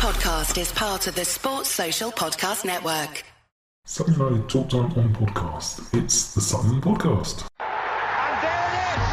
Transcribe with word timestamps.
podcast 0.00 0.56
is 0.56 0.72
part 0.72 1.06
of 1.08 1.14
the 1.14 1.26
Sports 1.26 1.68
Social 1.68 2.10
Podcast 2.10 2.64
Network. 2.64 3.22
Sutton 3.84 4.14
United 4.14 4.48
Talk 4.48 4.70
Time 4.70 4.90
on 4.96 5.12
podcast. 5.12 5.92
It's 5.92 6.32
the 6.32 6.40
Sutton 6.40 6.80
Podcast. 6.80 7.44
And 7.60 8.36
there 8.40 8.64
it 8.64 8.96
is! 8.96 9.08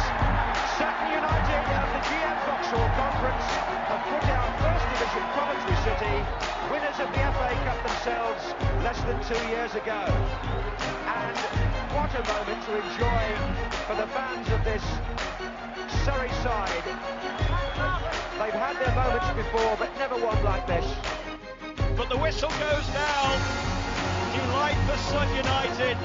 Sutton 0.80 1.08
United 1.12 1.64
of 1.76 1.88
the 1.92 2.02
GM 2.08 2.36
Vauxhall 2.40 2.88
Conference 2.96 3.48
have 3.84 4.00
put 4.00 4.24
out 4.32 4.48
First 4.64 4.84
Division 4.96 5.24
Coventry 5.36 5.76
City, 5.84 6.16
winners 6.72 6.98
of 7.04 7.08
the 7.12 7.20
FA 7.36 7.52
Cup 7.68 7.78
themselves 7.84 8.42
less 8.80 9.00
than 9.04 9.20
two 9.28 9.42
years 9.52 9.76
ago. 9.76 10.00
And 11.04 11.36
what 11.92 12.08
a 12.16 12.24
moment 12.32 12.64
to 12.64 12.72
enjoy 12.80 13.24
for 13.84 13.92
the 13.92 14.08
fans 14.16 14.48
of 14.56 14.64
this 14.64 14.84
Surrey 16.08 16.32
side. 16.40 18.07
They've 18.38 18.54
had 18.54 18.78
their 18.78 18.94
moments 18.94 19.26
before, 19.34 19.74
but 19.82 19.90
never 19.98 20.14
one 20.14 20.38
like 20.46 20.62
this. 20.70 20.86
But 21.98 22.06
the 22.06 22.14
whistle 22.16 22.54
goes 22.62 22.86
now. 22.94 23.34
Delight 24.30 24.78
for 24.86 24.94
Sutton 25.10 25.34
United. 25.34 25.98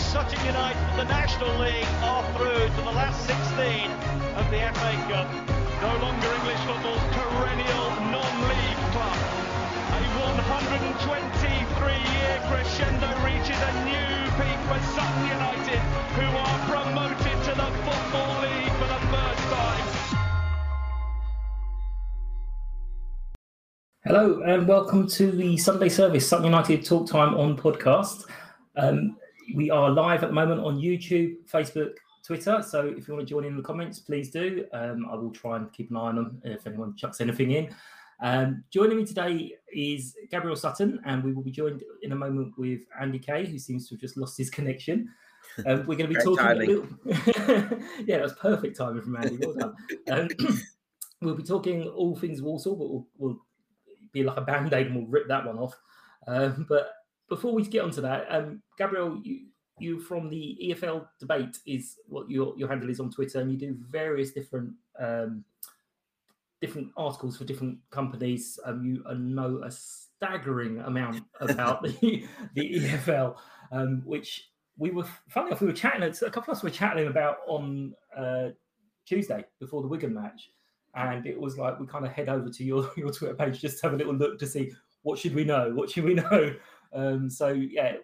Sutton 0.00 0.40
United, 0.48 0.80
the 0.96 1.04
National 1.04 1.52
League, 1.60 1.84
are 2.08 2.24
through 2.40 2.72
to 2.72 2.80
the 2.88 2.94
last 2.96 3.20
16 3.28 3.92
of 4.32 4.48
the 4.48 4.64
FA 4.72 4.92
Cup. 5.12 5.28
No 5.84 5.92
longer 6.00 6.32
English 6.40 6.64
football's 6.64 7.04
perennial 7.12 7.92
non-league 8.08 8.80
club. 8.96 9.20
A 9.92 10.00
123-year 10.24 12.34
crescendo 12.48 13.12
reaches 13.20 13.60
a 13.60 13.72
new 13.84 14.24
peak 14.40 14.56
for 14.72 14.80
Sutton 14.96 15.36
United, 15.36 15.84
who 16.16 16.32
are 16.32 16.58
promoted 16.64 17.36
to 17.44 17.52
the 17.52 17.68
Football 17.84 18.33
Hello 24.06 24.42
and 24.42 24.68
welcome 24.68 25.08
to 25.08 25.32
the 25.32 25.56
Sunday 25.56 25.88
service, 25.88 26.28
Sutton 26.28 26.44
United 26.44 26.84
Talk 26.84 27.08
Time 27.08 27.32
on 27.36 27.56
podcast. 27.56 28.26
Um, 28.76 29.16
we 29.54 29.70
are 29.70 29.88
live 29.88 30.22
at 30.22 30.28
the 30.28 30.34
moment 30.34 30.60
on 30.60 30.76
YouTube, 30.76 31.36
Facebook, 31.50 31.94
Twitter. 32.22 32.60
So 32.60 32.86
if 32.86 33.08
you 33.08 33.14
want 33.14 33.26
to 33.26 33.34
join 33.34 33.46
in 33.46 33.56
the 33.56 33.62
comments, 33.62 34.00
please 34.00 34.30
do. 34.30 34.66
Um, 34.74 35.06
I 35.10 35.14
will 35.14 35.30
try 35.30 35.56
and 35.56 35.72
keep 35.72 35.90
an 35.90 35.96
eye 35.96 36.00
on 36.00 36.16
them 36.16 36.42
if 36.44 36.66
anyone 36.66 36.94
chucks 36.96 37.22
anything 37.22 37.52
in. 37.52 37.74
Um, 38.20 38.62
joining 38.70 38.98
me 38.98 39.06
today 39.06 39.54
is 39.72 40.14
Gabriel 40.30 40.54
Sutton, 40.54 41.00
and 41.06 41.24
we 41.24 41.32
will 41.32 41.42
be 41.42 41.50
joined 41.50 41.82
in 42.02 42.12
a 42.12 42.16
moment 42.16 42.52
with 42.58 42.82
Andy 43.00 43.18
Kay, 43.18 43.46
who 43.46 43.58
seems 43.58 43.88
to 43.88 43.94
have 43.94 44.02
just 44.02 44.18
lost 44.18 44.36
his 44.36 44.50
connection. 44.50 45.08
Um, 45.64 45.86
we're 45.86 45.96
going 45.96 46.10
to 46.10 46.14
be 46.14 46.16
talking. 46.16 46.44
Timing. 46.44 46.68
little... 46.68 46.88
yeah, 48.04 48.18
that 48.18 48.22
was 48.22 48.34
perfect 48.34 48.76
timing 48.76 49.00
from 49.00 49.16
Andy. 49.16 49.38
Well 49.40 49.54
done. 49.54 49.74
Um, 50.10 50.58
we'll 51.22 51.36
be 51.36 51.42
talking 51.42 51.88
all 51.88 52.14
things 52.14 52.42
Walsall, 52.42 52.76
but 52.76 52.90
we'll, 52.90 53.06
we'll 53.16 53.40
be 54.14 54.22
like 54.22 54.38
a 54.38 54.42
band 54.42 54.72
aid 54.72 54.86
and 54.86 54.96
we'll 54.96 55.06
rip 55.06 55.28
that 55.28 55.44
one 55.44 55.58
off. 55.58 55.74
Um, 56.26 56.64
but 56.68 56.92
before 57.28 57.52
we 57.52 57.64
get 57.64 57.84
onto 57.84 58.00
that, 58.00 58.26
um, 58.30 58.62
Gabriel, 58.78 59.20
you 59.22 59.48
you 59.80 59.98
from 59.98 60.30
the 60.30 60.56
EFL 60.62 61.04
debate 61.18 61.58
is 61.66 61.96
what 62.06 62.30
your 62.30 62.54
your 62.56 62.68
handle 62.68 62.88
is 62.88 63.00
on 63.00 63.10
Twitter, 63.10 63.40
and 63.40 63.50
you 63.50 63.58
do 63.58 63.76
various 63.90 64.30
different 64.32 64.72
um, 64.98 65.44
different 66.60 66.88
articles 66.96 67.36
for 67.36 67.44
different 67.44 67.78
companies. 67.90 68.58
Um, 68.64 68.84
you 68.84 69.04
know 69.14 69.60
a 69.64 69.70
staggering 69.70 70.78
amount 70.80 71.24
about 71.40 71.82
the 71.82 72.26
the 72.54 72.80
EFL, 72.80 73.36
um, 73.72 74.02
which 74.04 74.48
we 74.78 74.90
were 74.90 75.06
funny 75.28 75.48
enough 75.48 75.60
we 75.60 75.66
were 75.66 75.72
chatting. 75.72 76.02
A 76.02 76.30
couple 76.30 76.52
of 76.52 76.56
us 76.56 76.62
were 76.62 76.70
chatting 76.70 77.08
about 77.08 77.38
on 77.46 77.94
uh, 78.16 78.48
Tuesday 79.06 79.44
before 79.60 79.82
the 79.82 79.88
Wigan 79.88 80.14
match 80.14 80.50
and 80.96 81.26
it 81.26 81.38
was 81.38 81.58
like 81.58 81.78
we 81.78 81.86
kind 81.86 82.06
of 82.06 82.12
head 82.12 82.28
over 82.28 82.48
to 82.48 82.64
your 82.64 82.90
your 82.96 83.12
Twitter 83.12 83.34
page 83.34 83.60
just 83.60 83.78
to 83.80 83.86
have 83.86 83.94
a 83.94 83.96
little 83.96 84.14
look 84.14 84.38
to 84.38 84.46
see 84.46 84.72
what 85.02 85.18
should 85.18 85.34
we 85.34 85.44
know, 85.44 85.70
what 85.74 85.90
should 85.90 86.04
we 86.04 86.14
know. 86.14 86.54
Um, 86.92 87.28
so 87.28 87.48
yeah, 87.48 87.96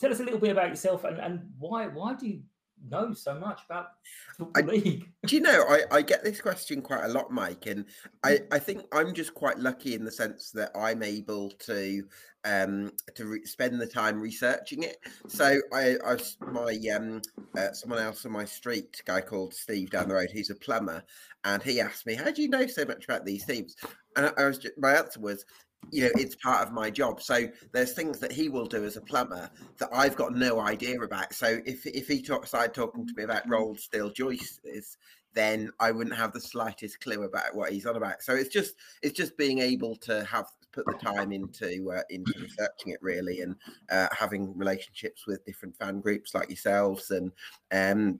tell 0.00 0.10
us 0.10 0.20
a 0.20 0.24
little 0.24 0.40
bit 0.40 0.50
about 0.50 0.68
yourself 0.68 1.04
and, 1.04 1.18
and 1.18 1.40
why 1.58 1.86
why 1.86 2.14
do 2.14 2.28
you 2.28 2.42
know 2.88 3.12
so 3.12 3.38
much 3.38 3.60
about 3.68 3.88
football 4.36 4.64
league? 4.64 5.10
Do 5.26 5.36
you 5.36 5.42
know, 5.42 5.64
I, 5.68 5.82
I 5.90 6.02
get 6.02 6.24
this 6.24 6.40
question 6.40 6.82
quite 6.82 7.04
a 7.04 7.08
lot, 7.08 7.30
Mike, 7.30 7.66
and 7.66 7.84
I, 8.24 8.40
I 8.50 8.58
think 8.58 8.82
I'm 8.92 9.14
just 9.14 9.34
quite 9.34 9.58
lucky 9.58 9.94
in 9.94 10.04
the 10.04 10.10
sense 10.10 10.50
that 10.52 10.70
I'm 10.74 11.02
able 11.02 11.50
to 11.50 12.02
um 12.44 12.90
to 13.14 13.26
re- 13.26 13.44
spend 13.44 13.80
the 13.80 13.86
time 13.86 14.20
researching 14.20 14.82
it. 14.82 14.96
So 15.28 15.60
I, 15.72 15.96
I 16.04 16.16
my 16.50 16.76
um 16.94 17.22
uh, 17.56 17.72
someone 17.72 18.00
else 18.00 18.26
on 18.26 18.32
my 18.32 18.44
street, 18.44 19.00
a 19.00 19.04
guy 19.04 19.20
called 19.20 19.54
Steve 19.54 19.90
down 19.90 20.08
the 20.08 20.14
road, 20.14 20.30
who's 20.32 20.50
a 20.50 20.54
plumber, 20.56 21.04
and 21.44 21.62
he 21.62 21.80
asked 21.80 22.06
me, 22.06 22.14
"How 22.14 22.30
do 22.30 22.42
you 22.42 22.48
know 22.48 22.66
so 22.66 22.84
much 22.84 23.04
about 23.04 23.24
these 23.24 23.44
teams?" 23.46 23.76
And 24.16 24.26
I, 24.26 24.42
I 24.42 24.46
was 24.46 24.58
just, 24.58 24.74
my 24.78 24.94
answer 24.94 25.20
was. 25.20 25.44
You 25.90 26.04
know, 26.04 26.10
it's 26.14 26.36
part 26.36 26.66
of 26.66 26.72
my 26.72 26.90
job. 26.90 27.20
So 27.20 27.48
there's 27.72 27.92
things 27.92 28.18
that 28.20 28.32
he 28.32 28.48
will 28.48 28.66
do 28.66 28.84
as 28.84 28.96
a 28.96 29.00
plumber 29.00 29.50
that 29.78 29.90
I've 29.92 30.16
got 30.16 30.34
no 30.34 30.60
idea 30.60 31.00
about. 31.00 31.34
So 31.34 31.60
if 31.66 31.84
if 31.86 32.08
he 32.08 32.22
talk, 32.22 32.46
started 32.46 32.72
talking 32.72 33.06
to 33.06 33.14
me 33.16 33.24
about 33.24 33.48
rolled 33.48 33.80
steel 33.80 34.10
joists, 34.10 34.96
then 35.34 35.70
I 35.80 35.90
wouldn't 35.90 36.16
have 36.16 36.32
the 36.32 36.40
slightest 36.40 37.00
clue 37.00 37.24
about 37.24 37.54
what 37.54 37.72
he's 37.72 37.86
on 37.86 37.96
about. 37.96 38.22
So 38.22 38.34
it's 38.34 38.48
just 38.48 38.74
it's 39.02 39.16
just 39.16 39.36
being 39.36 39.58
able 39.58 39.96
to 39.96 40.24
have 40.24 40.46
put 40.72 40.86
the 40.86 40.94
time 40.94 41.32
into 41.32 41.92
uh, 41.92 42.02
into 42.10 42.32
researching 42.40 42.92
it 42.92 43.02
really, 43.02 43.40
and 43.40 43.56
uh, 43.90 44.08
having 44.12 44.56
relationships 44.56 45.26
with 45.26 45.44
different 45.44 45.76
fan 45.76 46.00
groups 46.00 46.34
like 46.34 46.48
yourselves, 46.48 47.10
and 47.10 47.32
um, 47.72 48.18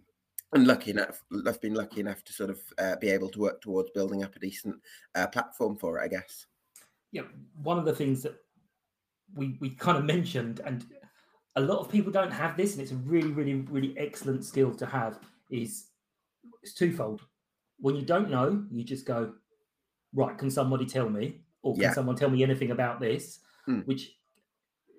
and 0.53 0.67
lucky 0.67 0.91
enough, 0.91 1.23
I've 1.47 1.61
been 1.61 1.75
lucky 1.75 2.01
enough 2.01 2.23
to 2.25 2.33
sort 2.33 2.51
of 2.51 2.61
uh, 2.79 2.97
be 2.97 3.09
able 3.09 3.31
to 3.31 3.41
work 3.41 3.63
towards 3.63 3.91
building 3.91 4.23
up 4.23 4.37
a 4.37 4.39
decent 4.39 4.77
uh, 5.15 5.27
platform 5.27 5.77
for 5.77 5.99
it, 5.99 6.05
I 6.05 6.09
guess. 6.09 6.47
Yeah, 7.13 7.23
one 7.63 7.79
of 7.79 7.85
the 7.85 7.95
things 7.95 8.23
that 8.23 8.35
we 9.35 9.57
we 9.61 9.71
kind 9.71 9.99
of 9.99 10.05
mentioned, 10.05 10.61
and 10.65 10.85
a 11.57 11.61
lot 11.61 11.79
of 11.79 11.91
people 11.91 12.11
don't 12.11 12.31
have 12.33 12.57
this, 12.57 12.73
and 12.73 12.83
it's 12.83 12.93
a 12.93 12.97
really, 12.97 13.31
really, 13.31 13.55
really 13.55 13.97
excellent 13.99 14.45
skill 14.45 14.75
to 14.75 14.87
have. 14.87 15.21
Is 15.51 15.89
it's 16.63 16.75
twofold. 16.75 17.23
When 17.79 17.95
you 17.97 18.03
don't 18.03 18.31
know, 18.31 18.65
you 18.71 18.85
just 18.85 19.07
go, 19.07 19.35
right? 20.15 20.37
Can 20.39 20.51
somebody 20.51 20.87
tell 20.87 21.09
me, 21.09 21.43
or 21.63 21.75
can 21.75 21.83
Yeah. 21.83 21.93
someone 21.93 22.17
tell 22.17 22.31
me 22.31 22.43
anything 22.43 22.71
about 22.71 23.01
this? 23.01 23.41
Hmm. 23.67 23.81
Which 23.81 24.19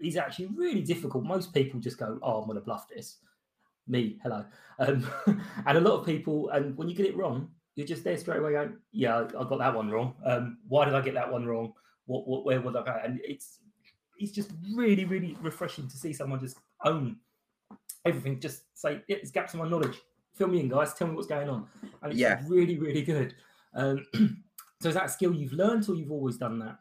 is 0.03 0.18
actually 0.18 0.47
really 0.47 0.81
difficult. 0.84 1.23
Most 1.23 1.53
people 1.53 1.79
just 1.79 1.97
go, 1.97 2.19
"Oh, 2.22 2.40
I'm 2.41 2.46
going 2.46 2.59
to 2.59 2.63
bluff 2.66 2.88
this." 2.88 3.19
Me, 3.88 4.19
hello, 4.23 4.46
um, 4.79 5.06
and 5.66 5.78
a 5.78 5.81
lot 5.81 6.00
of 6.00 6.06
people, 6.06 6.50
and 6.50 6.78
when 6.78 6.88
you 6.88 6.96
get 6.96 7.06
it 7.07 7.18
wrong, 7.18 7.53
you're 7.75 7.88
just 7.88 8.03
there 8.03 8.18
straight 8.18 8.40
away 8.40 8.52
going, 8.53 8.78
"Yeah, 8.91 9.18
I 9.18 9.23
I 9.23 9.44
got 9.50 9.57
that 9.59 9.75
one 9.75 9.90
wrong. 9.90 10.16
Um, 10.23 10.59
why 10.68 10.85
did 10.85 10.94
I 10.94 11.02
get 11.02 11.16
that 11.16 11.31
one 11.31 11.46
wrong? 11.46 11.73
What, 12.06 12.28
what, 12.28 12.46
where 12.46 12.62
was 12.62 12.75
I 12.75 12.84
going?" 12.84 13.02
And 13.06 13.22
it's 13.24 13.59
it's 14.19 14.31
just 14.31 14.52
really, 14.74 15.06
really 15.06 15.38
refreshing 15.41 15.88
to 15.88 15.97
see 15.97 16.14
someone 16.14 16.40
just 16.40 16.58
own 16.86 17.18
everything. 18.06 18.40
Just 18.40 18.64
say, 18.78 19.02
yeah, 19.08 19.18
"There's 19.18 19.31
gaps 19.31 19.53
in 19.53 19.59
my 19.59 19.68
knowledge. 19.68 20.00
Fill 20.36 20.47
me 20.47 20.59
in, 20.59 20.69
guys. 20.69 20.94
Tell 20.94 21.08
me 21.08 21.16
what's 21.16 21.28
going 21.28 21.50
on." 21.50 21.68
And 22.02 22.12
it's 22.12 22.19
Yeah. 22.19 22.41
really, 22.47 22.78
really 22.78 23.02
good. 23.03 23.36
Um, 23.74 24.06
so 24.81 24.90
is 24.90 24.96
that 24.96 25.06
a 25.06 25.09
skill 25.09 25.34
you've 25.34 25.53
learned, 25.53 25.88
or 25.90 25.96
you've 25.96 26.12
always 26.12 26.38
done 26.38 26.59
that? 26.59 26.80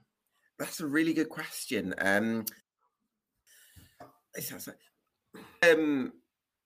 That's 0.58 0.80
a 0.80 0.86
really 0.86 1.14
good 1.14 1.28
question. 1.28 1.94
Um, 1.98 2.44
it 4.34 4.42
sounds 4.42 4.66
like- 4.68 4.76
um, 5.62 6.12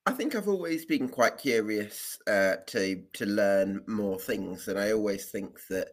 I 0.07 0.13
think 0.13 0.35
I've 0.35 0.49
always 0.49 0.85
been 0.85 1.09
quite 1.09 1.37
curious 1.39 2.19
uh, 2.27 2.57
to 2.69 3.03
to 3.15 3.27
learn 3.27 3.83
more 3.87 4.19
things, 4.19 4.69
and 4.69 4.79
I 4.79 4.93
always 4.93 5.31
think 5.31 5.59
that 5.69 5.89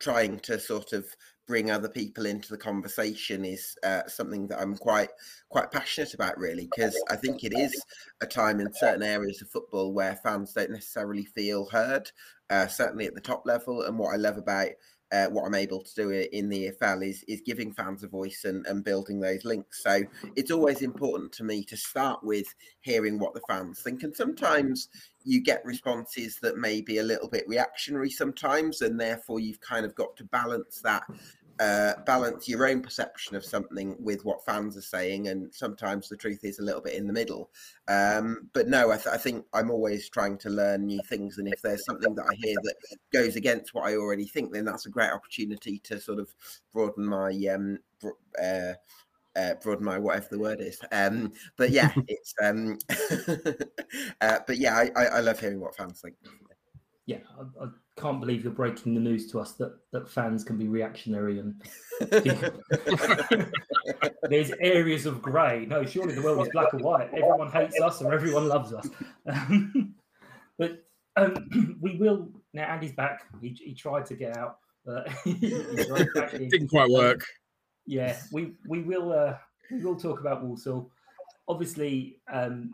trying 0.00 0.40
to 0.40 0.58
sort 0.58 0.92
of 0.92 1.06
bring 1.46 1.70
other 1.70 1.88
people 1.88 2.26
into 2.26 2.48
the 2.48 2.56
conversation 2.56 3.44
is 3.44 3.76
uh, 3.82 4.02
something 4.06 4.46
that 4.46 4.60
I'm 4.60 4.76
quite 4.76 5.10
quite 5.48 5.70
passionate 5.70 6.14
about, 6.14 6.38
really, 6.38 6.68
because 6.72 6.96
I 7.10 7.16
think 7.16 7.44
it 7.44 7.52
is 7.56 7.74
a 8.20 8.26
time 8.26 8.60
in 8.60 8.72
certain 8.72 9.02
areas 9.02 9.42
of 9.42 9.50
football 9.50 9.92
where 9.92 10.14
fans 10.22 10.52
don't 10.52 10.70
necessarily 10.70 11.24
feel 11.24 11.66
heard, 11.66 12.10
uh, 12.50 12.66
certainly 12.68 13.06
at 13.06 13.14
the 13.14 13.20
top 13.20 13.42
level. 13.46 13.82
And 13.82 13.98
what 13.98 14.14
I 14.14 14.16
love 14.16 14.38
about 14.38 14.70
uh, 15.12 15.26
what 15.26 15.44
I'm 15.44 15.54
able 15.54 15.82
to 15.82 15.94
do 15.94 16.10
in 16.10 16.48
the 16.48 16.70
EFL 16.70 17.04
is 17.04 17.24
is 17.26 17.42
giving 17.44 17.72
fans 17.72 18.04
a 18.04 18.08
voice 18.08 18.44
and, 18.44 18.64
and 18.66 18.84
building 18.84 19.20
those 19.20 19.44
links. 19.44 19.82
So 19.82 20.02
it's 20.36 20.52
always 20.52 20.82
important 20.82 21.32
to 21.32 21.44
me 21.44 21.64
to 21.64 21.76
start 21.76 22.20
with 22.22 22.46
hearing 22.80 23.18
what 23.18 23.34
the 23.34 23.42
fans 23.48 23.82
think, 23.82 24.02
and 24.04 24.14
sometimes 24.14 24.88
you 25.24 25.40
get 25.42 25.64
responses 25.64 26.38
that 26.42 26.56
may 26.56 26.80
be 26.80 26.98
a 26.98 27.02
little 27.02 27.28
bit 27.28 27.48
reactionary 27.48 28.10
sometimes, 28.10 28.82
and 28.82 28.98
therefore 28.98 29.40
you've 29.40 29.60
kind 29.60 29.84
of 29.84 29.94
got 29.94 30.16
to 30.16 30.24
balance 30.24 30.80
that. 30.82 31.02
Uh, 31.58 31.92
balance 32.06 32.48
your 32.48 32.66
own 32.66 32.80
perception 32.80 33.36
of 33.36 33.44
something 33.44 33.94
with 34.00 34.24
what 34.24 34.42
fans 34.46 34.78
are 34.78 34.80
saying, 34.80 35.28
and 35.28 35.52
sometimes 35.54 36.08
the 36.08 36.16
truth 36.16 36.42
is 36.42 36.58
a 36.58 36.62
little 36.62 36.80
bit 36.80 36.94
in 36.94 37.06
the 37.06 37.12
middle. 37.12 37.50
Um, 37.86 38.48
but 38.54 38.66
no, 38.66 38.90
I, 38.90 38.96
th- 38.96 39.08
I 39.08 39.18
think 39.18 39.44
I'm 39.52 39.70
always 39.70 40.08
trying 40.08 40.38
to 40.38 40.48
learn 40.48 40.86
new 40.86 41.00
things, 41.06 41.36
and 41.36 41.46
if 41.46 41.60
there's 41.60 41.84
something 41.84 42.14
that 42.14 42.24
I 42.24 42.34
hear 42.34 42.56
that 42.62 42.76
goes 43.12 43.36
against 43.36 43.74
what 43.74 43.86
I 43.86 43.96
already 43.96 44.26
think, 44.26 44.54
then 44.54 44.64
that's 44.64 44.86
a 44.86 44.90
great 44.90 45.10
opportunity 45.10 45.78
to 45.80 46.00
sort 46.00 46.18
of 46.18 46.34
broaden 46.72 47.04
my 47.04 47.30
um, 47.54 47.78
uh, 48.42 48.72
uh, 49.36 49.54
broaden 49.62 49.84
my 49.84 49.98
whatever 49.98 50.28
the 50.30 50.38
word 50.38 50.60
is. 50.60 50.80
Um, 50.92 51.32
but 51.56 51.70
yeah, 51.70 51.92
it's 52.08 52.34
um, 52.42 52.78
uh, 54.20 54.38
but 54.46 54.58
yeah, 54.58 54.76
I, 54.76 54.90
I, 54.96 55.04
I 55.06 55.20
love 55.20 55.40
hearing 55.40 55.60
what 55.60 55.76
fans 55.76 56.00
think. 56.00 56.14
Yeah, 57.06 57.18
I, 57.38 57.64
I 57.64 57.68
can't 58.00 58.20
believe 58.20 58.44
you're 58.44 58.52
breaking 58.52 58.94
the 58.94 59.00
news 59.00 59.30
to 59.32 59.40
us 59.40 59.52
that 59.52 59.76
that 59.92 60.08
fans 60.08 60.44
can 60.44 60.56
be 60.56 60.68
reactionary 60.68 61.40
and 61.40 61.60
there's 64.22 64.52
areas 64.60 65.06
of 65.06 65.20
grey. 65.20 65.66
No, 65.66 65.84
surely 65.84 66.14
the 66.14 66.22
world 66.22 66.46
is 66.46 66.52
black 66.52 66.72
or 66.72 66.78
white. 66.78 67.08
Everyone 67.08 67.50
hates 67.50 67.80
us 67.80 68.00
or 68.00 68.14
everyone 68.14 68.48
loves 68.48 68.72
us. 68.72 68.88
Um, 69.26 69.94
but 70.58 70.84
um, 71.16 71.78
we 71.80 71.96
will 71.96 72.28
now. 72.52 72.64
Andy's 72.64 72.92
back. 72.92 73.22
He, 73.40 73.56
he 73.60 73.74
tried 73.74 74.06
to 74.06 74.14
get 74.14 74.36
out, 74.36 74.58
but 74.84 75.08
didn't 75.24 76.68
quite 76.68 76.90
work. 76.90 77.24
Yeah, 77.90 78.16
we 78.32 78.52
we 78.66 78.82
will 78.82 79.12
uh, 79.12 79.36
we 79.70 79.82
will 79.82 79.96
talk 79.96 80.20
about 80.20 80.44
Walsall. 80.44 80.90
Obviously, 81.48 82.20
um, 82.32 82.72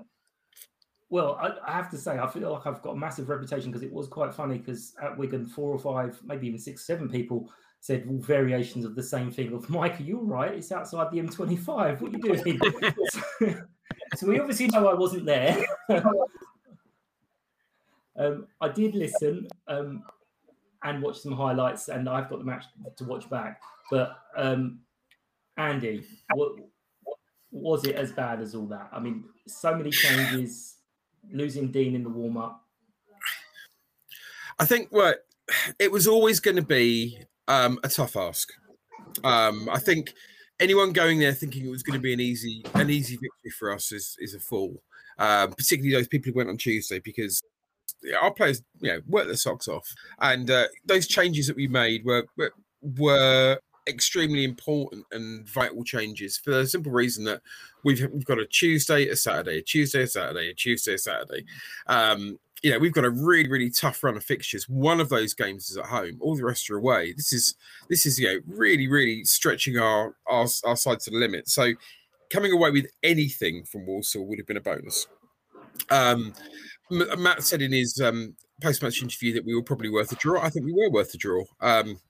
well, 1.08 1.38
I, 1.40 1.52
I, 1.66 1.72
have 1.72 1.90
to 1.92 1.96
say, 1.96 2.18
I 2.18 2.26
feel 2.26 2.52
like 2.52 2.66
I've 2.66 2.82
got 2.82 2.90
a 2.90 2.96
massive 2.96 3.30
reputation 3.30 3.70
because 3.70 3.82
it 3.82 3.92
was 3.92 4.06
quite 4.08 4.34
funny 4.34 4.58
because 4.58 4.94
at 5.00 5.16
Wigan, 5.16 5.46
four 5.46 5.72
or 5.72 5.78
five, 5.78 6.20
maybe 6.22 6.48
even 6.48 6.58
six, 6.58 6.86
seven 6.86 7.08
people 7.08 7.50
said 7.80 8.06
well, 8.06 8.18
variations 8.18 8.84
of 8.84 8.94
the 8.94 9.02
same 9.02 9.30
thing 9.30 9.54
of 9.54 9.70
Mike, 9.70 9.98
are 10.00 10.02
you 10.02 10.20
right? 10.20 10.52
It's 10.52 10.70
outside 10.72 11.10
the 11.10 11.18
M25. 11.18 12.00
What 12.00 12.14
are 12.14 12.18
you 12.18 12.22
doing? 12.22 12.60
so, 13.08 13.22
so 14.16 14.26
we 14.26 14.38
obviously 14.38 14.66
know 14.66 14.86
I 14.88 14.94
wasn't 14.94 15.24
there. 15.24 15.64
um, 18.18 18.48
I 18.60 18.68
did 18.68 18.94
listen 18.94 19.48
um, 19.68 20.02
and 20.82 21.00
watch 21.02 21.20
some 21.20 21.32
highlights, 21.32 21.88
and 21.88 22.06
I've 22.06 22.28
got 22.28 22.40
the 22.40 22.44
match 22.44 22.64
to 22.96 23.04
watch 23.04 23.30
back. 23.30 23.62
But 23.90 24.18
um, 24.36 24.80
Andy, 25.56 26.04
what, 26.34 26.52
was 27.50 27.84
it 27.84 27.96
as 27.96 28.12
bad 28.12 28.40
as 28.40 28.54
all 28.54 28.66
that? 28.66 28.88
I 28.92 29.00
mean, 29.00 29.24
so 29.46 29.74
many 29.74 29.90
changes, 29.90 30.76
losing 31.30 31.70
Dean 31.70 31.94
in 31.94 32.02
the 32.02 32.10
warm 32.10 32.36
up. 32.36 32.62
I 34.58 34.64
think 34.64 34.88
what 34.90 35.26
it 35.78 35.90
was 35.90 36.06
always 36.06 36.40
going 36.40 36.56
to 36.56 36.62
be 36.62 37.18
um, 37.48 37.78
a 37.84 37.88
tough 37.88 38.16
ask. 38.16 38.52
Um, 39.24 39.68
I 39.70 39.78
think 39.78 40.12
anyone 40.60 40.92
going 40.92 41.18
there 41.18 41.32
thinking 41.32 41.66
it 41.66 41.70
was 41.70 41.82
going 41.82 41.98
to 41.98 42.02
be 42.02 42.12
an 42.12 42.20
easy 42.20 42.64
an 42.74 42.90
easy 42.90 43.14
victory 43.14 43.50
for 43.58 43.70
us 43.70 43.92
is 43.92 44.16
is 44.18 44.34
a 44.34 44.40
fool. 44.40 44.82
Um, 45.18 45.52
particularly 45.52 45.94
those 45.94 46.08
people 46.08 46.30
who 46.30 46.36
went 46.36 46.50
on 46.50 46.58
Tuesday 46.58 46.98
because 46.98 47.40
our 48.20 48.32
players, 48.32 48.62
you 48.80 48.92
know, 48.92 49.00
worked 49.06 49.28
their 49.28 49.36
socks 49.36 49.68
off, 49.68 49.88
and 50.20 50.50
uh, 50.50 50.66
those 50.84 51.06
changes 51.06 51.46
that 51.46 51.56
we 51.56 51.66
made 51.66 52.04
were, 52.04 52.26
were 52.82 53.58
extremely 53.88 54.44
important 54.44 55.04
and 55.12 55.48
vital 55.48 55.84
changes 55.84 56.36
for 56.36 56.50
the 56.50 56.66
simple 56.66 56.92
reason 56.92 57.24
that 57.24 57.40
we've 57.84 58.06
we've 58.12 58.24
got 58.24 58.38
a 58.38 58.46
Tuesday, 58.46 59.08
a 59.08 59.16
Saturday, 59.16 59.58
a 59.58 59.62
Tuesday, 59.62 60.02
a 60.02 60.06
Saturday, 60.06 60.50
a 60.50 60.54
Tuesday, 60.54 60.94
a 60.94 60.98
Saturday. 60.98 61.44
Um, 61.86 62.38
you 62.62 62.70
know, 62.70 62.78
we've 62.78 62.92
got 62.92 63.04
a 63.04 63.10
really, 63.10 63.48
really 63.48 63.70
tough 63.70 64.02
run 64.02 64.16
of 64.16 64.24
fixtures. 64.24 64.68
One 64.68 65.00
of 65.00 65.08
those 65.08 65.34
games 65.34 65.70
is 65.70 65.76
at 65.76 65.86
home, 65.86 66.16
all 66.20 66.36
the 66.36 66.44
rest 66.44 66.70
are 66.70 66.76
away. 66.76 67.12
This 67.12 67.32
is 67.32 67.54
this 67.88 68.06
is 68.06 68.18
you 68.18 68.28
know 68.28 68.40
really, 68.46 68.88
really 68.88 69.24
stretching 69.24 69.78
our 69.78 70.16
our, 70.26 70.46
our 70.64 70.76
side 70.76 71.00
to 71.00 71.10
the 71.10 71.18
limit. 71.18 71.48
So 71.48 71.72
coming 72.30 72.52
away 72.52 72.70
with 72.70 72.86
anything 73.02 73.64
from 73.64 73.86
Walsall 73.86 74.26
would 74.26 74.38
have 74.38 74.46
been 74.46 74.56
a 74.56 74.60
bonus. 74.60 75.06
Um, 75.90 76.32
Matt 76.90 77.42
said 77.42 77.62
in 77.62 77.72
his 77.72 78.00
um, 78.00 78.34
post-match 78.62 79.02
interview 79.02 79.34
that 79.34 79.44
we 79.44 79.54
were 79.54 79.62
probably 79.62 79.90
worth 79.90 80.10
a 80.12 80.16
draw. 80.16 80.40
I 80.40 80.50
think 80.50 80.64
we 80.64 80.72
were 80.72 80.90
worth 80.90 81.14
a 81.14 81.18
draw. 81.18 81.44
Um, 81.60 82.00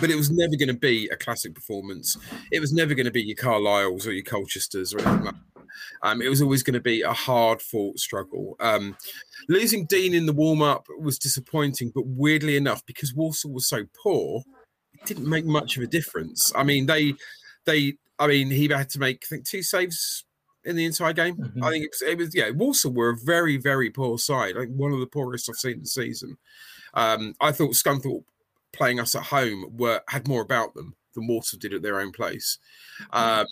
but 0.00 0.10
it 0.10 0.16
was 0.16 0.30
never 0.30 0.56
going 0.56 0.68
to 0.68 0.74
be 0.74 1.08
a 1.08 1.16
classic 1.16 1.54
performance. 1.54 2.16
It 2.52 2.60
was 2.60 2.72
never 2.72 2.94
going 2.94 3.06
to 3.06 3.12
be 3.12 3.22
your 3.22 3.36
Carlisles 3.36 4.06
or 4.06 4.12
your 4.12 4.24
Colchesters 4.24 4.94
or 4.94 5.00
anything 5.00 5.24
like 5.24 5.34
that. 5.34 5.40
Um, 6.02 6.22
it 6.22 6.28
was 6.28 6.42
always 6.42 6.62
going 6.62 6.74
to 6.74 6.80
be 6.80 7.02
a 7.02 7.12
hard 7.12 7.60
fought 7.60 7.98
struggle. 7.98 8.56
Um, 8.60 8.96
losing 9.48 9.86
Dean 9.86 10.14
in 10.14 10.26
the 10.26 10.32
warm 10.32 10.62
up 10.62 10.86
was 10.98 11.18
disappointing, 11.18 11.92
but 11.94 12.06
weirdly 12.06 12.56
enough, 12.56 12.84
because 12.86 13.14
Walsall 13.14 13.52
was 13.52 13.68
so 13.68 13.84
poor, 14.02 14.42
it 14.94 15.06
didn't 15.06 15.28
make 15.28 15.44
much 15.44 15.76
of 15.76 15.82
a 15.82 15.86
difference. 15.86 16.52
I 16.56 16.62
mean, 16.62 16.86
they, 16.86 17.14
they, 17.64 17.94
I 18.18 18.26
mean, 18.26 18.50
he 18.50 18.68
had 18.68 18.90
to 18.90 18.98
make, 18.98 19.24
I 19.24 19.28
think, 19.28 19.44
two 19.44 19.62
saves 19.62 20.24
in 20.64 20.76
the 20.76 20.84
entire 20.84 21.12
game. 21.12 21.36
Mm-hmm. 21.36 21.64
I 21.64 21.70
think 21.70 21.84
it 21.84 21.90
was, 21.92 22.02
it 22.02 22.18
was, 22.18 22.34
yeah, 22.34 22.50
Walsall 22.50 22.92
were 22.92 23.10
a 23.10 23.16
very, 23.16 23.56
very 23.56 23.90
poor 23.90 24.18
side. 24.18 24.56
Like 24.56 24.68
one 24.68 24.92
of 24.92 25.00
the 25.00 25.06
poorest 25.06 25.48
I've 25.48 25.56
seen 25.56 25.80
this 25.80 25.94
season. 25.94 26.38
Um, 26.94 27.34
I 27.40 27.52
thought 27.52 27.72
Scunthorpe 27.72 28.24
playing 28.76 29.00
us 29.00 29.14
at 29.14 29.24
home 29.24 29.76
were 29.76 30.00
had 30.08 30.28
more 30.28 30.42
about 30.42 30.74
them 30.74 30.94
than 31.14 31.26
Walsall 31.26 31.58
did 31.58 31.74
at 31.74 31.82
their 31.82 32.00
own 32.00 32.12
place. 32.12 32.58
Mm-hmm. 33.12 33.40
Um, 33.40 33.46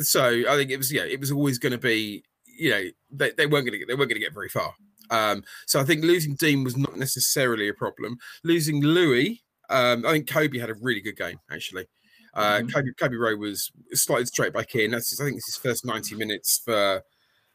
so 0.00 0.24
I 0.24 0.56
think 0.56 0.70
it 0.70 0.76
was 0.76 0.92
yeah, 0.92 1.04
it 1.04 1.20
was 1.20 1.32
always 1.32 1.58
going 1.58 1.72
to 1.72 1.78
be 1.78 2.24
you 2.46 2.70
know 2.70 2.84
they, 3.10 3.30
they 3.32 3.46
weren't 3.46 3.66
going 3.66 3.72
to 3.72 3.78
get 3.78 3.88
they 3.88 3.94
weren't 3.94 4.10
going 4.10 4.20
to 4.20 4.26
get 4.26 4.34
very 4.34 4.48
far. 4.48 4.74
Um, 5.10 5.44
so 5.66 5.80
I 5.80 5.84
think 5.84 6.02
losing 6.02 6.34
Dean 6.34 6.64
was 6.64 6.76
not 6.76 6.96
necessarily 6.96 7.68
a 7.68 7.74
problem. 7.74 8.18
Losing 8.42 8.82
Louis, 8.82 9.42
um, 9.70 10.04
I 10.04 10.12
think 10.12 10.28
Coby 10.28 10.60
had 10.60 10.70
a 10.70 10.74
really 10.80 11.00
good 11.00 11.16
game 11.16 11.38
actually. 11.50 11.86
Uh, 12.34 12.58
mm-hmm. 12.58 12.68
Coby, 12.68 12.94
Coby 13.00 13.18
Rowe 13.18 13.36
was 13.36 13.70
slotted 13.92 14.28
straight 14.28 14.52
back 14.52 14.74
in. 14.74 14.90
That's 14.90 15.18
I 15.20 15.24
think 15.24 15.38
it's 15.38 15.54
his 15.54 15.56
first 15.56 15.84
ninety 15.84 16.14
minutes 16.14 16.60
for 16.64 17.02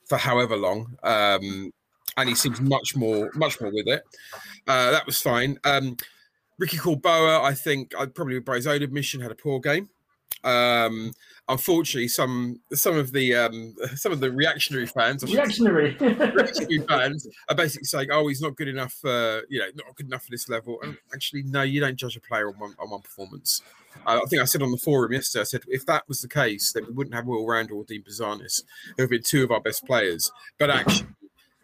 for 0.07 0.17
however 0.17 0.57
long, 0.57 0.95
um, 1.03 1.71
and 2.17 2.29
he 2.29 2.35
seems 2.35 2.59
much 2.59 2.95
more 2.95 3.29
much 3.35 3.61
more 3.61 3.71
with 3.71 3.87
it. 3.87 4.01
Uh, 4.67 4.91
that 4.91 5.05
was 5.05 5.21
fine. 5.21 5.57
Um, 5.63 5.97
Ricky 6.61 6.77
Korboa, 6.77 7.41
I 7.41 7.55
think, 7.55 7.93
I 7.97 8.05
probably 8.05 8.39
by 8.39 8.57
his 8.57 8.67
own 8.67 8.83
admission, 8.83 9.19
had 9.19 9.31
a 9.31 9.35
poor 9.35 9.59
game. 9.59 9.89
Um, 10.43 11.11
unfortunately, 11.49 12.07
some 12.07 12.61
some 12.71 12.97
of 12.97 13.11
the 13.11 13.35
um, 13.35 13.75
some 13.95 14.11
of 14.11 14.19
the 14.19 14.31
reactionary 14.31 14.85
fans, 14.85 15.23
reactionary, 15.23 15.97
reactionary 15.99 16.85
fans, 16.87 17.27
are 17.49 17.55
basically 17.55 17.85
saying, 17.85 18.09
"Oh, 18.11 18.27
he's 18.27 18.41
not 18.41 18.55
good 18.55 18.67
enough. 18.67 18.95
Uh, 19.03 19.41
you 19.49 19.57
know, 19.57 19.65
not 19.75 19.95
good 19.95 20.05
enough 20.05 20.23
for 20.23 20.29
this 20.29 20.49
level." 20.49 20.77
And 20.83 20.95
actually, 21.15 21.41
no, 21.43 21.63
you 21.63 21.81
don't 21.81 21.95
judge 21.95 22.15
a 22.15 22.21
player 22.21 22.47
on 22.49 22.53
one 22.59 22.75
on 22.77 22.91
one 22.91 23.01
performance. 23.01 23.63
Uh, 24.05 24.19
I 24.23 24.29
think 24.29 24.43
I 24.43 24.45
said 24.45 24.61
on 24.61 24.69
the 24.69 24.77
forum 24.77 25.13
yesterday, 25.13 25.41
I 25.41 25.45
said 25.45 25.61
if 25.67 25.87
that 25.87 26.07
was 26.07 26.21
the 26.21 26.29
case, 26.29 26.73
then 26.73 26.85
we 26.85 26.93
wouldn't 26.93 27.15
have 27.15 27.25
Will 27.25 27.47
Randall 27.47 27.79
or 27.79 27.85
Dean 27.85 28.03
Bouzanis, 28.03 28.61
who 28.97 29.03
have 29.03 29.09
been 29.09 29.23
two 29.23 29.43
of 29.43 29.49
our 29.49 29.61
best 29.61 29.83
players. 29.87 30.31
But 30.59 30.69
actually, 30.69 31.07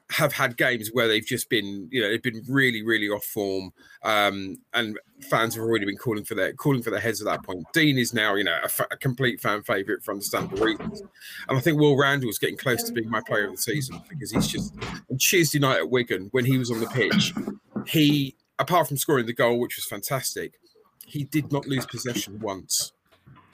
have 0.09 0.31
had 0.31 0.55
games 0.55 0.89
where 0.93 1.07
they've 1.07 1.25
just 1.25 1.49
been, 1.49 1.89
you 1.91 2.01
know, 2.01 2.09
they've 2.09 2.23
been 2.23 2.43
really, 2.47 2.81
really 2.81 3.09
off 3.09 3.25
form, 3.25 3.71
um, 4.03 4.57
and 4.73 4.97
fans 5.29 5.55
have 5.55 5.63
already 5.63 5.85
been 5.85 5.97
calling 5.97 6.23
for 6.23 6.33
their 6.33 6.53
calling 6.53 6.81
for 6.81 6.91
their 6.91 6.99
heads 6.99 7.21
at 7.21 7.25
that 7.25 7.43
point. 7.43 7.65
Dean 7.73 7.97
is 7.97 8.13
now, 8.13 8.35
you 8.35 8.43
know, 8.43 8.57
a, 8.63 8.69
fa- 8.69 8.87
a 8.89 8.97
complete 8.97 9.41
fan 9.41 9.63
favorite 9.63 10.03
for 10.03 10.11
understandable 10.11 10.63
reasons, 10.63 11.01
and 11.49 11.57
I 11.57 11.59
think 11.59 11.79
Will 11.79 11.97
Randall 11.97 12.29
is 12.29 12.39
getting 12.39 12.57
close 12.57 12.83
to 12.83 12.93
being 12.93 13.09
my 13.09 13.21
player 13.27 13.45
of 13.45 13.51
the 13.51 13.57
season 13.57 14.01
because 14.07 14.31
he's 14.31 14.47
just 14.47 14.73
on 15.11 15.17
Tuesday 15.17 15.59
night 15.59 15.77
at 15.77 15.89
Wigan 15.89 16.29
when 16.31 16.45
he 16.45 16.57
was 16.57 16.71
on 16.71 16.79
the 16.79 16.87
pitch, 16.87 17.33
he 17.85 18.35
apart 18.59 18.87
from 18.87 18.97
scoring 18.97 19.25
the 19.25 19.33
goal, 19.33 19.59
which 19.59 19.75
was 19.75 19.85
fantastic, 19.85 20.53
he 21.05 21.25
did 21.25 21.51
not 21.51 21.67
lose 21.67 21.85
possession 21.85 22.39
once 22.39 22.93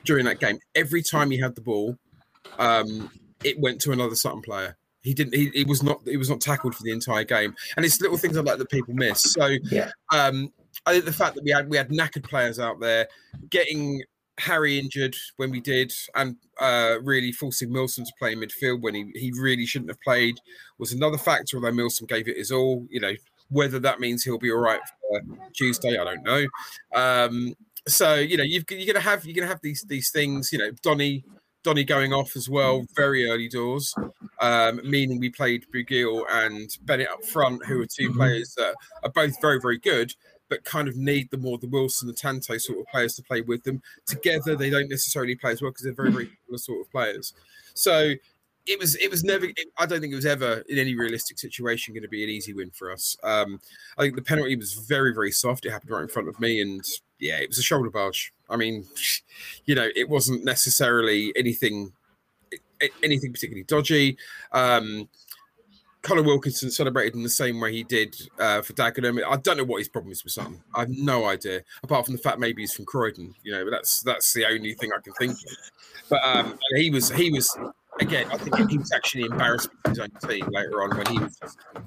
during 0.05 0.25
that 0.25 0.39
game. 0.39 0.60
Every 0.75 1.01
time 1.01 1.31
he 1.31 1.39
had 1.39 1.55
the 1.55 1.62
ball, 1.62 1.98
um, 2.60 3.10
it 3.43 3.60
went 3.60 3.81
to 3.81 3.91
another 3.91 4.15
Sutton 4.15 4.41
player 4.41 4.77
he 5.03 5.13
didn't. 5.13 5.36
He, 5.36 5.50
he, 5.53 5.63
was 5.65 5.83
not. 5.83 6.01
He 6.05 6.17
was 6.17 6.29
not 6.29 6.41
tackled 6.41 6.75
for 6.75 6.83
the 6.83 6.91
entire 6.91 7.25
game, 7.25 7.53
and 7.75 7.86
it's 7.86 8.00
little 8.01 8.17
things 8.17 8.36
like 8.36 8.45
that 8.45 8.57
that 8.57 8.69
people 8.69 8.93
miss. 8.93 9.33
So, 9.33 9.57
yeah. 9.69 9.91
um, 10.12 10.51
I 10.86 10.93
think 10.93 11.05
the 11.05 11.13
fact 11.13 11.36
that 11.36 11.43
we 11.43 11.51
had 11.51 11.69
we 11.69 11.77
had 11.77 11.89
knackered 11.89 12.24
players 12.24 12.57
out 12.57 12.79
there, 12.79 13.07
getting 13.50 14.01
Harry 14.39 14.79
injured 14.79 15.15
when 15.36 15.51
we 15.51 15.60
did, 15.60 15.93
and 16.15 16.38
uh, 16.60 16.98
really 17.03 17.33
forcing 17.33 17.72
Milsom 17.72 18.05
to 18.05 18.13
play 18.17 18.31
in 18.31 18.39
midfield 18.39 18.81
when 18.81 18.95
he 18.95 19.12
he 19.13 19.33
really 19.38 19.65
shouldn't 19.65 19.91
have 19.91 20.01
played 20.01 20.39
was 20.77 20.93
another 20.93 21.17
factor. 21.17 21.57
Although 21.57 21.74
Milsom 21.74 22.07
gave 22.07 22.29
it 22.29 22.38
his 22.38 22.51
all, 22.51 22.88
you 22.89 23.01
know, 23.01 23.13
whether 23.50 23.79
that 23.79 24.00
means 24.00 24.24
he'll 24.24 24.39
be 24.39 24.51
all 24.51 24.60
right 24.60 24.81
for 25.01 25.22
Tuesday, 25.53 25.98
I 25.98 26.03
don't 26.05 26.24
know. 26.24 26.45
Um, 26.95 27.55
so 27.88 28.15
you 28.15 28.38
know, 28.38 28.43
you've, 28.43 28.63
you're 28.69 28.93
gonna 28.93 29.03
have 29.03 29.25
you're 29.25 29.36
gonna 29.36 29.48
have 29.48 29.62
these 29.62 29.83
these 29.88 30.12
things. 30.12 30.53
You 30.53 30.60
know, 30.60 30.72
Donny 30.81 31.25
Donny 31.63 31.84
going 31.84 32.13
off 32.13 32.36
as 32.36 32.50
well, 32.50 32.86
very 32.96 33.29
early 33.29 33.48
doors, 33.48 33.96
um, 34.41 34.82
meaning 34.84 35.20
we 35.20 35.29
played 35.29 35.65
Bugiel 35.74 36.24
and 36.29 36.70
Bennett 36.84 37.08
up 37.10 37.24
front, 37.25 37.65
who 37.65 37.82
are 37.82 37.86
2 37.86 38.10
mm-hmm. 38.10 38.17
players 38.17 38.53
that 38.55 38.75
are 39.03 39.12
both 39.12 39.39
very, 39.41 39.60
very 39.60 39.77
good, 39.77 40.13
but 40.50 40.63
kind 40.65 40.88
of 40.88 40.98
need 40.98 41.32
the 41.32 41.38
more 41.38 41.58
the 41.58 41.67
Wilson, 41.67 42.08
the 42.08 42.13
Tante 42.13 42.60
sort 42.60 42.79
of 42.79 42.86
players 42.88 43.15
to 43.15 43.24
play 43.24 43.41
with 43.41 43.63
them. 43.63 43.82
Together, 44.05 44.55
they 44.55 44.70
don't 44.70 44.89
necessarily 44.89 45.36
play 45.36 45.51
as 45.51 45.62
well 45.62 45.72
because 45.72 45.84
they're 45.84 45.93
very, 45.93 46.12
very 46.12 46.29
similar 46.46 46.58
sort 46.58 46.82
of 46.82 46.91
players. 46.91 47.34
So 47.74 48.13
it 48.65 48.79
was 48.79 48.96
it 48.96 49.12
was 49.12 49.24
never 49.24 49.46
it, 49.46 49.67
i 49.77 49.86
don't 49.86 50.00
think 50.00 50.13
it 50.13 50.15
was 50.15 50.25
ever 50.25 50.63
in 50.70 50.77
any 50.77 50.96
realistic 50.96 51.38
situation 51.38 51.93
going 51.93 52.01
to 52.01 52.08
be 52.08 52.24
an 52.24 52.29
easy 52.29 52.53
win 52.53 52.70
for 52.70 52.91
us 52.91 53.17
um 53.24 53.60
i 53.98 54.01
think 54.01 54.15
the 54.15 54.22
penalty 54.22 54.55
was 54.55 54.74
very 54.74 55.13
very 55.13 55.32
soft 55.32 55.65
it 55.65 55.72
happened 55.72 55.91
right 55.91 56.03
in 56.03 56.08
front 56.08 56.29
of 56.29 56.39
me 56.39 56.62
and 56.62 56.82
yeah 57.24 57.38
it 57.38 57.48
was 57.48 57.58
a 57.58 57.63
shoulder 57.63 57.89
barge 57.89 58.34
i 58.50 58.56
mean 58.56 58.86
you 59.65 59.74
know 59.74 59.88
it 59.96 60.08
wasn't 60.10 60.44
necessarily 60.44 61.34
anything 61.36 61.92
anything 63.01 63.32
particularly 63.32 63.63
dodgy 63.63 64.18
um 64.51 65.08
Conor 66.01 66.24
Wilkinson 66.24 66.70
celebrated 66.70 67.15
in 67.15 67.24
the 67.24 67.30
same 67.30 67.62
way 67.62 67.72
he 67.72 67.86
did 67.86 68.13
uh, 68.38 68.62
for 68.62 68.74
Dagenham. 68.74 69.24
I 69.25 69.38
don't 69.38 69.56
know 69.56 69.63
what 69.63 69.77
his 69.77 69.88
problem 69.88 70.12
is 70.12 70.22
with 70.22 70.34
something. 70.34 70.62
I 70.75 70.82
have 70.82 70.89
no 70.89 71.24
idea, 71.24 71.62
apart 71.82 72.06
from 72.06 72.13
the 72.13 72.22
fact 72.22 72.39
maybe 72.39 72.62
he's 72.62 72.74
from 72.74 72.84
Croydon. 72.84 73.34
You 73.42 73.53
know, 73.53 73.63
but 73.63 73.72
that's 73.72 74.01
that's 74.01 74.34
the 74.34 74.46
only 74.46 74.74
thing 74.74 74.92
I 74.92 75.00
can 75.01 75.13
think 75.13 75.32
of. 75.32 75.58
But 76.10 76.20
um, 76.25 76.60
he 76.75 76.89
was 76.89 77.10
he 77.10 77.32
was 77.32 77.58
again, 78.01 78.27
I 78.32 78.38
think 78.38 78.70
he 78.70 78.77
was 78.77 78.92
actually 78.92 79.24
embarrassed 79.24 79.70
with 79.72 79.96
his 79.96 80.00
own 80.00 80.10
team 80.27 80.48
later 80.51 80.84
on 80.84 80.98
when 80.98 81.06
he 81.08 81.20
was 81.20 81.39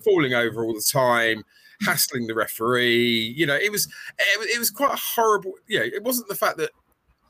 falling 0.03 0.33
over 0.33 0.65
all 0.65 0.73
the 0.73 0.87
time. 0.91 1.45
Hassling 1.83 2.27
the 2.27 2.35
referee. 2.35 3.35
You 3.37 3.47
know, 3.47 3.55
it 3.57 3.71
was 3.73 3.87
it, 4.19 4.39
was- 4.39 4.49
it 4.49 4.59
was 4.59 4.71
quite 4.71 4.93
a 4.93 4.97
horrible. 4.97 5.53
Know, 5.69 5.83
it 5.83 6.03
wasn't 6.03 6.29
the 6.29 6.35
fact 6.35 6.57
that 6.59 6.71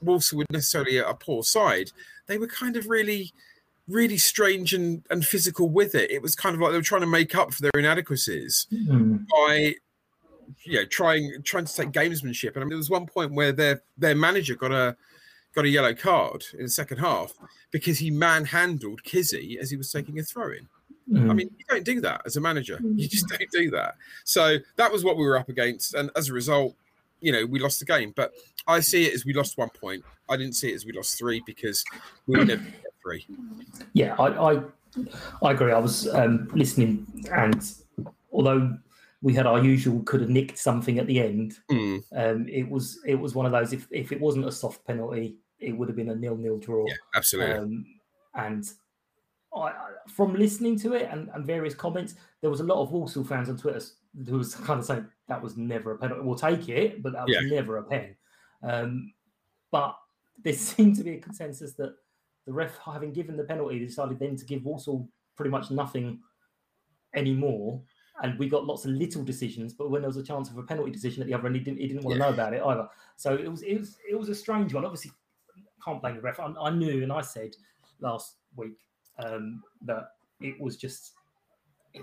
Walsall 0.02 0.38
were 0.38 0.44
necessarily 0.50 0.98
a, 0.98 1.08
a 1.08 1.14
poor 1.14 1.42
side. 1.42 1.90
They 2.26 2.38
were 2.38 2.46
kind 2.48 2.76
of 2.76 2.86
really, 2.86 3.32
really 3.88 4.18
strange 4.18 4.74
and, 4.74 5.02
and 5.10 5.24
physical 5.24 5.70
with 5.70 5.94
it. 5.94 6.10
It 6.10 6.20
was 6.22 6.34
kind 6.34 6.54
of 6.54 6.60
like 6.60 6.72
they 6.72 6.76
were 6.78 6.82
trying 6.82 7.00
to 7.02 7.06
make 7.06 7.34
up 7.34 7.52
for 7.54 7.62
their 7.62 7.70
inadequacies 7.76 8.66
Mm. 8.72 9.26
by 9.28 9.74
you 10.64 10.78
know 10.78 10.84
trying 10.84 11.32
trying 11.44 11.64
to 11.64 11.74
take 11.74 11.90
gamesmanship. 11.92 12.54
And 12.54 12.58
I 12.58 12.60
mean, 12.60 12.68
there 12.70 12.76
was 12.78 12.90
one 12.90 13.06
point 13.06 13.32
where 13.32 13.52
their 13.52 13.82
their 13.98 14.14
manager 14.14 14.54
got 14.54 14.72
a 14.72 14.96
got 15.54 15.64
a 15.64 15.68
yellow 15.68 15.94
card 15.94 16.44
in 16.54 16.64
the 16.64 16.68
second 16.70 16.98
half 16.98 17.32
because 17.70 17.98
he 17.98 18.10
manhandled 18.10 19.02
Kizzi 19.02 19.56
as 19.56 19.70
he 19.70 19.76
was 19.76 19.90
taking 19.90 20.18
a 20.18 20.22
throw 20.22 20.52
in. 20.52 20.68
I 21.08 21.18
Mm. 21.18 21.34
mean, 21.36 21.50
you 21.56 21.64
don't 21.68 21.84
do 21.84 22.00
that 22.00 22.22
as 22.26 22.36
a 22.36 22.40
manager. 22.40 22.80
You 22.82 23.06
just 23.08 23.28
don't 23.38 23.50
do 23.52 23.70
that. 23.70 23.94
So 24.24 24.56
that 24.76 24.90
was 24.92 25.04
what 25.04 25.16
we 25.16 25.24
were 25.24 25.38
up 25.38 25.48
against, 25.48 25.94
and 25.94 26.10
as 26.16 26.28
a 26.28 26.32
result, 26.32 26.74
you 27.20 27.30
know, 27.32 27.46
we 27.46 27.58
lost 27.60 27.78
the 27.78 27.84
game. 27.86 28.12
But 28.16 28.32
I 28.66 28.80
see 28.80 29.06
it 29.06 29.14
as 29.14 29.24
we 29.24 29.32
lost 29.32 29.56
one 29.56 29.70
point. 29.70 30.04
I 30.28 30.36
didn't 30.36 30.54
see 30.54 30.72
it 30.72 30.74
as 30.74 30.84
we 30.84 30.92
lost 30.92 31.16
three 31.16 31.42
because 31.46 31.84
we 32.26 32.36
would 32.38 32.48
never 32.48 32.60
get 32.62 32.92
three. 33.02 33.24
Yeah, 33.92 34.16
I, 34.18 34.54
I 34.54 34.62
I 35.42 35.52
agree. 35.52 35.72
I 35.72 35.78
was 35.78 36.08
um, 36.08 36.48
listening, 36.54 37.06
and 37.32 37.62
although 38.32 38.76
we 39.22 39.32
had 39.32 39.46
our 39.46 39.62
usual 39.62 40.02
could 40.02 40.20
have 40.22 40.30
nicked 40.30 40.58
something 40.58 40.98
at 40.98 41.06
the 41.06 41.20
end, 41.20 41.54
Mm, 41.70 42.02
um, 42.16 42.48
it 42.48 42.68
was 42.68 42.98
it 43.06 43.14
was 43.14 43.34
one 43.34 43.46
of 43.46 43.52
those. 43.52 43.72
If 43.72 43.86
if 43.92 44.10
it 44.10 44.20
wasn't 44.20 44.46
a 44.46 44.52
soft 44.52 44.84
penalty, 44.84 45.36
it 45.60 45.70
would 45.72 45.88
have 45.88 45.96
been 45.96 46.10
a 46.10 46.16
nil 46.16 46.36
nil 46.36 46.58
draw. 46.58 46.84
yeah, 46.86 46.94
absolutely. 47.14 47.54
Um, 47.54 47.86
and 48.34 48.68
I, 49.56 49.72
from 50.08 50.34
listening 50.34 50.78
to 50.80 50.94
it 50.94 51.08
and, 51.10 51.28
and 51.34 51.44
various 51.46 51.74
comments, 51.74 52.14
there 52.40 52.50
was 52.50 52.60
a 52.60 52.64
lot 52.64 52.80
of 52.82 52.90
Walsall 52.92 53.24
fans 53.24 53.48
on 53.48 53.56
Twitter 53.56 53.80
who 54.28 54.38
was 54.38 54.54
kind 54.54 54.78
of 54.80 54.86
saying 54.86 55.06
that 55.28 55.42
was 55.42 55.56
never 55.56 55.92
a 55.92 55.98
penalty. 55.98 56.20
We'll 56.22 56.36
take 56.36 56.68
it, 56.68 57.02
but 57.02 57.12
that 57.12 57.26
was 57.26 57.36
Yeah. 57.40 57.56
never 57.56 57.78
a 57.78 57.82
pen. 57.82 58.16
Um, 58.62 59.12
but 59.70 59.96
there 60.42 60.52
seemed 60.72 60.96
to 60.96 61.04
be 61.04 61.12
a 61.14 61.20
consensus 61.20 61.74
that 61.74 61.94
the 62.46 62.52
ref, 62.52 62.78
having 62.78 63.12
given 63.12 63.36
the 63.36 63.44
penalty, 63.44 63.78
decided 63.78 64.18
then 64.18 64.36
to 64.36 64.44
give 64.44 64.64
Walsall 64.64 65.08
pretty 65.36 65.50
much 65.50 65.70
nothing 65.70 66.20
anymore. 67.14 67.82
And 68.22 68.38
we 68.38 68.48
got 68.48 68.64
lots 68.64 68.86
of 68.86 68.92
little 68.92 69.22
decisions, 69.22 69.74
but 69.74 69.90
when 69.90 70.00
there 70.00 70.08
was 70.08 70.16
a 70.16 70.22
chance 70.22 70.48
of 70.48 70.56
a 70.56 70.62
penalty 70.62 70.90
decision 70.90 71.22
at 71.22 71.26
the 71.26 71.34
other 71.34 71.46
end, 71.48 71.56
he 71.56 71.62
didn't, 71.62 71.80
he 71.80 71.88
didn't 71.88 72.02
want 72.02 72.14
to 72.14 72.18
know 72.18 72.30
about 72.30 72.54
it 72.54 72.62
either. 72.62 72.88
So 73.16 73.34
it 73.34 73.46
was 73.50 73.62
it 73.62 73.78
was 73.78 73.98
it 74.10 74.18
was 74.18 74.30
a 74.30 74.34
strange 74.34 74.72
one. 74.72 74.86
Obviously, 74.86 75.10
can't 75.84 76.00
blame 76.00 76.16
the 76.16 76.22
ref. 76.22 76.40
I, 76.40 76.46
I 76.58 76.70
knew 76.70 77.02
and 77.02 77.12
I 77.12 77.20
said 77.20 77.54
last 78.00 78.36
week 78.56 78.78
um, 79.18 79.62
that 79.82 80.12
it 80.40 80.60
was 80.60 80.76
just 80.76 81.12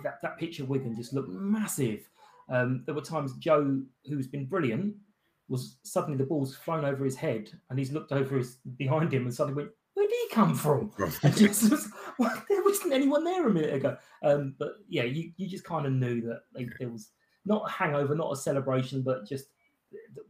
that 0.04 0.22
that 0.22 0.38
pitch 0.38 0.60
of 0.60 0.70
Wigan 0.70 0.96
just 0.96 1.14
looked 1.14 1.30
massive. 1.30 2.10
Um, 2.50 2.84
there 2.86 2.96
were 2.96 3.02
times 3.02 3.34
Joe, 3.38 3.82
who's 4.06 4.28
been 4.28 4.46
brilliant, 4.46 4.96
was 5.50 5.78
suddenly 5.84 6.18
the 6.18 6.26
ball's 6.26 6.56
flown 6.56 6.86
over 6.86 7.06
his 7.06 7.16
head 7.16 7.52
and 7.70 7.78
he's 7.78 7.92
looked 7.92 8.12
over 8.12 8.38
his 8.38 8.58
behind 8.78 9.14
him 9.14 9.24
and 9.24 9.34
suddenly 9.34 9.64
went, 9.64 9.72
"Where 9.94 10.08
did 10.08 10.18
he 10.30 10.36
come 10.36 10.56
from?" 10.56 10.92
And 11.24 11.36
just 11.36 11.70
was, 11.70 11.90
well, 12.18 12.44
there 12.50 12.64
wasn't 12.64 12.94
anyone 12.94 13.24
there 13.24 13.48
a 13.48 13.54
minute 13.54 13.74
ago. 13.74 13.98
Um, 14.24 14.56
but 14.58 14.74
yeah, 14.88 15.04
you, 15.04 15.32
you 15.38 15.48
just 15.48 15.64
kind 15.64 15.86
of 15.86 15.94
knew 15.94 16.22
that 16.22 16.42
like, 16.56 16.70
there 16.80 16.90
was 16.90 17.12
not 17.46 17.66
a 17.68 17.72
hangover, 17.72 18.16
not 18.16 18.32
a 18.32 18.38
celebration, 18.38 19.02
but 19.02 19.28
just 19.28 19.48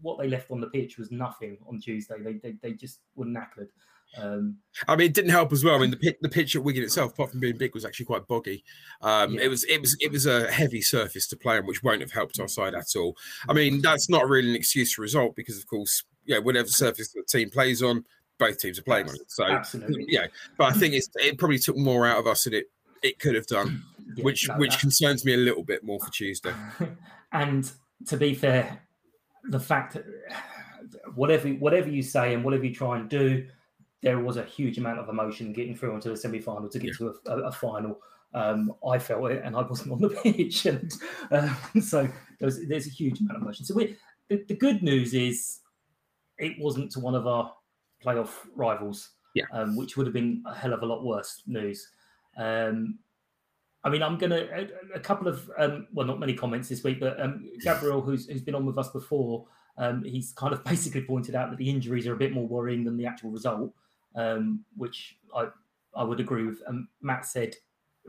what 0.02 0.20
they 0.20 0.28
left 0.28 0.52
on 0.52 0.60
the 0.60 0.68
pitch 0.68 0.98
was 0.98 1.12
nothing 1.12 1.58
on 1.68 1.80
Tuesday. 1.80 2.16
They 2.20 2.34
they, 2.34 2.56
they 2.62 2.74
just 2.74 3.00
were 3.16 3.26
knackered. 3.26 3.70
Um, 4.18 4.58
I 4.88 4.96
mean, 4.96 5.08
it 5.08 5.14
didn't 5.14 5.32
help 5.32 5.52
as 5.52 5.64
well. 5.64 5.76
I 5.76 5.80
mean, 5.80 5.92
the 5.92 5.98
pitch, 5.98 6.18
the 6.22 6.30
pitch 6.30 6.56
at 6.56 6.64
Wigan 6.64 6.84
itself, 6.84 7.14
apart 7.14 7.32
from 7.32 7.40
being 7.40 7.58
big, 7.58 7.74
was 7.74 7.86
actually 7.86 8.06
quite 8.06 8.28
boggy. 8.28 8.64
Um, 9.02 9.34
Yeah. 9.34 9.42
It 9.42 9.48
was, 9.50 9.64
it 9.66 9.82
was, 9.82 9.98
it 10.00 10.12
was 10.12 10.26
a 10.26 10.52
heavy 10.52 10.82
surface 10.82 11.28
to 11.28 11.38
play 11.38 11.58
on, 11.58 11.66
which 11.66 11.84
won't 11.84 12.02
have 12.02 12.12
helped 12.12 12.40
our 12.40 12.48
side 12.48 12.76
at 12.76 12.96
all. 12.96 13.16
I 13.50 13.54
mean, 13.54 13.82
that's 13.82 14.10
not 14.10 14.28
really 14.28 14.50
an 14.50 14.56
excuse 14.56 14.94
for 14.94 15.02
result 15.02 15.36
because, 15.36 15.58
of 15.58 15.66
course, 15.68 16.04
yeah, 16.26 16.38
whatever 16.38 16.68
surface 16.68 17.12
the 17.12 17.24
team 17.28 17.50
plays 17.50 17.82
on, 17.82 18.06
both 18.38 18.60
teams 18.60 18.80
are 18.80 18.84
playing 18.84 19.10
on 19.10 19.16
it. 19.16 19.32
So, 19.32 19.46
Absolutely. 19.46 20.06
yeah. 20.08 20.28
But 20.58 20.76
I 20.76 20.78
think 20.78 20.94
it's, 20.94 21.10
it 21.16 21.38
probably 21.38 21.60
took 21.60 21.78
more 21.78 22.06
out 22.06 22.20
of 22.20 22.28
us 22.28 22.44
than 22.44 22.54
it 22.54 22.68
it 23.04 23.20
could 23.20 23.36
have 23.36 23.46
done, 23.46 23.84
yeah, 24.16 24.24
which 24.24 24.48
no, 24.48 24.56
which 24.56 24.80
concerns 24.80 25.24
me 25.26 25.34
a 25.34 25.38
little 25.38 25.64
bit 25.64 25.84
more 25.84 26.00
for 26.00 26.10
Tuesday. 26.12 26.54
and 27.32 27.72
to 28.08 28.18
be 28.18 28.34
fair, 28.34 28.82
the 29.50 29.60
fact 29.60 29.94
that 29.94 30.06
whatever 31.16 31.50
whatever 31.50 31.90
you 31.90 32.02
say 32.02 32.34
and 32.34 32.44
whatever 32.44 32.66
you 32.66 32.74
try 32.74 32.98
and 32.98 33.10
do, 33.10 33.46
there 34.04 34.20
was 34.20 34.38
a 34.38 34.44
huge 34.44 34.78
amount 34.78 35.00
of 35.00 35.10
emotion 35.10 35.54
getting 35.54 35.76
through 35.76 35.96
into 35.96 36.10
the 36.10 36.18
semi 36.18 36.40
final 36.40 36.70
to 36.70 36.78
get 36.80 36.96
to 36.98 37.16
a, 37.26 37.32
a, 37.32 37.38
a 37.48 37.52
final. 37.52 38.00
Um, 38.36 38.74
I 38.88 39.00
felt 39.00 39.32
it, 39.32 39.42
and 39.44 39.56
I 39.56 39.62
wasn't 39.62 39.92
on 39.94 40.02
the 40.02 40.10
pitch, 40.10 40.66
and 40.66 40.92
uh, 41.32 41.54
so 41.82 42.08
there's 42.40 42.60
there's 42.68 42.88
a 42.88 42.92
huge 42.92 43.20
amount 43.22 43.38
of 43.38 43.42
emotion. 43.44 43.66
So 43.66 43.74
we, 43.76 43.96
the, 44.30 44.44
the 44.48 44.56
good 44.56 44.84
news 44.84 45.14
is 45.14 45.60
it 46.38 46.54
wasn't 46.60 46.92
to 46.92 47.00
one 47.00 47.16
of 47.16 47.26
our 47.28 47.54
playoff 48.04 48.32
rivals, 48.56 49.12
Yeah. 49.36 49.46
um, 49.54 49.76
which 49.76 49.96
would 49.98 50.06
have 50.08 50.14
been 50.14 50.44
a 50.46 50.54
hell 50.54 50.74
of 50.74 50.82
a 50.84 50.86
lot 50.86 51.04
worse 51.06 51.42
news. 51.48 51.88
Um, 52.38 53.00
I 53.86 53.90
mean, 53.90 54.02
I'm 54.02 54.18
gonna 54.18 54.48
a, 54.52 54.96
a 54.96 55.00
couple 55.00 55.28
of 55.28 55.50
um, 55.58 55.88
well, 55.94 56.08
not 56.08 56.20
many 56.20 56.34
comments 56.34 56.70
this 56.70 56.84
week, 56.84 57.00
but 57.00 57.20
um, 57.22 57.50
Gabriel, 57.64 58.02
who's 58.02 58.28
who's 58.28 58.42
been 58.42 58.56
on 58.56 58.66
with 58.66 58.78
us 58.78 58.90
before, 58.90 59.46
um, 59.78 60.04
he's 60.04 60.34
kind 60.34 60.54
of 60.54 60.64
basically 60.64 61.02
pointed 61.02 61.36
out 61.36 61.50
that 61.52 61.58
the 61.58 61.70
injuries 61.70 62.08
are 62.08 62.14
a 62.14 62.18
bit 62.18 62.34
more 62.34 62.48
worrying 62.48 62.84
than 62.84 62.98
the 62.98 63.06
actual 63.06 63.30
result, 63.30 63.72
um, 64.16 64.64
which 64.78 65.18
I 65.36 65.48
I 65.96 66.04
would 66.04 66.20
agree 66.20 66.46
with. 66.46 66.62
Um, 66.68 66.88
Matt 67.02 67.26
said 67.26 67.56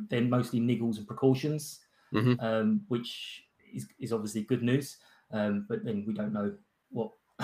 they're 0.09 0.23
mostly 0.23 0.61
niggles 0.61 0.97
and 0.99 1.07
precautions, 1.07 1.81
Mhm. 2.13 2.43
um, 2.43 2.85
which 2.89 3.45
is 3.73 3.87
is 3.99 4.13
obviously 4.13 4.43
good 4.43 4.63
news. 4.63 4.99
Um, 5.31 5.67
but 5.69 5.85
then 5.85 6.05
we 6.07 6.13
don't 6.15 6.33
know 6.33 6.55
what 6.91 7.11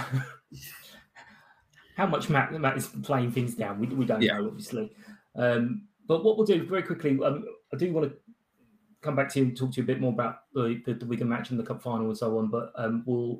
how 1.96 2.06
much 2.06 2.28
Matt 2.30 2.52
Matt 2.52 2.76
is 2.76 2.88
playing 3.02 3.32
things 3.32 3.54
down. 3.54 3.78
We, 3.80 3.86
we 3.88 4.04
don't 4.04 4.22
Yeah. 4.22 4.38
know, 4.38 4.46
obviously. 4.48 4.92
Um, 5.36 5.88
but 6.06 6.24
what 6.24 6.36
we'll 6.36 6.46
do 6.46 6.64
very 6.66 6.82
quickly, 6.82 7.18
um, 7.22 7.44
I 7.72 7.76
do 7.76 7.92
want 7.92 8.10
to 8.10 8.16
come 9.00 9.16
back 9.16 9.28
to 9.30 9.38
you 9.40 9.46
and 9.46 9.56
talk 9.56 9.72
to 9.72 9.76
you 9.78 9.82
a 9.84 9.86
bit 9.86 10.00
more 10.00 10.12
about 10.12 10.40
the, 10.54 10.82
the, 10.84 10.94
the 10.94 11.06
Wigan 11.06 11.28
match 11.28 11.50
and 11.50 11.58
the 11.58 11.64
cup 11.64 11.82
final 11.82 12.08
and 12.08 12.18
so 12.18 12.38
on. 12.38 12.48
But 12.50 12.72
um, 12.76 13.02
we'll 13.06 13.38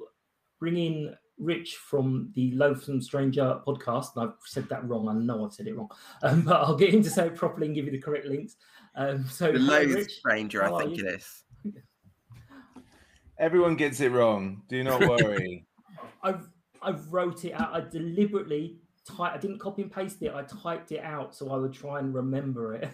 bring 0.59 0.77
in 0.77 1.15
Rich 1.41 1.77
from 1.77 2.31
the 2.35 2.53
Loathsome 2.53 3.01
Stranger 3.03 3.61
podcast. 3.67 4.15
And 4.17 4.29
I've 4.29 4.35
said 4.45 4.69
that 4.69 4.87
wrong. 4.89 5.09
I 5.09 5.15
know 5.15 5.45
I've 5.45 5.53
said 5.53 5.67
it 5.67 5.77
wrong, 5.77 5.91
um, 6.23 6.43
but 6.43 6.57
I'll 6.61 6.77
get 6.77 6.95
him 6.95 7.03
to 7.03 7.11
say 7.11 7.27
it 7.27 7.35
properly 7.37 7.67
and 7.67 7.75
give 7.75 7.87
you 7.87 7.91
the 7.93 7.99
correct 8.01 8.27
links. 8.27 8.57
Um, 8.95 9.25
so, 9.27 9.47
The 9.53 9.59
hello, 9.59 9.79
loathed 9.81 9.95
Rich. 9.95 10.13
stranger, 10.13 10.63
I 10.65 10.83
think 10.85 10.97
you? 10.99 11.07
it 11.07 11.15
is. 11.15 11.43
Everyone 13.39 13.75
gets 13.77 14.01
it 14.01 14.13
wrong. 14.13 14.63
Do 14.69 14.85
not 14.85 15.01
worry. 15.09 15.67
I 16.23 16.35
I 16.83 16.91
wrote 17.09 17.45
it 17.45 17.53
out. 17.53 17.73
I 17.73 17.81
deliberately 17.81 18.79
type. 19.07 19.33
I 19.33 19.39
didn't 19.39 19.59
copy 19.59 19.83
and 19.83 19.91
paste 19.91 20.21
it. 20.23 20.33
I 20.35 20.43
typed 20.43 20.93
it 20.93 21.03
out 21.03 21.35
so 21.35 21.51
I 21.51 21.57
would 21.57 21.73
try 21.73 21.99
and 22.01 22.15
remember 22.15 22.75
it. 22.75 22.91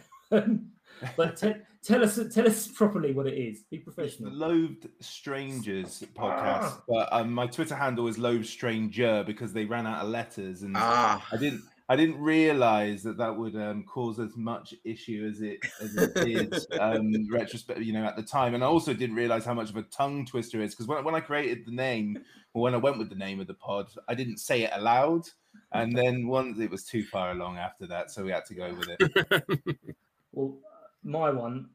But 1.16 1.36
te- 1.36 1.54
tell 1.82 2.02
us 2.02 2.18
tell 2.32 2.46
us 2.46 2.68
properly 2.68 3.12
what 3.12 3.26
it 3.26 3.34
is. 3.34 3.64
Be 3.70 3.76
It's 3.76 3.84
the 3.86 3.90
professional. 3.92 4.32
Loathed 4.32 4.88
Strangers 5.00 6.02
podcast, 6.14 6.72
Ah. 6.72 6.82
but 6.88 7.08
um, 7.12 7.32
my 7.32 7.46
Twitter 7.46 7.74
handle 7.74 8.06
is 8.08 8.18
Loathed 8.18 8.46
Stranger 8.46 9.22
because 9.26 9.52
they 9.52 9.64
ran 9.64 9.86
out 9.86 10.04
of 10.04 10.10
letters, 10.10 10.62
and 10.62 10.74
Ah, 10.76 11.26
I 11.32 11.36
didn't. 11.36 11.62
I 11.88 11.94
didn't 11.94 12.20
realize 12.20 13.04
that 13.04 13.16
that 13.18 13.36
would 13.36 13.54
um, 13.54 13.84
cause 13.84 14.18
as 14.18 14.36
much 14.36 14.74
issue 14.82 15.24
as 15.30 15.40
it 15.40 15.60
as 15.80 15.94
it 15.96 16.14
did. 16.16 16.52
Um, 16.80 17.12
retrospect, 17.30 17.78
you 17.80 17.92
know, 17.92 18.04
at 18.04 18.16
the 18.16 18.24
time, 18.24 18.54
and 18.54 18.64
I 18.64 18.66
also 18.66 18.92
didn't 18.92 19.14
realize 19.14 19.44
how 19.44 19.54
much 19.54 19.70
of 19.70 19.76
a 19.76 19.82
tongue 19.82 20.26
twister 20.26 20.60
it 20.60 20.64
is 20.64 20.74
because 20.74 20.88
when, 20.88 21.04
when 21.04 21.14
I 21.14 21.20
created 21.20 21.64
the 21.64 21.70
name, 21.70 22.18
or 22.54 22.62
when 22.62 22.74
I 22.74 22.78
went 22.78 22.98
with 22.98 23.08
the 23.08 23.14
name 23.14 23.38
of 23.38 23.46
the 23.46 23.54
pod, 23.54 23.86
I 24.08 24.14
didn't 24.14 24.38
say 24.38 24.62
it 24.64 24.70
aloud, 24.74 25.28
and 25.72 25.96
then 25.96 26.26
once 26.26 26.58
it 26.58 26.72
was 26.72 26.82
too 26.84 27.04
far 27.04 27.30
along 27.30 27.58
after 27.58 27.86
that, 27.86 28.10
so 28.10 28.24
we 28.24 28.32
had 28.32 28.46
to 28.46 28.54
go 28.54 28.74
with 28.74 28.88
it. 28.98 29.44
Well, 30.32 30.58
my 31.06 31.30
one, 31.30 31.70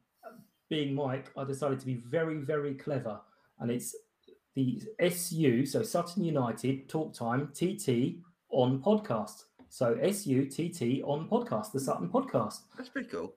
being 0.70 0.94
Mike, 0.94 1.32
I 1.38 1.44
decided 1.44 1.80
to 1.80 1.86
be 1.86 1.96
very 1.96 2.38
very 2.38 2.76
clever, 2.76 3.20
and 3.60 3.72
it's 3.72 3.96
the 4.56 4.82
SU. 5.00 5.66
So 5.66 5.82
Sutton 5.84 6.24
United 6.24 6.90
Talk 6.90 7.14
Time 7.14 7.48
TT 7.54 8.18
on 8.50 8.82
podcast. 8.82 9.46
So 9.70 9.98
SU 10.02 10.46
TT 10.46 11.02
on 11.04 11.30
podcast. 11.30 11.72
The 11.72 11.80
Sutton 11.80 12.10
podcast. 12.10 12.60
that's 12.76 12.90
pretty 12.90 13.10
cool. 13.10 13.34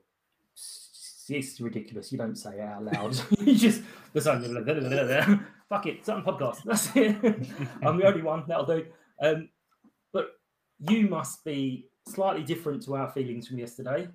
it's 1.29 1.61
ridiculous. 1.61 2.11
You 2.11 2.17
don't 2.17 2.35
say 2.35 2.55
it 2.55 2.61
out 2.61 2.83
loud. 2.83 3.17
you 3.39 3.55
just 3.55 3.81
the 4.13 4.21
same. 4.21 5.45
Fuck 5.69 5.85
it, 5.87 6.05
Sutton 6.05 6.23
podcast. 6.23 6.63
That's 6.63 6.93
it. 6.95 7.15
I'm 7.83 7.97
the 7.97 8.05
only 8.05 8.21
one 8.21 8.43
that'll 8.47 8.65
do. 8.65 8.85
Um, 9.21 9.49
but 10.11 10.27
you 10.79 11.07
must 11.07 11.43
be 11.45 11.89
slightly 12.07 12.43
different 12.43 12.83
to 12.83 12.95
our 12.95 13.09
feelings 13.09 13.47
from 13.47 13.59
yesterday. 13.59 14.09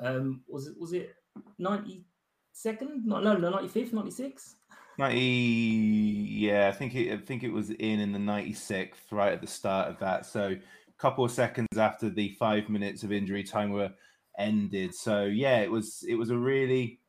Um, 0.00 0.42
was 0.48 0.68
it 0.68 0.74
was 0.78 0.92
it 0.92 1.14
ninety 1.58 2.04
second? 2.52 3.04
No, 3.04 3.20
no, 3.20 3.36
ninety 3.36 3.68
fifth, 3.68 3.92
ninety 3.92 4.10
sixth. 4.10 4.56
Ninety, 4.98 5.20
yeah, 5.20 6.68
I 6.68 6.72
think 6.72 6.94
it. 6.94 7.12
I 7.12 7.18
think 7.18 7.44
it 7.44 7.52
was 7.52 7.70
in 7.70 8.00
in 8.00 8.12
the 8.12 8.18
ninety 8.18 8.52
sixth, 8.52 9.12
right 9.12 9.32
at 9.32 9.40
the 9.40 9.46
start 9.46 9.88
of 9.88 9.98
that. 10.00 10.26
So, 10.26 10.48
a 10.48 11.00
couple 11.00 11.24
of 11.24 11.30
seconds 11.30 11.78
after 11.78 12.10
the 12.10 12.30
five 12.38 12.68
minutes 12.68 13.04
of 13.04 13.12
injury 13.12 13.44
time 13.44 13.70
were 13.70 13.92
ended. 14.38 14.94
So, 14.94 15.24
yeah, 15.24 15.60
it 15.60 15.70
was. 15.70 16.04
It 16.08 16.16
was 16.16 16.30
a 16.30 16.36
really. 16.36 17.00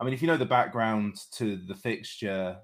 I 0.00 0.04
mean, 0.04 0.14
if 0.14 0.22
you 0.22 0.28
know 0.28 0.36
the 0.36 0.46
background 0.46 1.16
to 1.32 1.56
the 1.56 1.74
fixture, 1.74 2.56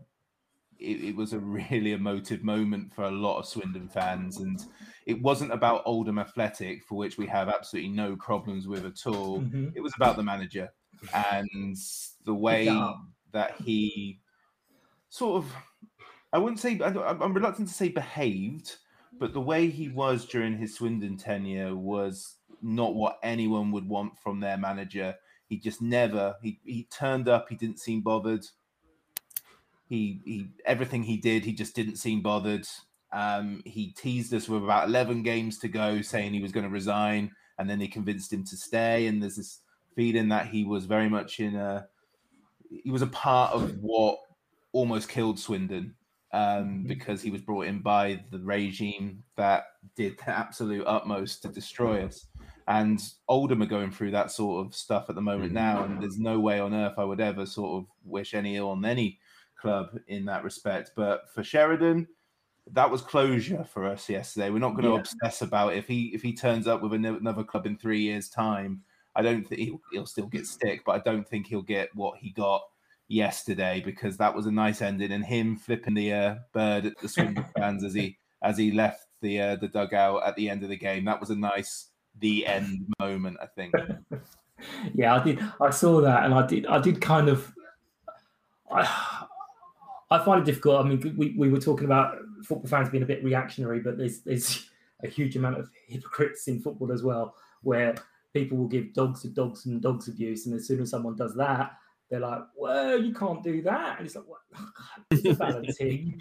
it, 0.78 1.04
it, 1.04 1.16
was 1.16 1.32
a 1.32 1.38
really 1.70 1.92
emotive 1.92 2.42
moment 2.42 2.92
for 2.94 3.04
a 3.04 3.10
lot 3.10 3.38
of 3.38 3.46
Swindon 3.46 3.88
fans, 3.88 4.38
and 4.38 4.64
it 5.10 5.20
wasn't 5.20 5.52
about 5.52 5.82
Oldham 5.84 6.18
Athletic, 6.18 6.84
for 6.84 6.96
which 6.96 7.18
we 7.18 7.26
have 7.26 7.48
absolutely 7.48 7.90
no 7.90 8.16
problems 8.16 8.66
with 8.66 8.86
at 8.86 9.06
all. 9.06 9.40
Mm-hmm. 9.40 9.68
It 9.74 9.80
was 9.80 9.92
about 9.96 10.16
the 10.16 10.22
manager 10.22 10.70
and 11.14 11.76
the 12.24 12.34
way 12.34 12.64
yeah. 12.64 12.94
that 13.32 13.54
he 13.60 14.20
sort 15.08 15.42
of, 15.42 15.52
I 16.32 16.38
wouldn't 16.38 16.60
say, 16.60 16.80
I'm 16.80 17.34
reluctant 17.34 17.68
to 17.68 17.74
say 17.74 17.88
behaved, 17.88 18.76
but 19.18 19.32
the 19.32 19.40
way 19.40 19.68
he 19.68 19.88
was 19.88 20.24
during 20.26 20.56
his 20.56 20.76
Swindon 20.76 21.16
tenure 21.16 21.74
was 21.74 22.36
not 22.62 22.94
what 22.94 23.18
anyone 23.22 23.72
would 23.72 23.88
want 23.88 24.16
from 24.18 24.40
their 24.40 24.56
manager. 24.56 25.16
He 25.48 25.58
just 25.58 25.82
never, 25.82 26.36
he, 26.40 26.60
he 26.64 26.84
turned 26.84 27.28
up, 27.28 27.48
he 27.48 27.56
didn't 27.56 27.80
seem 27.80 28.00
bothered 28.02 28.46
he 29.90 30.20
he 30.24 30.46
everything 30.64 31.02
he 31.02 31.16
did, 31.16 31.44
he 31.44 31.52
just 31.52 31.74
didn't 31.74 31.96
seem 31.96 32.22
bothered. 32.22 32.66
Um, 33.12 33.62
he 33.64 33.92
teased 33.92 34.32
us 34.34 34.48
with 34.48 34.62
about 34.62 34.88
11 34.88 35.22
games 35.22 35.58
to 35.58 35.68
go, 35.68 36.00
saying 36.00 36.32
he 36.32 36.42
was 36.42 36.52
going 36.52 36.64
to 36.64 36.70
resign, 36.70 37.32
and 37.58 37.68
then 37.68 37.78
they 37.78 37.88
convinced 37.88 38.32
him 38.32 38.44
to 38.46 38.56
stay. 38.56 39.06
And 39.06 39.22
there's 39.22 39.36
this 39.36 39.60
feeling 39.96 40.28
that 40.28 40.46
he 40.46 40.64
was 40.64 40.86
very 40.86 41.08
much 41.08 41.40
in 41.40 41.56
a 41.56 41.86
he 42.84 42.90
was 42.90 43.02
a 43.02 43.08
part 43.08 43.52
of 43.52 43.76
what 43.80 44.18
almost 44.72 45.08
killed 45.08 45.38
Swindon 45.38 45.94
um, 46.32 46.40
mm-hmm. 46.40 46.86
because 46.86 47.20
he 47.20 47.30
was 47.30 47.40
brought 47.40 47.66
in 47.66 47.80
by 47.80 48.22
the 48.30 48.38
regime 48.38 49.22
that 49.36 49.64
did 49.96 50.18
the 50.18 50.30
absolute 50.30 50.86
utmost 50.86 51.42
to 51.42 51.48
destroy 51.48 52.04
us. 52.04 52.26
And 52.68 53.00
Oldham 53.26 53.62
are 53.62 53.66
going 53.66 53.90
through 53.90 54.12
that 54.12 54.30
sort 54.30 54.64
of 54.64 54.74
stuff 54.74 55.06
at 55.08 55.16
the 55.16 55.20
moment 55.20 55.52
now, 55.52 55.82
and 55.82 56.00
there's 56.00 56.20
no 56.20 56.38
way 56.38 56.60
on 56.60 56.72
earth 56.72 56.94
I 56.98 57.04
would 57.04 57.20
ever 57.20 57.44
sort 57.44 57.82
of 57.82 57.90
wish 58.04 58.32
any 58.32 58.56
ill 58.56 58.68
on 58.68 58.84
any 58.84 59.18
club 59.60 59.98
in 60.06 60.24
that 60.26 60.44
respect. 60.44 60.92
But 60.94 61.28
for 61.34 61.42
Sheridan, 61.42 62.06
that 62.72 62.90
was 62.90 63.02
closure 63.02 63.64
for 63.64 63.86
us 63.86 64.08
yesterday. 64.08 64.50
We're 64.50 64.58
not 64.58 64.72
going 64.72 64.84
to 64.84 64.90
yeah. 64.90 65.00
obsess 65.00 65.42
about 65.42 65.74
if 65.74 65.86
he 65.86 66.06
if 66.14 66.22
he 66.22 66.32
turns 66.32 66.66
up 66.66 66.82
with 66.82 66.92
another 66.92 67.44
club 67.44 67.66
in 67.66 67.76
three 67.76 68.00
years' 68.00 68.28
time. 68.28 68.82
I 69.16 69.22
don't 69.22 69.46
think 69.46 69.60
he'll, 69.60 69.80
he'll 69.92 70.06
still 70.06 70.26
get 70.26 70.46
stick, 70.46 70.82
but 70.86 70.92
I 70.92 70.98
don't 70.98 71.26
think 71.28 71.48
he'll 71.48 71.62
get 71.62 71.94
what 71.94 72.18
he 72.18 72.30
got 72.30 72.62
yesterday 73.08 73.82
because 73.84 74.16
that 74.16 74.34
was 74.34 74.46
a 74.46 74.52
nice 74.52 74.82
ending 74.82 75.10
and 75.10 75.24
him 75.24 75.56
flipping 75.56 75.94
the 75.94 76.12
uh, 76.12 76.34
bird 76.52 76.86
at 76.86 76.96
the 76.98 77.08
Swindon 77.08 77.44
fans 77.56 77.82
as 77.84 77.92
he 77.92 78.16
as 78.42 78.56
he 78.56 78.70
left 78.70 79.06
the 79.20 79.40
uh, 79.40 79.56
the 79.56 79.68
dugout 79.68 80.22
at 80.26 80.36
the 80.36 80.48
end 80.48 80.62
of 80.62 80.68
the 80.68 80.76
game. 80.76 81.04
That 81.04 81.20
was 81.20 81.30
a 81.30 81.36
nice 81.36 81.88
the 82.20 82.46
end 82.46 82.86
moment, 83.00 83.36
I 83.42 83.46
think. 83.46 83.74
yeah, 84.94 85.16
I 85.16 85.24
did. 85.24 85.40
I 85.60 85.70
saw 85.70 86.00
that, 86.00 86.24
and 86.24 86.34
I 86.34 86.46
did. 86.46 86.66
I 86.66 86.78
did 86.78 87.00
kind 87.00 87.28
of. 87.28 87.52
I, 88.72 89.26
I 90.12 90.24
find 90.24 90.40
it 90.40 90.44
difficult. 90.44 90.84
I 90.84 90.88
mean, 90.88 91.14
we, 91.16 91.34
we 91.36 91.50
were 91.50 91.60
talking 91.60 91.84
about 91.84 92.16
football 92.44 92.68
fans 92.68 92.88
being 92.88 93.02
a 93.02 93.06
bit 93.06 93.24
reactionary, 93.24 93.80
but 93.80 93.98
there's 93.98 94.20
there's 94.20 94.70
a 95.02 95.08
huge 95.08 95.36
amount 95.36 95.58
of 95.58 95.70
hypocrites 95.86 96.48
in 96.48 96.60
football 96.60 96.92
as 96.92 97.02
well, 97.02 97.34
where 97.62 97.94
people 98.32 98.58
will 98.58 98.68
give 98.68 98.92
dogs 98.94 99.22
to 99.22 99.28
dogs 99.28 99.66
and 99.66 99.80
dogs 99.80 100.08
abuse, 100.08 100.46
and 100.46 100.54
as 100.54 100.66
soon 100.66 100.80
as 100.80 100.90
someone 100.90 101.16
does 101.16 101.34
that, 101.36 101.72
they're 102.10 102.20
like, 102.20 102.42
"Well, 102.56 103.00
you 103.00 103.14
can't 103.14 103.42
do 103.42 103.62
that," 103.62 103.98
and 103.98 104.06
it's 104.06 104.16
like, 104.16 104.24
"What? 104.26 105.38
balance 105.38 105.76
here." 105.78 106.12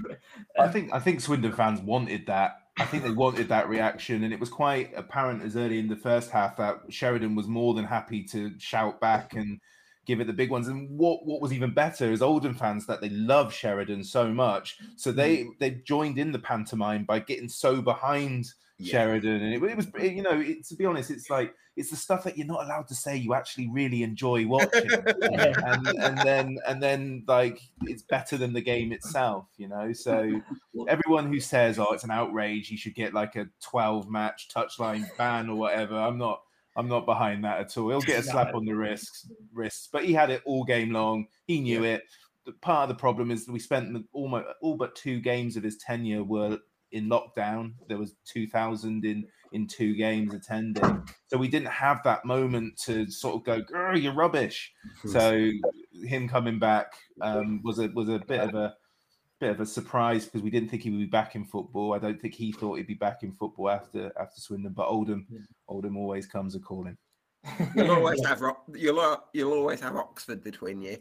I 0.60 0.64
um, 0.64 0.72
think 0.72 0.94
I 0.94 1.00
think 1.00 1.22
Swindon 1.22 1.52
fans 1.52 1.82
wanted 1.82 2.28
that. 2.28 2.58
I 2.78 2.86
think 2.86 3.04
they 3.04 3.12
wanted 3.12 3.50
that 3.50 3.68
reaction, 3.68 4.24
and 4.24 4.34
it 4.34 4.40
was 4.40 4.50
quite 4.50 4.92
apparent 4.96 5.44
as 5.44 5.58
early 5.58 5.80
in 5.80 5.88
the 5.88 5.96
first 5.96 6.30
half 6.30 6.58
that 6.58 6.82
Sheridan 6.90 7.36
was 7.36 7.48
more 7.48 7.74
than 7.74 7.86
happy 7.86 8.24
to 8.26 8.54
shout 8.60 9.02
back 9.02 9.34
and 9.34 9.60
give 10.10 10.20
it 10.20 10.28
the 10.28 10.34
big 10.34 10.50
ones. 10.50 10.68
And 10.68 10.90
what 10.98 11.26
what 11.26 11.40
was 11.40 11.54
even 11.54 11.72
better 11.72 12.12
is 12.12 12.22
Oldham 12.22 12.56
fans 12.56 12.88
that 12.88 13.00
they 13.00 13.10
love 13.10 13.54
Sheridan 13.54 14.04
so 14.04 14.28
much, 14.34 14.78
so 14.96 15.12
they 15.12 15.38
mm. 15.38 15.50
they 15.60 15.72
joined 15.86 16.18
in 16.18 16.32
the 16.32 16.40
pantomime 16.40 17.06
by 17.06 17.20
getting 17.20 17.48
so 17.48 17.82
behind 17.82 18.52
yeah. 18.80 18.92
Sheridan, 18.92 19.44
and 19.44 19.54
it, 19.54 19.64
it 19.64 19.78
was 19.78 19.88
you 20.02 20.24
know 20.24 20.40
it, 20.40 20.66
to 20.68 20.76
be 20.76 20.86
honest, 20.86 21.12
it's 21.12 21.30
like 21.30 21.54
it's 21.78 21.92
the 21.92 21.96
stuff 21.96 22.24
that 22.24 22.38
you're 22.38 22.48
not 22.48 22.66
allowed 22.66 22.88
to 22.88 22.96
say 22.96 23.16
you 23.16 23.36
actually 23.36 23.70
really 23.70 24.02
enjoy 24.02 24.48
watching, 24.48 24.90
and, 25.22 25.88
and 25.88 26.18
then 26.18 26.58
and 26.68 26.82
then 26.82 27.24
like 27.28 27.62
it's 27.84 28.02
better 28.02 28.36
than 28.36 28.52
the 28.52 28.62
game 28.62 28.92
itself, 28.92 29.46
you 29.58 29.68
know. 29.68 29.94
So 29.94 30.42
everyone 30.88 31.32
who 31.32 31.40
says 31.40 31.78
oh 31.78 31.94
it's 31.94 32.04
an 32.04 32.12
outrage, 32.12 32.72
you 32.72 32.78
should 32.78 32.96
get 32.96 33.14
like 33.14 33.36
a 33.36 33.48
12 33.62 34.10
match 34.10 34.50
touchline 34.54 35.06
ban 35.18 35.50
or 35.50 35.56
whatever. 35.56 35.96
I'm 35.96 36.18
not. 36.18 36.42
I'm 36.76 36.88
not 36.88 37.06
behind 37.06 37.44
that 37.44 37.60
at 37.60 37.78
all. 37.78 37.90
He'll 37.90 38.02
get 38.02 38.20
a 38.20 38.24
slap 38.30 38.54
on 38.54 38.66
the 38.66 38.74
wrists, 38.74 39.30
wrists, 39.54 39.90
but 39.92 40.06
he 40.06 40.14
had 40.14 40.30
it 40.30 40.42
all 40.46 40.64
game 40.64 40.92
long. 40.92 41.28
He 41.46 41.60
knew 41.60 41.84
yeah. 41.84 41.96
it. 41.96 42.04
Part 42.62 42.84
of 42.84 42.90
the 42.90 43.00
problem 43.00 43.32
is 43.32 43.48
we 43.48 43.60
spent 43.60 44.06
almost 44.14 44.48
all 44.62 44.76
but 44.76 44.96
two 44.96 45.20
games 45.20 45.56
of 45.56 45.64
his 45.64 45.78
tenure 45.78 46.24
were 46.24 46.58
in 46.92 47.08
lockdown. 47.08 47.74
There 47.88 47.98
was 47.98 48.16
2,000 48.26 49.06
in 49.06 49.26
in 49.52 49.66
two 49.66 49.96
games 49.96 50.36
attending, 50.36 51.04
so 51.26 51.36
we 51.36 51.48
didn't 51.48 51.70
have 51.70 52.04
that 52.04 52.24
moment 52.24 52.78
to 52.86 53.10
sort 53.10 53.36
of 53.36 53.44
go, 53.44 53.62
girl, 53.62 53.98
"You're 53.98 54.14
rubbish." 54.14 54.72
So 55.06 55.50
him 56.04 56.30
coming 56.30 56.60
back 56.60 56.94
um, 57.22 57.60
was 57.64 57.80
a 57.80 57.88
was 57.88 58.10
a 58.10 58.20
bit 58.20 58.42
of 58.42 58.54
a 58.54 58.76
bit 59.40 59.52
of 59.52 59.60
a 59.60 59.66
surprise 59.66 60.26
because 60.26 60.42
we 60.42 60.50
didn't 60.50 60.70
think 60.70 60.84
he 60.84 60.90
would 60.90 61.00
be 61.00 61.06
back 61.06 61.36
in 61.36 61.46
football. 61.46 61.94
I 61.94 62.00
don't 62.00 62.20
think 62.20 62.34
he 62.34 62.52
thought 62.52 62.78
he'd 62.78 62.88
be 62.88 62.94
back 62.94 63.24
in 63.24 63.32
football 63.32 63.70
after 63.70 64.12
after 64.20 64.42
Swindon, 64.42 64.74
but 64.74 64.88
Oldham 64.88 65.26
yeah. 65.30 65.40
Oldham 65.68 65.98
always 65.98 66.28
comes 66.28 66.56
a 66.56 66.60
calling. 66.60 66.98
You'll 67.76 67.92
always 67.92 68.24
have 68.26 68.42
you'll 68.76 69.24
you'll 69.34 69.54
always 69.54 69.80
have 69.80 69.96
Oxford 69.96 70.44
between 70.44 70.82
you. 70.82 70.98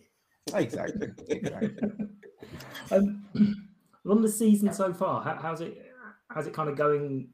Exactly. 0.55 1.09
exactly. 1.29 1.77
um, 2.90 3.24
on 4.09 4.22
the 4.22 4.29
season 4.29 4.72
so 4.72 4.94
far, 4.94 5.22
how, 5.22 5.37
how's 5.37 5.61
it 5.61 5.92
how's 6.31 6.46
it 6.46 6.55
kind 6.55 6.68
of 6.68 6.77
going 6.77 7.29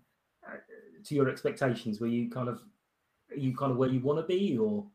uh, 0.46 0.56
to 1.04 1.14
your 1.14 1.28
expectations? 1.28 2.00
Were 2.00 2.06
you 2.06 2.30
kind 2.30 2.48
of 2.48 2.62
are 3.30 3.36
you 3.36 3.54
kind 3.56 3.72
of 3.72 3.78
where 3.78 3.88
you 3.88 4.00
want 4.00 4.18
to 4.18 4.26
be, 4.26 4.56
or 4.56 4.86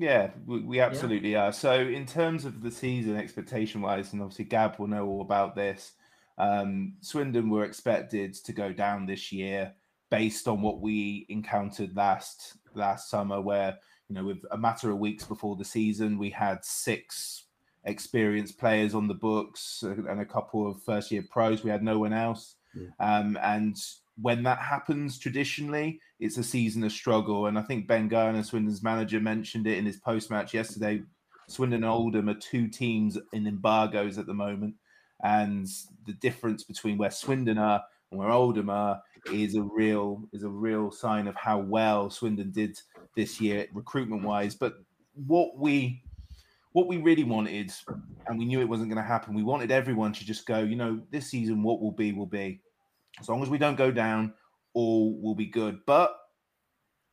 yeah, 0.00 0.30
we, 0.46 0.60
we 0.60 0.80
absolutely 0.80 1.32
yeah. 1.32 1.48
are. 1.48 1.52
So, 1.52 1.74
in 1.74 2.06
terms 2.06 2.46
of 2.46 2.62
the 2.62 2.70
season 2.70 3.16
expectation 3.16 3.82
wise, 3.82 4.14
and 4.14 4.22
obviously 4.22 4.46
Gab 4.46 4.78
will 4.78 4.86
know 4.86 5.06
all 5.06 5.20
about 5.20 5.54
this, 5.54 5.92
um, 6.38 6.94
Swindon 7.02 7.50
were 7.50 7.64
expected 7.64 8.32
to 8.32 8.52
go 8.52 8.72
down 8.72 9.04
this 9.04 9.30
year 9.30 9.74
based 10.10 10.48
on 10.48 10.62
what 10.62 10.80
we 10.80 11.26
encountered 11.28 11.94
last 11.94 12.56
last 12.74 13.10
summer, 13.10 13.42
where 13.42 13.76
you 14.08 14.14
know, 14.14 14.24
with 14.24 14.42
a 14.50 14.56
matter 14.56 14.90
of 14.90 14.98
weeks 14.98 15.24
before 15.24 15.56
the 15.56 15.64
season, 15.66 16.16
we 16.16 16.30
had 16.30 16.64
six 16.64 17.44
experienced 17.84 18.58
players 18.58 18.94
on 18.94 19.06
the 19.06 19.14
books 19.14 19.82
and 19.82 20.20
a 20.20 20.24
couple 20.24 20.66
of 20.66 20.82
first 20.82 21.10
year 21.10 21.24
pros. 21.30 21.62
We 21.62 21.70
had 21.70 21.82
no 21.82 21.98
one 21.98 22.14
else. 22.14 22.56
Yeah. 22.74 22.88
Um, 23.00 23.38
and 23.42 23.76
when 24.20 24.42
that 24.44 24.60
happens 24.60 25.18
traditionally, 25.18 26.00
it's 26.20 26.36
a 26.36 26.44
season 26.44 26.84
of 26.84 26.92
struggle. 26.92 27.46
And 27.46 27.58
I 27.58 27.62
think 27.62 27.88
Ben 27.88 28.06
Garner, 28.06 28.42
Swindon's 28.42 28.82
manager, 28.82 29.18
mentioned 29.18 29.66
it 29.66 29.78
in 29.78 29.86
his 29.86 29.96
post 29.96 30.30
match 30.30 30.52
yesterday. 30.52 31.02
Swindon 31.48 31.82
and 31.82 31.90
Oldham 31.90 32.28
are 32.28 32.34
two 32.34 32.68
teams 32.68 33.18
in 33.32 33.46
embargoes 33.46 34.18
at 34.18 34.26
the 34.26 34.34
moment. 34.34 34.74
And 35.24 35.66
the 36.06 36.12
difference 36.14 36.62
between 36.62 36.98
where 36.98 37.10
Swindon 37.10 37.58
are 37.58 37.82
and 38.10 38.20
where 38.20 38.30
Oldham 38.30 38.70
are 38.70 39.02
is 39.32 39.54
a 39.54 39.62
real 39.62 40.22
is 40.32 40.44
a 40.44 40.48
real 40.48 40.90
sign 40.90 41.26
of 41.26 41.34
how 41.36 41.58
well 41.58 42.08
Swindon 42.08 42.50
did 42.52 42.78
this 43.16 43.40
year 43.40 43.66
recruitment 43.72 44.22
wise. 44.22 44.54
But 44.54 44.74
what 45.26 45.58
we 45.58 46.02
what 46.72 46.86
we 46.86 46.98
really 46.98 47.24
wanted, 47.24 47.72
and 48.26 48.38
we 48.38 48.44
knew 48.44 48.60
it 48.60 48.68
wasn't 48.68 48.90
going 48.90 49.02
to 49.02 49.08
happen, 49.08 49.34
we 49.34 49.42
wanted 49.42 49.70
everyone 49.70 50.12
to 50.12 50.24
just 50.24 50.46
go, 50.46 50.60
you 50.60 50.76
know, 50.76 51.00
this 51.10 51.26
season 51.28 51.62
what 51.62 51.80
will 51.80 51.92
be 51.92 52.12
will 52.12 52.26
be. 52.26 52.60
As 53.18 53.28
long 53.28 53.42
as 53.42 53.50
we 53.50 53.58
don't 53.58 53.76
go 53.76 53.90
down, 53.90 54.32
all 54.74 55.20
will 55.20 55.34
be 55.34 55.46
good. 55.46 55.80
But 55.86 56.16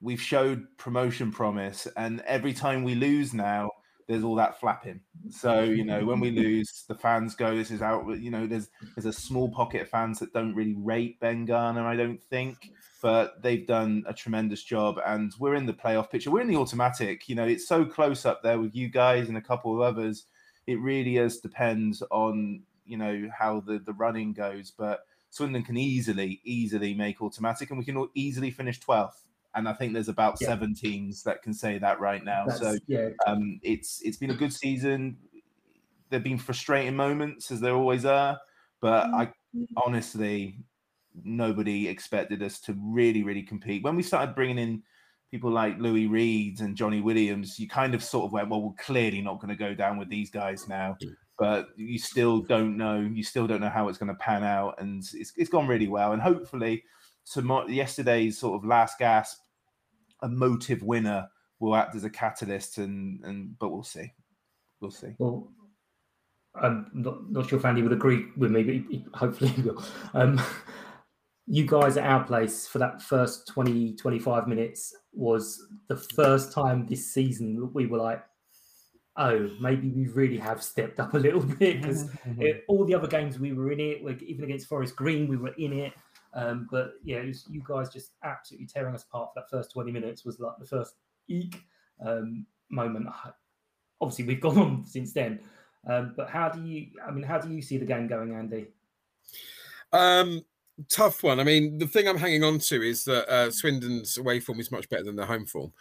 we've 0.02 0.22
showed 0.22 0.66
promotion 0.78 1.32
promise, 1.32 1.88
and 1.98 2.22
every 2.22 2.54
time 2.54 2.84
we 2.84 2.96
lose 2.96 3.34
now, 3.34 3.72
there's 4.08 4.24
all 4.24 4.36
that 4.36 4.60
flapping. 4.60 5.02
So 5.30 5.64
you 5.64 5.84
know, 5.84 6.06
when 6.06 6.20
we 6.20 6.32
lose, 6.44 6.86
the 6.88 6.96
fans 6.96 7.36
go, 7.36 7.56
"This 7.56 7.72
is 7.72 7.82
out." 7.82 8.08
You 8.20 8.32
know, 8.32 8.48
there's 8.48 8.70
there's 8.96 9.06
a 9.06 9.14
small 9.14 9.50
pocket 9.50 9.82
of 9.82 9.90
fans 9.90 10.20
that 10.20 10.34
don't 10.34 10.56
really 10.56 10.76
rate 10.76 11.20
Ben 11.20 11.46
Garner, 11.46 11.86
I 11.86 11.96
don't 11.96 12.22
think, 12.22 12.72
but 13.02 13.42
they've 13.44 13.68
done 13.68 14.04
a 14.08 14.14
tremendous 14.14 14.64
job, 14.64 15.00
and 15.06 15.34
we're 15.40 15.56
in 15.56 15.66
the 15.66 15.74
playoff 15.74 16.10
picture. 16.10 16.32
We're 16.32 16.42
in 16.42 16.48
the 16.48 16.58
automatic. 16.58 17.28
You 17.28 17.36
know, 17.36 17.46
it's 17.46 17.68
so 17.68 17.86
close 17.86 18.26
up 18.26 18.42
there 18.44 18.60
with 18.60 18.76
you 18.76 18.90
guys 18.90 19.28
and 19.28 19.38
a 19.38 19.42
couple 19.42 19.74
of 19.74 19.82
others. 19.82 20.26
It 20.66 20.80
really 20.80 21.16
does 21.16 21.40
depends 21.40 22.02
on 22.10 22.62
you 22.86 22.98
know 22.98 23.30
how 23.38 23.60
the 23.60 23.80
the 23.80 23.94
running 23.94 24.34
goes, 24.34 24.72
but 24.72 25.02
Swindon 25.38 25.64
can 25.64 25.78
easily, 25.78 26.42
easily 26.44 26.94
make 26.94 27.22
automatic, 27.22 27.70
and 27.70 27.80
we 27.80 27.86
can 27.86 27.98
all 27.98 28.10
easily 28.14 28.52
finish 28.52 28.80
12th. 28.80 29.22
And 29.56 29.68
I 29.68 29.74
think 29.74 29.94
there's 29.94 30.10
about 30.10 30.38
yeah. 30.42 30.48
seven 30.48 30.74
teams 30.74 31.24
that 31.24 31.42
can 31.42 31.54
say 31.54 31.78
that 31.80 32.00
right 32.00 32.24
now. 32.24 32.46
That's, 32.48 32.60
so 32.60 32.78
yeah. 32.88 33.10
um, 33.26 33.60
it's 33.64 34.02
it's 34.04 34.18
been 34.18 34.32
a 34.32 34.36
good 34.36 34.54
season. 34.54 35.18
There've 36.10 36.24
been 36.24 36.38
frustrating 36.38 36.96
moments, 36.96 37.52
as 37.52 37.60
there 37.60 37.74
always 37.74 38.06
are, 38.06 38.38
but 38.82 39.06
I 39.08 39.32
honestly 39.76 40.60
nobody 41.24 41.88
expected 41.88 42.44
us 42.44 42.60
to 42.62 42.76
really, 42.80 43.24
really 43.24 43.42
compete. 43.44 43.84
When 43.84 43.96
we 43.96 44.04
started 44.04 44.36
bringing 44.36 44.60
in 44.60 44.84
people 45.32 45.52
like 45.52 45.80
Louis 45.80 46.08
Reed 46.08 46.62
and 46.62 46.76
Johnny 46.76 47.02
Williams, 47.02 47.60
you 47.60 47.68
kind 47.68 47.96
of 47.96 48.04
sort 48.04 48.26
of 48.26 48.32
went, 48.32 48.50
well, 48.50 48.62
we're 48.62 48.74
clearly 48.78 49.22
not 49.22 49.40
going 49.40 49.50
to 49.50 49.56
go 49.56 49.74
down 49.74 49.98
with 49.98 50.10
these 50.10 50.30
guys 50.30 50.68
now. 50.68 50.96
But 51.38 51.70
you 51.76 52.00
still 52.00 52.42
don't 52.42 52.78
know. 52.78 53.00
You 53.00 53.24
still 53.24 53.48
don't 53.48 53.62
know 53.62 53.70
how 53.70 53.88
it's 53.90 53.98
going 53.98 54.10
to 54.10 54.16
pan 54.16 54.44
out, 54.44 54.76
and 54.80 55.04
it's 55.14 55.34
it's 55.36 55.50
gone 55.50 55.68
really 55.68 55.88
well. 55.88 56.14
And 56.14 56.22
hopefully, 56.22 56.84
tomorrow, 57.32 57.68
yesterday's 57.68 58.38
sort 58.38 58.56
of 58.56 58.68
last 58.68 59.00
gasp, 59.00 59.40
emotive 60.24 60.82
winner 60.82 61.28
will 61.60 61.76
act 61.76 61.96
as 61.96 62.04
a 62.04 62.10
catalyst, 62.10 62.78
and 62.78 63.24
and 63.24 63.58
but 63.60 63.70
we'll 63.70 63.84
see, 63.84 64.12
we'll 64.82 64.92
see. 64.92 65.16
Well, 65.20 65.52
I'm 66.62 66.90
not, 66.94 67.32
not 67.32 67.50
sure 67.50 67.60
if 67.60 67.66
Andy 67.66 67.82
would 67.82 67.94
agree 67.94 68.26
with 68.36 68.52
me, 68.52 68.64
but 68.64 68.74
he, 68.74 68.86
he, 68.90 69.06
hopefully 69.14 69.52
he 69.52 69.62
will. 69.62 69.84
Um, 70.14 70.42
you 71.46 71.66
guys 71.66 71.98
at 71.98 72.06
our 72.06 72.24
place 72.24 72.68
for 72.68 72.80
that 72.80 73.02
first 73.02 73.48
20, 73.48 73.96
25 73.96 74.48
minutes 74.48 74.96
was 75.14 75.66
the 75.88 75.96
first 75.96 76.52
time 76.52 76.86
this 76.86 77.14
season 77.14 77.56
that 77.56 77.74
we 77.74 77.86
were 77.86 78.00
like, 78.00 78.24
oh, 79.18 79.50
maybe 79.60 79.90
we 79.90 80.08
really 80.08 80.38
have 80.38 80.62
stepped 80.64 81.00
up 81.00 81.14
a 81.14 81.18
little 81.18 81.42
bit 81.60 81.82
because 81.82 82.06
Mm-hmm. 82.28 82.60
all 82.68 82.86
the 82.86 82.94
other 82.94 83.08
games 83.08 83.40
we 83.40 83.54
were 83.54 83.72
in 83.72 83.80
it, 83.80 84.04
like 84.06 84.22
even 84.22 84.44
against 84.44 84.68
Forest 84.68 84.96
Green, 84.96 85.28
we 85.28 85.38
were 85.38 85.54
in 85.58 85.74
it. 85.74 85.94
Um, 86.34 86.68
but 86.70 86.94
yeah, 87.04 87.18
it 87.18 87.28
was, 87.28 87.46
you 87.50 87.64
guys 87.68 87.90
just 87.90 88.12
absolutely 88.24 88.68
tearing 88.68 88.94
us 88.94 89.04
apart 89.04 89.32
for 89.34 89.40
that 89.40 89.50
first 89.50 89.72
20 89.72 89.92
minutes 89.92 90.24
was 90.24 90.40
like 90.40 90.54
the 90.60 90.66
first 90.66 90.96
eek 91.28 91.64
um, 92.06 92.46
moment. 92.70 93.08
Obviously, 94.02 94.26
we've 94.26 94.42
gone 94.48 94.58
on 94.58 94.86
since 94.86 95.14
then. 95.14 95.40
Um, 95.90 96.14
but 96.16 96.30
how 96.30 96.50
do 96.50 96.64
you, 96.64 96.88
I 97.06 97.12
mean, 97.12 97.24
how 97.24 97.40
do 97.40 97.52
you 97.52 97.62
see 97.62 97.78
the 97.78 97.86
game 97.86 98.08
going, 98.08 98.34
Andy? 98.34 98.68
Um, 99.94 100.44
tough 100.90 101.24
one. 101.24 101.40
I 101.40 101.44
mean, 101.44 101.78
the 101.78 101.88
thing 101.88 102.08
I'm 102.08 102.18
hanging 102.18 102.44
on 102.44 102.60
to 102.60 102.82
is 102.82 103.04
that 103.06 103.28
uh, 103.32 103.52
Swindon's 103.52 104.18
away 104.18 104.40
form 104.40 104.60
is 104.60 104.72
much 104.72 104.90
better 104.90 105.04
than 105.04 105.16
their 105.16 105.26
home 105.26 105.46
form. 105.46 105.74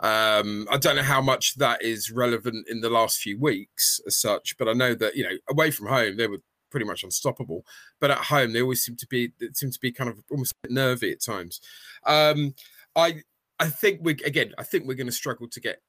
Um, 0.00 0.66
I 0.70 0.76
don't 0.76 0.96
know 0.96 1.02
how 1.02 1.20
much 1.20 1.56
that 1.56 1.82
is 1.82 2.10
relevant 2.10 2.68
in 2.68 2.80
the 2.80 2.90
last 2.90 3.18
few 3.18 3.38
weeks 3.38 4.00
as 4.06 4.16
such, 4.16 4.56
but 4.58 4.68
I 4.68 4.72
know 4.72 4.94
that 4.94 5.14
you 5.14 5.24
know 5.24 5.36
away 5.48 5.70
from 5.70 5.86
home 5.86 6.16
they 6.16 6.26
were 6.26 6.42
pretty 6.70 6.86
much 6.86 7.02
unstoppable, 7.02 7.64
but 8.00 8.10
at 8.10 8.18
home 8.18 8.52
they 8.52 8.62
always 8.62 8.82
seem 8.82 8.96
to 8.96 9.06
be 9.06 9.32
seem 9.54 9.70
to 9.70 9.80
be 9.80 9.92
kind 9.92 10.10
of 10.10 10.18
almost 10.30 10.54
nervy 10.68 11.12
at 11.12 11.22
times. 11.22 11.60
Um, 12.06 12.54
I 12.96 13.22
I 13.58 13.68
think 13.68 14.00
we 14.02 14.12
again 14.24 14.52
I 14.58 14.64
think 14.64 14.86
we're 14.86 14.94
going 14.94 15.06
to 15.06 15.12
struggle 15.12 15.48
to 15.48 15.60
get 15.60 15.80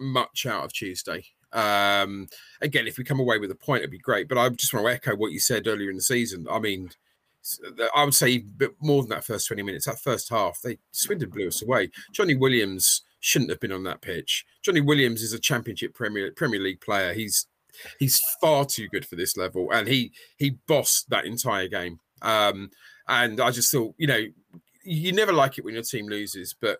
much 0.00 0.46
out 0.46 0.64
of 0.64 0.72
Tuesday. 0.72 1.24
Um, 1.52 2.26
again, 2.60 2.88
if 2.88 2.98
we 2.98 3.04
come 3.04 3.20
away 3.20 3.38
with 3.38 3.50
a 3.50 3.56
point, 3.56 3.80
it'd 3.80 3.90
be 3.90 3.98
great. 3.98 4.28
But 4.28 4.38
I 4.38 4.48
just 4.48 4.74
want 4.74 4.86
to 4.86 4.92
echo 4.92 5.16
what 5.16 5.32
you 5.32 5.38
said 5.38 5.68
earlier 5.68 5.88
in 5.88 5.96
the 5.96 6.02
season. 6.02 6.46
I 6.50 6.58
mean, 6.58 6.90
I 7.94 8.04
would 8.04 8.14
say 8.14 8.32
a 8.32 8.38
bit 8.38 8.72
more 8.80 9.02
than 9.02 9.10
that 9.10 9.24
first 9.24 9.48
20 9.48 9.62
minutes. 9.62 9.86
That 9.86 10.00
first 10.00 10.30
half, 10.30 10.60
they 10.62 10.78
Swindon 10.92 11.30
blew 11.30 11.48
us 11.48 11.62
away. 11.62 11.90
Johnny 12.12 12.34
Williams 12.34 13.02
shouldn't 13.20 13.50
have 13.50 13.60
been 13.60 13.72
on 13.72 13.84
that 13.84 14.02
pitch. 14.02 14.44
Johnny 14.62 14.80
Williams 14.80 15.22
is 15.22 15.32
a 15.32 15.38
championship 15.38 15.94
Premier 15.94 16.30
Premier 16.32 16.60
League 16.60 16.80
player. 16.80 17.12
He's 17.12 17.46
he's 17.98 18.20
far 18.40 18.64
too 18.64 18.88
good 18.88 19.06
for 19.06 19.16
this 19.16 19.36
level, 19.36 19.70
and 19.72 19.88
he 19.88 20.12
he 20.36 20.58
bossed 20.66 21.10
that 21.10 21.26
entire 21.26 21.68
game. 21.68 22.00
Um, 22.22 22.70
and 23.08 23.40
I 23.40 23.50
just 23.50 23.70
thought, 23.70 23.94
you 23.98 24.06
know, 24.06 24.24
you 24.82 25.12
never 25.12 25.32
like 25.32 25.58
it 25.58 25.64
when 25.64 25.74
your 25.74 25.82
team 25.82 26.06
loses, 26.06 26.54
but 26.58 26.78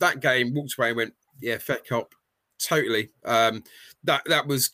that 0.00 0.20
game 0.20 0.54
walked 0.54 0.74
away 0.78 0.88
and 0.88 0.96
went, 0.96 1.14
yeah, 1.40 1.58
fair 1.58 1.80
cop, 1.88 2.14
totally. 2.58 3.10
Um, 3.24 3.62
that 4.04 4.22
that 4.26 4.46
was 4.46 4.70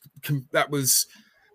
that 0.52 0.70
was 0.70 1.06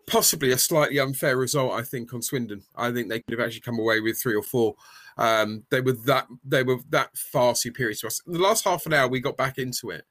possibly 0.08 0.52
a 0.52 0.58
slightly 0.58 1.00
unfair 1.00 1.38
result, 1.38 1.74
I 1.74 1.84
think, 1.84 2.13
on 2.13 2.22
Swindon. 2.22 2.63
I 2.76 2.91
think 2.91 3.10
they 3.10 3.20
could 3.20 3.38
have 3.38 3.46
actually 3.46 3.62
come 3.62 3.78
away 3.78 4.00
with 4.00 4.20
three 4.20 4.36
or 4.36 4.41
four. 4.41 4.76
Um, 5.17 5.63
they 5.70 5.82
were 5.82 5.93
that 6.06 6.28
they 6.43 6.63
were 6.63 6.78
that 6.89 7.15
far 7.15 7.56
superior 7.56 7.93
to 7.96 8.08
us. 8.08 8.22
The 8.26 8.39
last 8.39 8.63
half 8.63 8.86
an 8.86 8.93
hour 8.93 9.08
we 9.08 9.20
got 9.20 9.38
back 9.38 9.58
into 9.58 9.89
it, 9.89 10.06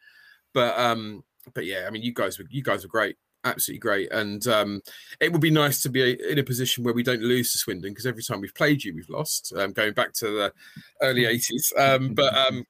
but 0.52 0.78
um, 0.78 1.24
but 1.54 1.64
yeah, 1.64 1.84
I 1.86 1.90
mean, 1.90 2.02
you 2.02 2.12
guys 2.12 2.38
were 2.38 2.44
you 2.50 2.62
guys 2.62 2.82
were 2.84 2.90
great, 2.90 3.16
absolutely 3.44 3.80
great, 3.80 4.12
and 4.12 4.46
um, 4.48 4.82
it 5.20 5.32
would 5.32 5.40
be 5.40 5.50
nice 5.50 5.82
to 5.82 5.88
be 5.88 6.18
in 6.28 6.38
a 6.38 6.44
position 6.44 6.84
where 6.84 6.94
we 6.94 7.02
don't 7.02 7.22
lose 7.22 7.52
to 7.52 7.58
Swindon 7.58 7.92
because 7.92 8.06
every 8.06 8.22
time 8.22 8.40
we've 8.40 8.54
played 8.54 8.84
you, 8.84 8.94
we've 8.94 9.08
lost. 9.08 9.52
Um, 9.56 9.72
going 9.72 9.94
back 9.94 10.12
to 10.14 10.26
the 10.26 10.52
early 11.02 11.24
eighties, 11.24 11.72
um, 11.78 12.12
but 12.14 12.36
um, 12.36 12.64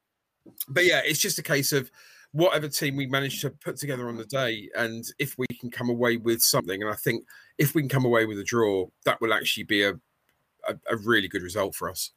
but 0.68 0.84
yeah, 0.84 1.00
it's 1.04 1.20
just 1.20 1.38
a 1.38 1.42
case 1.42 1.72
of 1.72 1.90
whatever 2.32 2.68
team 2.68 2.96
we 2.96 3.06
manage 3.06 3.40
to 3.40 3.50
put 3.50 3.76
together 3.76 4.08
on 4.08 4.16
the 4.16 4.24
day 4.24 4.68
and 4.76 5.04
if 5.18 5.36
we 5.38 5.46
can 5.58 5.70
come 5.70 5.88
away 5.88 6.16
with 6.16 6.42
something 6.42 6.82
and 6.82 6.90
i 6.90 6.94
think 6.96 7.24
if 7.58 7.74
we 7.74 7.82
can 7.82 7.88
come 7.88 8.04
away 8.04 8.26
with 8.26 8.38
a 8.38 8.44
draw 8.44 8.86
that 9.04 9.20
will 9.20 9.32
actually 9.32 9.64
be 9.64 9.82
a 9.82 9.94
a, 10.66 10.76
a 10.90 10.96
really 10.96 11.28
good 11.28 11.42
result 11.42 11.74
for 11.74 11.90
us. 11.90 12.10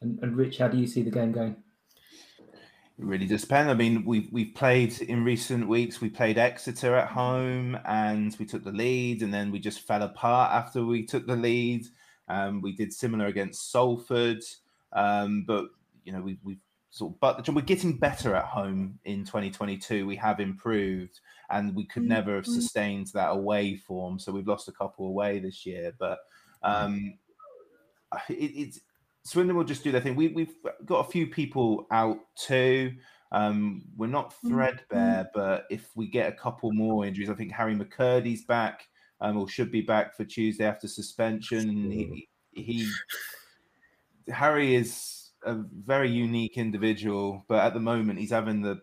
And, 0.00 0.18
and, 0.22 0.36
rich 0.36 0.58
how 0.58 0.68
do 0.68 0.78
you 0.78 0.86
see 0.86 1.02
the 1.02 1.10
game 1.10 1.32
going? 1.32 1.56
It 2.50 3.04
really 3.04 3.26
does 3.26 3.42
depend. 3.42 3.70
I 3.70 3.74
mean 3.74 4.04
we've 4.04 4.28
we've 4.32 4.54
played 4.54 5.00
in 5.02 5.24
recent 5.24 5.66
weeks 5.66 6.00
we 6.00 6.10
played 6.10 6.38
exeter 6.38 6.94
at 6.96 7.08
home 7.08 7.78
and 7.84 8.36
we 8.38 8.44
took 8.44 8.64
the 8.64 8.72
lead 8.72 9.22
and 9.22 9.32
then 9.32 9.50
we 9.50 9.58
just 9.58 9.86
fell 9.86 10.02
apart 10.02 10.52
after 10.52 10.84
we 10.84 11.06
took 11.06 11.26
the 11.26 11.36
lead. 11.36 11.86
Um, 12.28 12.60
we 12.60 12.72
did 12.72 12.92
similar 12.92 13.26
against 13.26 13.70
salford 13.70 14.42
um, 14.92 15.44
but 15.46 15.66
you 16.04 16.12
know 16.12 16.20
we, 16.20 16.38
we've 16.42 16.60
sort 16.92 17.14
of, 17.14 17.20
but 17.20 17.48
we're 17.48 17.62
getting 17.62 17.96
better 17.96 18.34
at 18.34 18.44
home 18.44 18.98
in 19.06 19.24
2022. 19.24 20.06
We 20.06 20.14
have 20.16 20.40
improved, 20.40 21.20
and 21.50 21.74
we 21.74 21.86
could 21.86 22.02
never 22.04 22.36
have 22.36 22.46
sustained 22.46 23.08
that 23.14 23.30
away 23.30 23.76
form. 23.76 24.18
So 24.18 24.30
we've 24.30 24.46
lost 24.46 24.68
a 24.68 24.72
couple 24.72 25.06
away 25.06 25.38
this 25.38 25.64
year, 25.64 25.94
but 25.98 26.18
um, 26.62 27.14
it, 28.28 28.34
it's 28.34 28.80
Swindon 29.24 29.56
will 29.56 29.64
just 29.64 29.82
do 29.82 29.90
their 29.90 30.02
thing. 30.02 30.16
We, 30.16 30.28
we've 30.28 30.54
got 30.84 31.06
a 31.06 31.10
few 31.10 31.26
people 31.26 31.86
out 31.90 32.18
too. 32.36 32.92
Um, 33.32 33.84
we're 33.96 34.08
not 34.08 34.34
threadbare, 34.46 35.30
but 35.32 35.64
if 35.70 35.88
we 35.94 36.08
get 36.08 36.30
a 36.30 36.36
couple 36.36 36.72
more 36.72 37.06
injuries, 37.06 37.30
I 37.30 37.34
think 37.34 37.52
Harry 37.52 37.74
McKirdy's 37.74 38.44
back, 38.44 38.86
um, 39.22 39.38
or 39.38 39.48
should 39.48 39.72
be 39.72 39.80
back 39.80 40.14
for 40.14 40.24
Tuesday 40.24 40.66
after 40.66 40.88
suspension. 40.88 41.90
He, 41.90 42.28
he 42.50 42.86
Harry 44.28 44.74
is 44.74 44.92
a 45.44 45.62
very 45.84 46.10
unique 46.10 46.56
individual, 46.56 47.44
but 47.48 47.64
at 47.64 47.74
the 47.74 47.80
moment 47.80 48.18
he's 48.18 48.30
having 48.30 48.62
the 48.62 48.80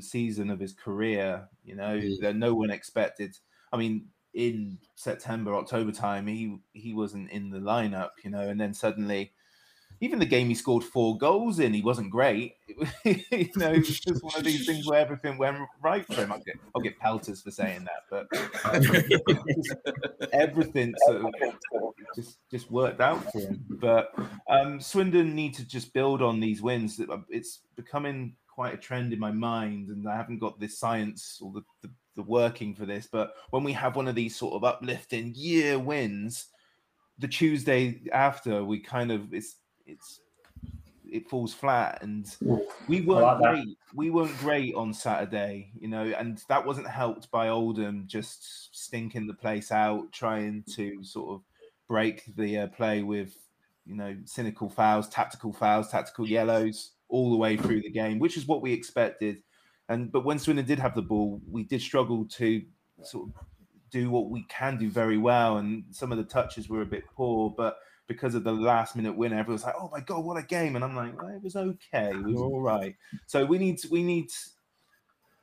season 0.00 0.50
of 0.50 0.60
his 0.60 0.72
career. 0.72 1.48
You 1.64 1.76
know, 1.76 1.98
mm. 1.98 2.20
that 2.20 2.36
no 2.36 2.54
one 2.54 2.70
expected. 2.70 3.36
I 3.72 3.76
mean, 3.76 4.08
in 4.34 4.78
September, 4.94 5.54
October 5.54 5.92
time, 5.92 6.26
he 6.26 6.58
he 6.72 6.92
wasn't 6.92 7.30
in 7.30 7.50
the 7.50 7.58
lineup. 7.58 8.10
You 8.24 8.30
know, 8.30 8.48
and 8.48 8.60
then 8.60 8.74
suddenly, 8.74 9.32
even 10.02 10.18
the 10.18 10.26
game 10.26 10.48
he 10.48 10.54
scored 10.54 10.82
four 10.82 11.16
goals 11.16 11.60
in, 11.60 11.72
he 11.72 11.80
wasn't 11.80 12.10
great. 12.10 12.56
you 13.04 13.48
know, 13.54 13.70
it 13.70 13.86
was 13.86 14.00
just 14.00 14.24
one 14.24 14.34
of 14.36 14.42
these 14.42 14.66
things 14.66 14.84
where 14.84 14.98
everything 14.98 15.38
went 15.38 15.56
right 15.80 16.04
for 16.04 16.14
him. 16.14 16.32
I'll 16.32 16.40
get 16.40 16.56
I'll 16.74 16.82
get 16.82 16.98
pelters 16.98 17.40
for 17.40 17.52
saying 17.52 17.86
that, 17.86 18.02
but 18.10 18.26
everything 20.32 20.92
sort 21.06 21.18
of 21.18 21.32
just 22.16 22.38
just 22.50 22.68
worked 22.68 23.00
out 23.00 23.22
for 23.30 23.38
him. 23.38 23.64
But 23.80 24.12
um, 24.50 24.80
Swindon 24.80 25.36
need 25.36 25.54
to 25.54 25.64
just 25.64 25.92
build 25.92 26.20
on 26.20 26.40
these 26.40 26.60
wins. 26.60 27.00
It's 27.28 27.60
becoming 27.76 28.34
quite 28.52 28.74
a 28.74 28.78
trend 28.78 29.12
in 29.12 29.20
my 29.20 29.30
mind, 29.30 29.90
and 29.90 30.08
I 30.08 30.16
haven't 30.16 30.40
got 30.40 30.58
this 30.58 30.80
science 30.80 31.38
or 31.40 31.52
the, 31.52 31.62
the, 31.82 31.90
the 32.16 32.22
working 32.24 32.74
for 32.74 32.86
this. 32.86 33.06
But 33.10 33.34
when 33.50 33.62
we 33.62 33.72
have 33.74 33.94
one 33.94 34.08
of 34.08 34.16
these 34.16 34.34
sort 34.34 34.54
of 34.54 34.64
uplifting 34.64 35.32
year 35.36 35.78
wins, 35.78 36.48
the 37.18 37.28
Tuesday 37.28 38.00
after 38.12 38.64
we 38.64 38.80
kind 38.80 39.12
of 39.12 39.32
it's 39.32 39.58
it's 39.86 40.20
it 41.04 41.28
falls 41.28 41.52
flat 41.52 41.98
and 42.02 42.36
we 42.88 43.02
weren't 43.02 43.22
like 43.22 43.38
great. 43.38 43.78
We 43.94 44.08
weren't 44.08 44.36
great 44.38 44.74
on 44.74 44.94
saturday 44.94 45.70
you 45.78 45.88
know 45.88 46.04
and 46.18 46.42
that 46.48 46.64
wasn't 46.64 46.88
helped 46.88 47.30
by 47.30 47.48
oldham 47.48 48.04
just 48.06 48.74
stinking 48.74 49.26
the 49.26 49.34
place 49.34 49.70
out 49.70 50.10
trying 50.12 50.64
to 50.74 51.04
sort 51.04 51.34
of 51.34 51.42
break 51.88 52.34
the 52.36 52.60
uh, 52.60 52.66
play 52.68 53.02
with 53.02 53.36
you 53.84 53.94
know 53.94 54.16
cynical 54.24 54.68
fouls 54.68 55.08
tactical 55.08 55.52
fouls 55.52 55.88
tactical 55.88 56.26
yellows 56.26 56.92
all 57.08 57.30
the 57.30 57.36
way 57.36 57.56
through 57.56 57.82
the 57.82 57.90
game 57.90 58.18
which 58.18 58.36
is 58.36 58.46
what 58.46 58.62
we 58.62 58.72
expected. 58.72 59.42
And 59.88 60.10
but 60.10 60.24
when 60.24 60.38
swindon 60.38 60.64
did 60.64 60.78
have 60.78 60.94
the 60.94 61.02
ball 61.02 61.40
we 61.50 61.64
did 61.64 61.82
struggle 61.82 62.24
to 62.24 62.62
sort 63.02 63.28
of 63.28 63.34
do 63.90 64.10
what 64.10 64.30
we 64.30 64.44
can 64.48 64.78
do 64.78 64.90
very 64.90 65.18
well 65.18 65.58
and 65.58 65.84
some 65.90 66.12
of 66.12 66.18
the 66.18 66.24
touches 66.24 66.70
were 66.70 66.80
a 66.80 66.86
bit 66.86 67.04
poor 67.14 67.52
but 67.54 67.76
because 68.08 68.34
of 68.34 68.44
the 68.44 68.52
last 68.52 68.96
minute 68.96 69.16
winner, 69.16 69.38
everyone's 69.38 69.64
like, 69.64 69.74
"Oh 69.78 69.88
my 69.92 70.00
god, 70.00 70.24
what 70.24 70.36
a 70.36 70.42
game!" 70.42 70.76
And 70.76 70.84
I'm 70.84 70.96
like, 70.96 71.16
well, 71.20 71.34
"It 71.34 71.42
was 71.42 71.56
okay. 71.56 72.12
We 72.14 72.34
were 72.34 72.44
all 72.44 72.60
right." 72.60 72.96
So 73.26 73.44
we 73.44 73.58
need 73.58 73.80
we 73.90 74.02
need 74.02 74.30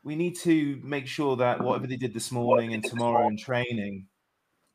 we 0.03 0.15
need 0.15 0.37
to 0.39 0.79
make 0.83 1.07
sure 1.07 1.35
that 1.37 1.61
whatever 1.61 1.87
they 1.87 1.97
did 1.97 2.13
this 2.13 2.31
morning 2.31 2.73
and 2.73 2.83
tomorrow 2.83 3.27
in 3.27 3.37
training, 3.37 4.07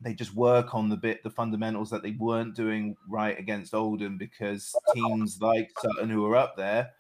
they 0.01 0.15
just 0.15 0.35
work 0.35 0.75
on 0.75 0.89
the 0.89 0.97
bit 0.97 1.23
the 1.23 1.31
fundamentals 1.31 1.91
that 1.91 2.03
they 2.03 2.13
weren't 2.13 2.55
doing 2.55 2.97
right 3.09 3.39
against 3.39 3.75
Oldham 3.75 4.19
because 4.19 4.75
teams 4.95 5.41
like 5.41 5.71
Sutton 5.81 6.11
who 6.11 6.27
are 6.27 6.37
up 6.37 6.57
there 6.57 6.91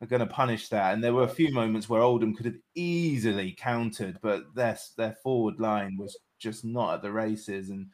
are 0.00 0.06
going 0.06 0.20
to 0.20 0.26
punish 0.26 0.68
that. 0.68 0.94
And 0.94 1.02
there 1.02 1.14
were 1.14 1.24
a 1.24 1.28
few 1.28 1.52
moments 1.52 1.88
where 1.88 2.02
Oldham 2.02 2.34
could 2.34 2.46
have 2.46 2.58
easily 2.74 3.52
countered, 3.52 4.18
but 4.22 4.54
their 4.54 4.78
their 4.96 5.16
forward 5.22 5.58
line 5.58 5.96
was 5.98 6.16
just 6.38 6.64
not 6.64 6.94
at 6.94 7.02
the 7.02 7.10
races 7.10 7.70
and 7.70 7.88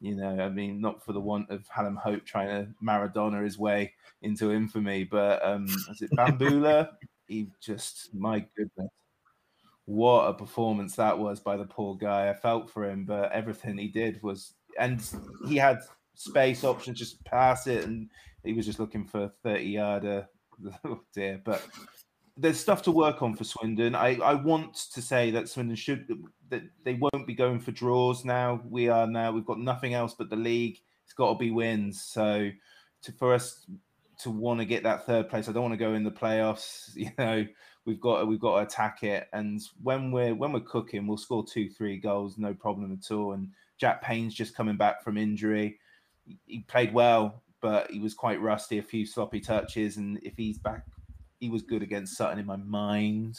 you 0.00 0.14
know, 0.16 0.40
I 0.40 0.48
mean, 0.48 0.80
not 0.80 1.04
for 1.04 1.12
the 1.12 1.20
want 1.20 1.50
of 1.50 1.66
Hallam 1.68 1.96
Hope 1.96 2.24
trying 2.24 2.48
to 2.48 2.70
Maradona 2.84 3.42
his 3.42 3.58
way 3.58 3.94
into 4.22 4.52
infamy, 4.52 5.04
but 5.04 5.44
um, 5.44 5.64
is 5.64 6.02
it 6.02 6.10
Bambula? 6.16 6.90
he 7.26 7.48
just, 7.60 8.14
my 8.14 8.44
goodness, 8.56 8.90
what 9.86 10.28
a 10.28 10.34
performance 10.34 10.96
that 10.96 11.18
was 11.18 11.40
by 11.40 11.56
the 11.56 11.64
poor 11.64 11.96
guy. 11.96 12.28
I 12.28 12.34
felt 12.34 12.70
for 12.70 12.88
him, 12.88 13.04
but 13.04 13.32
everything 13.32 13.78
he 13.78 13.88
did 13.88 14.22
was, 14.22 14.54
and 14.78 15.02
he 15.48 15.56
had 15.56 15.78
space 16.14 16.62
options, 16.62 16.98
just 16.98 17.24
pass 17.24 17.66
it, 17.66 17.84
and 17.84 18.08
he 18.44 18.52
was 18.52 18.66
just 18.66 18.78
looking 18.80 19.04
for 19.04 19.24
a 19.24 19.32
30 19.42 19.64
yarder. 19.64 20.28
Oh 20.84 21.02
dear, 21.14 21.40
but 21.44 21.64
there's 22.40 22.60
stuff 22.60 22.82
to 22.82 22.92
work 22.92 23.20
on 23.20 23.34
for 23.34 23.42
Swindon. 23.42 23.96
I, 23.96 24.16
I 24.16 24.34
want 24.34 24.74
to 24.92 25.02
say 25.02 25.32
that 25.32 25.48
Swindon 25.48 25.76
should 25.76 26.06
that 26.50 26.62
they 26.84 26.94
won't 26.94 27.26
be 27.26 27.34
going 27.34 27.58
for 27.58 27.72
draws 27.72 28.24
now. 28.24 28.62
We 28.68 28.88
are 28.88 29.08
now. 29.08 29.32
We've 29.32 29.44
got 29.44 29.58
nothing 29.58 29.94
else 29.94 30.14
but 30.14 30.30
the 30.30 30.36
league. 30.36 30.78
It's 31.04 31.12
got 31.12 31.32
to 31.32 31.38
be 31.38 31.50
wins. 31.50 32.00
So 32.00 32.50
to 33.02 33.12
for 33.12 33.34
us 33.34 33.66
to 34.20 34.30
want 34.30 34.60
to 34.60 34.66
get 34.66 34.84
that 34.84 35.04
third 35.04 35.28
place, 35.28 35.48
I 35.48 35.52
don't 35.52 35.64
want 35.64 35.72
to 35.72 35.78
go 35.78 35.94
in 35.94 36.04
the 36.04 36.10
playoffs. 36.10 36.90
You 36.96 37.10
know, 37.18 37.44
we've 37.84 38.00
got 38.00 38.28
we've 38.28 38.40
got 38.40 38.56
to 38.56 38.66
attack 38.66 39.02
it. 39.02 39.28
And 39.32 39.60
when 39.82 40.12
we're 40.12 40.34
when 40.34 40.52
we're 40.52 40.60
cooking, 40.60 41.08
we'll 41.08 41.16
score 41.16 41.44
two, 41.44 41.68
three 41.68 41.98
goals, 41.98 42.38
no 42.38 42.54
problem 42.54 42.92
at 42.92 43.12
all. 43.12 43.32
And 43.32 43.50
Jack 43.78 44.00
Payne's 44.00 44.34
just 44.34 44.54
coming 44.54 44.76
back 44.76 45.02
from 45.02 45.18
injury. 45.18 45.80
He 46.46 46.60
played 46.68 46.94
well, 46.94 47.42
but 47.60 47.90
he 47.90 47.98
was 47.98 48.14
quite 48.14 48.40
rusty. 48.40 48.78
A 48.78 48.82
few 48.82 49.06
sloppy 49.06 49.40
touches, 49.40 49.96
and 49.96 50.20
if 50.22 50.36
he's 50.36 50.58
back 50.58 50.84
he 51.38 51.48
was 51.48 51.62
good 51.62 51.82
against 51.82 52.16
Sutton 52.16 52.38
in 52.38 52.46
my 52.46 52.56
mind, 52.56 53.36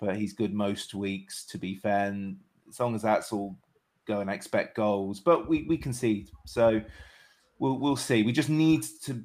but 0.00 0.16
he's 0.16 0.32
good 0.32 0.52
most 0.52 0.94
weeks. 0.94 1.44
To 1.46 1.58
be 1.58 1.76
fair, 1.76 2.06
and 2.08 2.38
as 2.68 2.80
long 2.80 2.94
as 2.94 3.02
that's 3.02 3.32
all 3.32 3.56
going, 4.06 4.28
I 4.28 4.34
expect 4.34 4.76
goals. 4.76 5.20
But 5.20 5.48
we 5.48 5.64
we 5.64 5.76
concede, 5.76 6.30
so 6.46 6.80
we'll 7.58 7.78
we'll 7.78 7.96
see. 7.96 8.22
We 8.22 8.32
just 8.32 8.50
need 8.50 8.84
to 9.04 9.24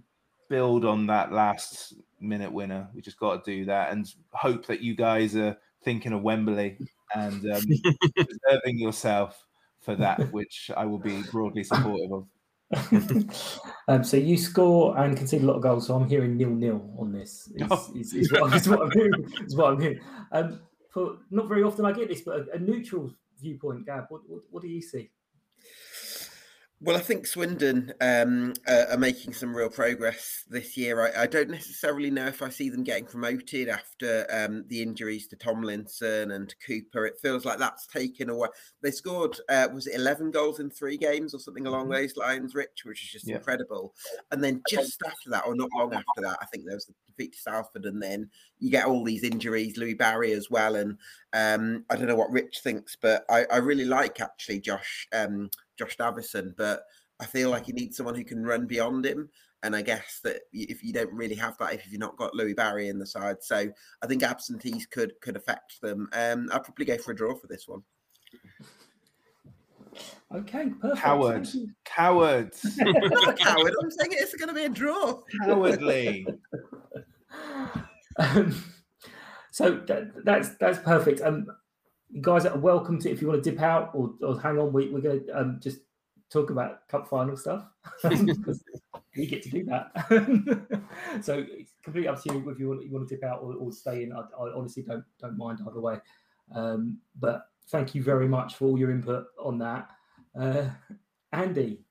build 0.50 0.86
on 0.86 1.08
that 1.08 1.32
last 1.32 1.94
minute 2.20 2.52
winner. 2.52 2.90
We 2.94 3.02
just 3.02 3.20
got 3.20 3.44
to 3.44 3.52
do 3.52 3.66
that 3.66 3.92
and 3.92 4.12
hope 4.32 4.66
that 4.68 4.82
you 4.82 4.96
guys 4.96 5.36
are 5.36 5.58
thinking 5.84 6.12
of 6.12 6.22
Wembley 6.22 6.78
and 7.16 7.46
um, 7.52 7.62
preserving 8.16 8.80
yourself 8.80 9.46
for 9.82 9.96
that, 9.96 10.32
which 10.32 10.70
I 10.76 10.86
will 10.86 11.00
be 11.00 11.24
broadly 11.32 11.64
supportive 11.64 12.12
of. 12.12 12.28
um, 13.88 14.04
so 14.04 14.18
you 14.18 14.38
score 14.38 14.98
and 14.98 15.18
concede 15.18 15.42
a 15.42 15.46
lot 15.46 15.56
of 15.56 15.64
goals. 15.64 15.88
So 15.88 15.96
I'm 15.96 16.08
hearing 16.08 16.38
nil 16.38 16.50
nil 16.50 16.90
on 17.00 17.12
this. 17.12 17.50
Is, 17.56 17.68
oh. 17.70 17.92
is, 17.96 18.14
is, 18.14 18.32
what, 18.32 18.54
is, 18.54 18.70
what, 18.70 18.82
I'm 18.82 18.92
hearing. 18.92 19.34
Is 19.46 19.56
what 19.56 19.74
I'm 19.74 19.82
hearing. 19.82 20.00
Um, 20.32 20.62
for 20.92 21.18
not 21.32 21.48
very 21.48 21.64
often 21.64 21.86
I 21.86 21.92
get 21.92 22.10
this, 22.10 22.22
but 22.22 22.40
a, 22.40 22.56
a 22.56 22.60
neutral 22.60 23.12
viewpoint, 23.40 23.86
Gab. 23.86 24.06
What, 24.10 24.22
what, 24.28 24.42
what 24.52 24.62
do 24.62 24.70
you 24.70 24.82
see? 24.82 25.10
Well, 26.82 26.96
I 26.96 27.02
think 27.02 27.28
Swindon 27.28 27.92
um, 28.00 28.54
uh, 28.66 28.86
are 28.92 28.98
making 28.98 29.34
some 29.34 29.54
real 29.54 29.70
progress 29.70 30.46
this 30.50 30.78
year. 30.78 31.02
I, 31.02 31.24
I, 31.24 31.28
don't 31.28 31.50
necessarily 31.50 32.10
know 32.10 32.28
if 32.28 32.42
I 32.42 32.48
see 32.48 32.70
them 32.70 32.86
getting 32.86 33.04
promoted 33.04 33.68
after 33.68 34.26
um, 34.32 34.64
the 34.70 34.82
injuries 34.82 35.28
to 35.28 35.36
Tomlinson 35.36 36.32
and 36.32 36.48
to 36.48 36.56
Cooper. 36.66 37.06
It 37.06 37.20
feels 37.22 37.44
like 37.44 37.60
that's 37.60 37.86
taken 37.86 38.30
away. 38.30 38.48
They 38.82 38.92
scored, 38.92 39.38
uh, 39.50 39.68
was 39.74 39.88
it 39.88 39.96
11 39.96 40.32
goals 40.32 40.62
in 40.62 40.70
three 40.70 40.96
games 40.96 41.34
or 41.34 41.40
something 41.40 41.68
along 41.68 41.88
mm-hmm. 41.88 41.96
those 41.96 42.16
lines, 42.16 42.56
Rich, 42.56 42.84
which 42.86 43.04
is 43.04 43.12
just 43.12 43.28
yeah. 43.28 43.36
incredible. 43.36 43.94
And 44.32 44.42
then 44.42 44.62
just 44.70 45.02
after 45.06 45.32
that, 45.32 45.46
or 45.46 45.56
not 45.56 45.70
long 45.78 45.94
after 45.94 46.22
that, 46.22 46.38
I 46.42 46.46
think 46.46 46.64
there 46.66 46.78
was 46.78 46.86
the 46.86 46.94
defeat 47.08 47.34
to 47.34 47.40
Salford. 47.40 47.84
And 47.84 48.02
then 48.02 48.30
you 48.60 48.72
get 48.72 48.86
all 48.86 49.04
these 49.04 49.26
injuries, 49.26 49.76
Louis 49.76 49.96
Barry 49.96 50.32
as 50.32 50.50
well. 50.50 50.78
And 50.78 50.98
um, 51.34 51.86
I 51.90 51.96
don't 51.96 52.08
know 52.08 52.16
what 52.16 52.32
Rich 52.32 52.62
thinks, 52.64 52.98
but 53.02 53.26
I, 53.30 53.46
I 53.52 53.58
really 53.58 53.86
like 53.86 54.20
actually 54.22 54.60
Josh. 54.60 55.08
Um, 55.14 55.50
Josh 55.80 55.96
Davison, 55.96 56.54
but 56.58 56.84
I 57.20 57.26
feel 57.26 57.50
like 57.50 57.68
you 57.68 57.74
need 57.74 57.96
someone 57.96 58.16
who 58.16 58.24
can 58.24 58.44
run 58.44 58.68
beyond 58.68 59.06
him. 59.06 59.30
And 59.64 59.76
I 59.76 59.82
guess 59.82 60.20
that 60.24 60.42
if 60.54 60.84
you 60.84 60.94
don't 60.94 61.12
really 61.12 61.36
have 61.36 61.58
that, 61.58 61.74
if 61.74 61.86
you've 61.86 62.00
not 62.00 62.18
got 62.18 62.34
Louis 62.34 62.54
Barry 62.54 62.88
in 62.88 63.00
the 63.00 63.06
side, 63.06 63.38
so 63.42 63.70
I 64.02 64.08
think 64.08 64.24
absentees 64.24 64.86
could 64.86 65.14
could 65.22 65.36
affect 65.36 65.82
them. 65.82 66.08
Um, 66.14 66.50
I'll 66.54 66.62
probably 66.62 66.86
go 66.86 66.98
for 66.98 67.12
a 67.12 67.16
draw 67.16 67.36
for 67.36 67.48
this 67.48 67.68
one. 67.68 67.84
Okay, 70.34 70.70
perfect. 70.80 71.02
Coward, 71.02 71.48
coward. 71.84 72.54
not 72.78 73.30
a 73.30 73.34
coward. 73.34 73.74
I'm 73.82 73.92
saying 73.92 74.12
it's 74.14 74.36
going 74.36 74.48
to 74.48 74.56
be 74.56 74.64
a 74.64 74.70
draw. 74.70 75.20
Cowardly. 75.44 76.26
um, 78.18 78.64
so 79.60 79.72
that, 79.88 80.24
that's 80.24 80.56
that's 80.56 80.80
perfect. 80.80 81.20
Um, 81.20 81.46
you 82.10 82.22
guys 82.22 82.46
are 82.46 82.58
welcome 82.58 82.98
to 83.02 83.12
if 83.12 83.22
you 83.22 83.28
want 83.28 83.44
to 83.44 83.52
dip 83.52 83.62
out 83.62 83.92
or, 83.94 84.14
or 84.24 84.40
hang 84.40 84.58
on. 84.58 84.72
We, 84.72 84.88
we're 84.88 85.02
going 85.02 85.26
to 85.26 85.38
um, 85.38 85.60
just 85.62 85.80
talk 86.32 86.50
about 86.50 86.88
cup 86.88 87.10
final 87.10 87.36
stuff 87.36 87.66
because 88.04 88.64
we 89.18 89.26
get 89.26 89.44
to 89.44 89.50
do 89.50 89.66
that. 89.66 89.92
so 91.22 91.46
it's 91.46 91.74
completely 91.84 92.08
up 92.08 92.24
to 92.24 92.34
you 92.34 92.50
if 92.50 92.58
you 92.58 92.70
want, 92.70 92.86
you 92.86 92.90
want 92.90 93.10
to 93.10 93.14
dip 93.14 93.26
out 93.26 93.42
or, 93.44 93.54
or 93.56 93.74
stay 93.74 94.04
in. 94.04 94.14
I, 94.14 94.22
I, 94.42 94.54
honestly 94.56 94.82
don't 94.82 95.04
don't 95.20 95.38
mind 95.38 95.60
either 95.68 95.82
way. 95.82 95.98
Um, 96.56 97.00
but 97.20 97.42
thank 97.68 97.94
you 97.94 98.02
very 98.02 98.30
much 98.30 98.56
for 98.56 98.64
all 98.64 98.80
your 98.80 98.92
input 98.92 99.26
on 99.44 99.58
that, 99.58 99.90
uh, 100.40 100.70
Andy. 101.34 101.82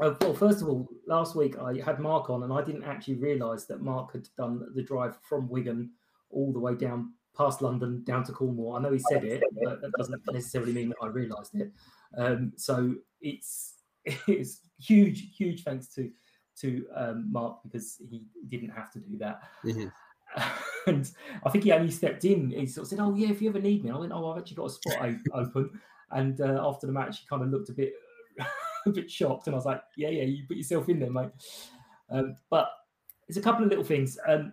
Uh, 0.00 0.14
well, 0.22 0.32
first 0.32 0.62
of 0.62 0.68
all, 0.70 0.88
last 1.06 1.36
week 1.36 1.58
I 1.58 1.78
had 1.84 2.00
Mark 2.00 2.30
on, 2.30 2.42
and 2.42 2.54
I 2.54 2.62
didn't 2.62 2.84
actually 2.84 3.16
realise 3.16 3.66
that 3.66 3.82
Mark 3.82 4.14
had 4.14 4.26
done 4.38 4.66
the 4.74 4.82
drive 4.82 5.18
from 5.28 5.46
Wigan 5.50 5.90
all 6.36 6.52
the 6.52 6.60
way 6.60 6.74
down 6.74 7.12
past 7.36 7.62
London 7.62 8.02
down 8.04 8.24
to 8.24 8.32
Cornwall. 8.32 8.76
I 8.76 8.80
know 8.80 8.92
he 8.92 8.98
said 8.98 9.24
it, 9.24 9.42
but 9.62 9.80
that 9.80 9.92
doesn't 9.98 10.22
necessarily 10.32 10.72
mean 10.72 10.90
that 10.90 10.96
I 11.02 11.06
realised 11.06 11.54
it. 11.54 11.72
Um, 12.16 12.52
so 12.56 12.94
it's 13.20 13.74
it's 14.04 14.60
huge, 14.78 15.36
huge 15.36 15.64
thanks 15.64 15.88
to 15.94 16.10
to 16.60 16.86
um, 16.94 17.30
Mark 17.30 17.58
because 17.64 18.00
he 18.08 18.24
didn't 18.48 18.70
have 18.70 18.90
to 18.92 19.00
do 19.00 19.18
that. 19.18 19.40
Mm-hmm. 19.64 19.88
And 20.86 21.10
I 21.44 21.50
think 21.50 21.64
he 21.64 21.72
only 21.72 21.90
stepped 21.90 22.24
in. 22.24 22.50
He 22.50 22.64
sort 22.64 22.84
of 22.84 22.88
said, 22.88 23.00
"Oh 23.00 23.12
yeah, 23.16 23.30
if 23.30 23.42
you 23.42 23.48
ever 23.48 23.58
need 23.58 23.82
me," 23.82 23.90
I 23.90 23.96
went, 23.96 24.12
"Oh, 24.12 24.30
I've 24.30 24.38
actually 24.38 24.54
got 24.54 24.66
a 24.66 24.70
spot 24.70 25.16
open." 25.32 25.80
And 26.12 26.40
uh, 26.40 26.60
after 26.64 26.86
the 26.86 26.92
match, 26.92 27.18
he 27.18 27.26
kind 27.26 27.42
of 27.42 27.48
looked 27.48 27.70
a 27.70 27.72
bit 27.72 27.92
a 28.86 28.90
bit 28.90 29.10
shocked, 29.10 29.48
and 29.48 29.54
I 29.54 29.58
was 29.58 29.66
like, 29.66 29.82
"Yeah, 29.96 30.10
yeah, 30.10 30.22
you 30.22 30.44
put 30.46 30.56
yourself 30.56 30.88
in 30.88 31.00
there, 31.00 31.10
mate." 31.10 31.30
Um, 32.08 32.36
but 32.50 32.70
there's 33.26 33.36
a 33.36 33.42
couple 33.42 33.64
of 33.64 33.70
little 33.70 33.82
things. 33.82 34.16
Um, 34.28 34.52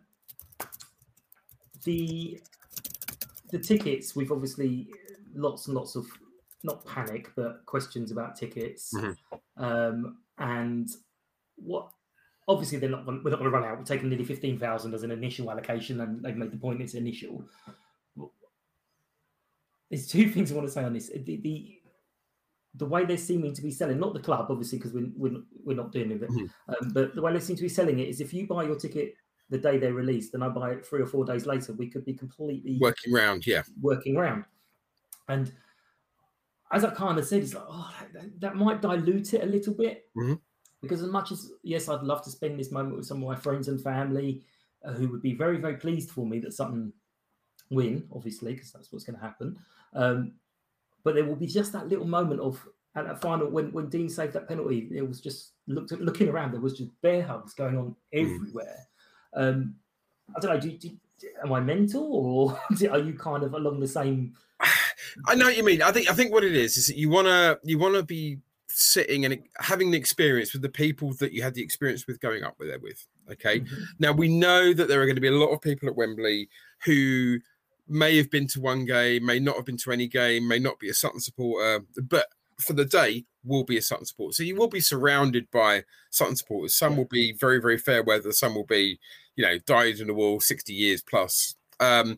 the 1.84 2.40
the 3.52 3.60
tickets, 3.60 4.16
we've 4.16 4.32
obviously 4.32 4.90
lots 5.36 5.68
and 5.68 5.76
lots 5.76 5.96
of 5.96 6.08
not 6.64 6.86
panic, 6.86 7.30
but 7.36 7.66
questions 7.66 8.12
about 8.12 8.36
tickets. 8.36 8.94
Mm-hmm. 8.96 9.64
Um, 9.64 10.18
and 10.40 10.90
what 11.56 11.90
obviously 12.48 12.80
they're 12.80 12.90
not 12.90 13.06
we're 13.06 13.14
not 13.14 13.40
going 13.40 13.44
to 13.44 13.50
run 13.50 13.64
out. 13.64 13.78
We're 13.78 13.86
taking 13.86 14.10
nearly 14.10 14.26
fifteen 14.26 14.58
thousand 14.60 14.94
as 14.94 15.04
an 15.04 15.12
initial 15.12 15.52
allocation, 15.52 16.02
and 16.02 16.24
they've 16.24 16.36
made 16.36 16.52
the 16.52 16.58
point 16.58 16.82
it's 16.82 16.96
initial. 16.96 17.44
There's 19.90 20.08
two 20.08 20.30
things 20.32 20.52
I 20.52 20.56
want 20.56 20.68
to 20.68 20.74
say 20.74 20.84
on 20.84 20.94
this. 20.94 21.10
The, 21.10 21.38
the, 21.38 21.80
the 22.76 22.86
way 22.86 23.06
they're 23.06 23.18
seeming 23.18 23.54
to 23.54 23.62
be 23.62 23.70
selling, 23.70 24.00
not 24.00 24.14
the 24.14 24.20
club, 24.20 24.48
obviously, 24.50 24.80
because 24.80 24.94
we're, 24.94 25.12
we're, 25.16 25.42
we're 25.64 25.78
not 25.78 25.92
doing 25.92 26.12
it, 26.12 26.22
mm-hmm. 26.22 26.46
um, 26.70 26.92
but 26.92 27.14
the 27.14 27.22
way 27.22 27.32
they 27.32 27.40
seem 27.40 27.56
to 27.56 27.62
be 27.62 27.70
selling 27.70 28.00
it 28.00 28.08
is 28.10 28.20
if 28.20 28.34
you 28.34 28.48
buy 28.48 28.64
your 28.64 28.76
ticket 28.76 29.14
the 29.54 29.60
day 29.60 29.78
they're 29.78 29.94
released, 29.94 30.34
and 30.34 30.44
I 30.44 30.50
buy 30.50 30.72
it 30.72 30.86
three 30.86 31.00
or 31.00 31.06
four 31.06 31.26
days 31.26 31.46
later, 31.46 31.74
we 31.74 31.88
could 31.88 32.04
be 32.04 32.16
completely 32.16 32.80
working 32.82 33.14
around, 33.14 33.46
yeah, 33.46 33.62
working 33.80 34.18
around. 34.18 34.46
And 35.30 35.54
as 36.72 36.84
I 36.84 36.90
kind 36.90 37.20
of 37.20 37.26
said, 37.26 37.44
it's 37.44 37.54
like, 37.54 37.64
oh, 37.70 37.94
that, 38.14 38.42
that 38.42 38.56
might 38.56 38.82
dilute 38.82 39.36
it 39.36 39.44
a 39.44 39.46
little 39.46 39.76
bit 39.76 40.06
mm-hmm. 40.18 40.34
because 40.82 41.04
as 41.04 41.10
much 41.10 41.32
as 41.32 41.52
yes, 41.62 41.88
I'd 41.88 42.02
love 42.02 42.24
to 42.24 42.32
spend 42.32 42.60
this 42.60 42.72
moment 42.72 42.98
with 42.98 43.06
some 43.06 43.22
of 43.22 43.30
my 43.30 43.36
friends 43.36 43.68
and 43.68 43.80
family 43.80 44.42
uh, 44.84 44.94
who 44.94 45.08
would 45.10 45.22
be 45.22 45.36
very, 45.36 45.58
very 45.58 45.78
pleased 45.78 46.10
for 46.10 46.26
me 46.26 46.40
that 46.40 46.54
something 46.54 46.92
win, 47.70 48.08
obviously, 48.12 48.54
because 48.54 48.72
that's 48.72 48.92
what's 48.92 49.06
going 49.06 49.18
to 49.20 49.24
happen. 49.24 49.56
Um, 49.94 50.34
but 51.04 51.14
there 51.14 51.26
will 51.26 51.36
be 51.36 51.46
just 51.46 51.74
that 51.74 51.88
little 51.88 52.08
moment 52.08 52.42
of 52.42 52.68
at 52.96 53.06
that 53.06 53.22
final 53.22 53.50
when 53.50 53.72
when 53.72 53.90
Dean 53.90 54.10
saved 54.10 54.34
that 54.34 54.48
penalty, 54.48 54.90
it 54.92 55.08
was 55.08 55.22
just 55.22 55.52
looked 55.68 55.92
looking 55.92 56.30
around. 56.30 56.54
There 56.54 56.62
was 56.62 56.76
just 56.76 56.90
bear 57.04 57.22
hugs 57.22 57.54
going 57.54 57.78
on 57.78 57.90
mm. 57.90 57.96
everywhere. 58.14 58.78
Mm. 58.80 58.93
Um, 59.36 59.76
I 60.36 60.40
don't 60.40 60.54
know. 60.54 60.60
Do, 60.60 60.78
do, 60.78 60.90
am 61.44 61.54
I 61.54 61.60
mental, 61.60 62.04
or 62.04 62.60
are 62.92 63.00
you 63.00 63.14
kind 63.14 63.44
of 63.44 63.54
along 63.54 63.80
the 63.80 63.88
same? 63.88 64.34
I 65.28 65.36
know 65.36 65.46
what 65.46 65.58
you 65.58 65.64
mean. 65.64 65.82
I 65.82 65.92
think 65.92 66.10
I 66.10 66.14
think 66.14 66.32
what 66.32 66.44
it 66.44 66.56
is 66.56 66.78
is 66.78 66.88
that 66.88 66.98
you 66.98 67.10
wanna 67.10 67.58
you 67.64 67.78
wanna 67.78 68.04
be 68.04 68.40
sitting 68.68 69.26
and 69.26 69.40
having 69.60 69.92
the 69.92 69.98
experience 69.98 70.54
with 70.54 70.62
the 70.62 70.70
people 70.70 71.14
that 71.14 71.32
you 71.32 71.44
had 71.44 71.54
the 71.54 71.62
experience 71.62 72.08
with 72.08 72.20
going 72.20 72.44
up 72.44 72.56
with 72.58 72.70
there 72.70 72.80
with. 72.80 73.06
Okay. 73.32 73.60
Mm-hmm. 73.60 73.84
Now 74.00 74.12
we 74.12 74.28
know 74.28 74.74
that 74.74 74.88
there 74.88 75.02
are 75.02 75.06
going 75.06 75.16
to 75.16 75.22
be 75.22 75.28
a 75.28 75.32
lot 75.32 75.52
of 75.52 75.62
people 75.62 75.88
at 75.88 75.96
Wembley 75.96 76.50
who 76.86 77.40
may 77.88 78.18
have 78.18 78.32
been 78.32 78.48
to 78.48 78.62
one 78.62 78.86
game, 78.86 79.26
may 79.26 79.40
not 79.40 79.56
have 79.56 79.66
been 79.66 79.78
to 79.78 79.92
any 79.92 80.08
game, 80.08 80.48
may 80.48 80.60
not 80.60 80.80
be 80.80 80.90
a 80.90 80.94
Sutton 80.94 81.20
supporter, 81.20 81.86
but 82.02 82.28
for 82.60 82.74
the 82.74 82.86
day 82.86 83.26
will 83.44 83.64
be 83.64 83.78
a 83.78 83.82
Sutton 83.82 84.06
supporter. 84.06 84.34
So 84.34 84.44
you 84.44 84.56
will 84.56 84.68
be 84.68 84.80
surrounded 84.80 85.50
by 85.52 85.84
Sutton 86.10 86.36
supporters. 86.36 86.76
Some 86.76 86.98
will 86.98 87.06
be 87.06 87.34
very, 87.34 87.60
very 87.60 87.78
fair 87.78 88.04
weather. 88.04 88.32
Some 88.32 88.56
will 88.56 88.66
be 88.66 89.00
you 89.36 89.46
know, 89.46 89.58
died 89.60 90.00
in 90.00 90.08
the 90.08 90.14
wall 90.14 90.40
60 90.40 90.74
years 90.74 91.02
plus. 91.02 91.56
Um, 91.80 92.18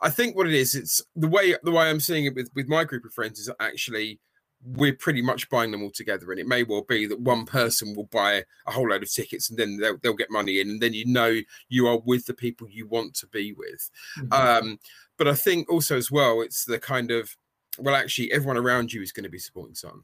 I 0.00 0.10
think 0.10 0.36
what 0.36 0.46
it 0.46 0.54
is, 0.54 0.74
it's 0.74 1.02
the 1.16 1.28
way 1.28 1.54
the 1.62 1.72
way 1.72 1.88
I'm 1.88 2.00
seeing 2.00 2.26
it 2.26 2.34
with 2.34 2.50
with 2.54 2.68
my 2.68 2.84
group 2.84 3.04
of 3.04 3.12
friends 3.12 3.38
is 3.38 3.50
actually 3.60 4.20
we're 4.64 4.94
pretty 4.94 5.22
much 5.22 5.48
buying 5.50 5.70
them 5.70 5.82
all 5.82 5.90
together. 5.90 6.30
And 6.30 6.40
it 6.40 6.46
may 6.46 6.64
well 6.64 6.82
be 6.82 7.06
that 7.06 7.20
one 7.20 7.46
person 7.46 7.94
will 7.94 8.06
buy 8.06 8.44
a 8.66 8.72
whole 8.72 8.88
load 8.88 9.02
of 9.02 9.12
tickets 9.12 9.50
and 9.50 9.58
then 9.58 9.76
they'll, 9.76 9.98
they'll 9.98 10.14
get 10.14 10.30
money 10.30 10.60
in. 10.60 10.68
And 10.68 10.80
then 10.80 10.94
you 10.94 11.06
know 11.06 11.40
you 11.68 11.86
are 11.86 11.98
with 11.98 12.26
the 12.26 12.34
people 12.34 12.68
you 12.68 12.86
want 12.86 13.14
to 13.16 13.26
be 13.28 13.52
with. 13.52 13.90
Mhm. 14.18 14.32
Um, 14.32 14.78
but 15.16 15.28
I 15.28 15.34
think 15.34 15.70
also 15.70 15.96
as 15.96 16.10
well, 16.10 16.40
it's 16.42 16.64
the 16.64 16.78
kind 16.78 17.10
of, 17.10 17.36
well, 17.78 17.94
actually, 17.94 18.32
everyone 18.32 18.56
around 18.56 18.92
you 18.92 19.02
is 19.02 19.12
going 19.12 19.24
to 19.24 19.30
be 19.30 19.38
supporting 19.38 19.74
Sutton. 19.74 20.02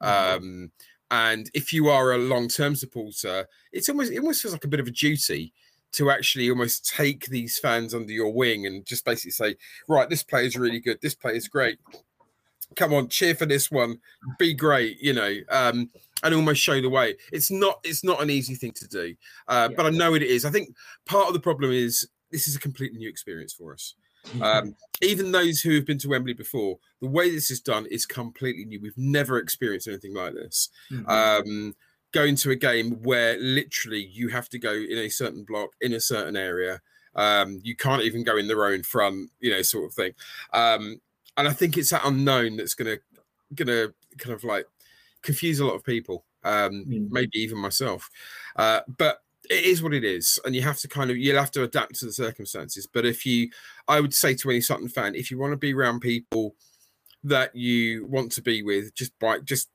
Um, 0.00 0.72
and 1.12 1.50
if 1.54 1.72
you 1.72 1.88
are 1.88 2.12
a 2.12 2.18
long-term 2.18 2.74
supporter, 2.74 3.46
it's 3.70 3.88
almost 3.88 4.10
it 4.10 4.18
almost 4.18 4.42
feels 4.42 4.54
like 4.54 4.64
a 4.64 4.68
bit 4.68 4.80
of 4.80 4.88
a 4.88 4.92
duty 4.92 5.52
to 5.92 6.10
actually 6.10 6.50
almost 6.50 6.88
take 6.88 7.26
these 7.26 7.58
fans 7.58 7.94
under 7.94 8.12
your 8.12 8.32
wing 8.32 8.66
and 8.66 8.84
just 8.86 9.04
basically 9.04 9.30
say, 9.30 9.56
right, 9.88 10.08
this 10.08 10.22
player 10.22 10.44
is 10.44 10.56
really 10.56 10.80
good, 10.80 10.98
this 11.02 11.14
player 11.14 11.34
is 11.34 11.48
great. 11.48 11.78
Come 12.76 12.94
on, 12.94 13.08
cheer 13.08 13.34
for 13.34 13.44
this 13.44 13.70
one, 13.70 14.00
be 14.38 14.54
great, 14.54 14.98
you 15.00 15.12
know, 15.12 15.36
um, 15.50 15.90
and 16.22 16.34
almost 16.34 16.62
show 16.62 16.80
the 16.80 16.88
way. 16.88 17.16
It's 17.30 17.50
not 17.50 17.80
it's 17.84 18.02
not 18.02 18.22
an 18.22 18.30
easy 18.30 18.54
thing 18.54 18.72
to 18.72 18.88
do, 18.88 19.14
uh, 19.48 19.68
Yeah. 19.70 19.76
but 19.76 19.86
I 19.86 19.90
know 19.90 20.14
it 20.14 20.22
is. 20.22 20.44
I 20.46 20.50
think 20.50 20.74
part 21.04 21.28
of 21.28 21.34
the 21.34 21.40
problem 21.40 21.70
is 21.70 22.08
this 22.30 22.48
is 22.48 22.56
a 22.56 22.60
completely 22.60 22.98
new 22.98 23.08
experience 23.10 23.52
for 23.52 23.74
us. 23.74 23.94
Um, 24.40 24.76
even 25.02 25.32
those 25.32 25.60
who 25.60 25.74
have 25.74 25.84
been 25.84 25.98
to 25.98 26.08
Wembley 26.08 26.32
before, 26.32 26.78
the 27.00 27.08
way 27.08 27.28
this 27.28 27.50
is 27.50 27.60
done 27.60 27.86
is 27.86 28.06
completely 28.06 28.64
new. 28.64 28.80
We've 28.80 28.96
never 28.96 29.38
experienced 29.38 29.88
anything 29.88 30.14
like 30.14 30.32
this. 30.32 30.68
Mhm. 30.92 31.08
Um, 31.08 31.76
going 32.12 32.30
into 32.30 32.50
a 32.50 32.56
game 32.56 33.02
where 33.02 33.38
literally 33.38 34.04
you 34.04 34.28
have 34.28 34.48
to 34.50 34.58
go 34.58 34.72
in 34.72 34.98
a 34.98 35.08
certain 35.08 35.44
block 35.44 35.70
in 35.80 35.92
a 35.92 36.00
certain 36.00 36.36
area. 36.36 36.80
Um, 37.14 37.60
you 37.62 37.76
can't 37.76 38.02
even 38.02 38.24
go 38.24 38.36
in 38.36 38.48
the 38.48 38.56
row 38.56 38.72
in 38.72 38.82
front, 38.82 39.30
you 39.40 39.50
know, 39.50 39.62
sort 39.62 39.86
of 39.86 39.94
thing. 39.94 40.12
Um, 40.52 41.00
and 41.36 41.48
I 41.48 41.52
think 41.52 41.76
it's 41.76 41.90
that 41.90 42.02
unknown 42.04 42.56
that's 42.56 42.74
gonna 42.74 42.98
gonna 43.54 43.92
kind 44.18 44.34
of 44.34 44.44
like 44.44 44.66
confuse 45.22 45.60
a 45.60 45.64
lot 45.66 45.74
of 45.74 45.84
people, 45.84 46.24
um, 46.44 46.86
Mm. 46.86 47.08
maybe 47.10 47.38
even 47.38 47.58
myself. 47.58 48.10
Uh, 48.56 48.80
but 48.98 49.22
it 49.50 49.64
is 49.64 49.82
what 49.82 49.92
it 49.94 50.04
is, 50.04 50.38
and 50.44 50.54
you 50.54 50.62
have 50.62 50.78
to 50.78 50.88
kind 50.88 51.10
of 51.10 51.16
you'll 51.16 51.38
have 51.38 51.50
to 51.52 51.62
adapt 51.64 51.96
to 51.96 52.06
the 52.06 52.12
circumstances. 52.12 52.86
But 52.86 53.04
if 53.06 53.26
you, 53.26 53.50
I 53.88 54.00
would 54.00 54.14
say 54.14 54.34
to 54.36 54.50
any 54.50 54.60
Sutton 54.60 54.88
fan, 54.88 55.14
if 55.14 55.30
you 55.30 55.38
want 55.38 55.52
to 55.52 55.56
be 55.56 55.74
around 55.74 56.00
people 56.00 56.54
that 57.24 57.54
you 57.54 58.06
want 58.06 58.32
to 58.32 58.42
be 58.42 58.62
with, 58.62 58.94
just 58.94 59.16
buy, 59.18 59.38
just 59.40 59.70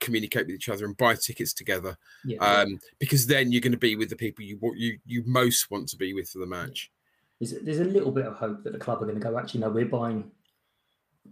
communicate 0.00 0.46
with 0.46 0.54
each 0.54 0.68
other 0.68 0.84
and 0.84 0.96
buy 0.96 1.14
tickets 1.14 1.52
together, 1.52 1.96
yeah. 2.24 2.38
um, 2.38 2.78
because 2.98 3.26
then 3.26 3.52
you're 3.52 3.60
going 3.60 3.72
to 3.72 3.78
be 3.78 3.96
with 3.96 4.10
the 4.10 4.16
people 4.16 4.44
you 4.44 4.58
want 4.60 4.78
you 4.78 4.98
you 5.04 5.22
most 5.26 5.70
want 5.70 5.88
to 5.88 5.96
be 5.96 6.14
with 6.14 6.28
for 6.28 6.38
the 6.38 6.46
match. 6.46 6.90
there's, 7.40 7.54
there's 7.62 7.80
a 7.80 7.84
little 7.84 8.12
bit 8.12 8.26
of 8.26 8.34
hope 8.34 8.64
that 8.64 8.72
the 8.72 8.78
club 8.78 9.02
are 9.02 9.06
going 9.06 9.18
to 9.18 9.24
go, 9.24 9.38
actually, 9.38 9.60
no, 9.60 9.70
we're 9.70 9.86
buying 9.86 10.30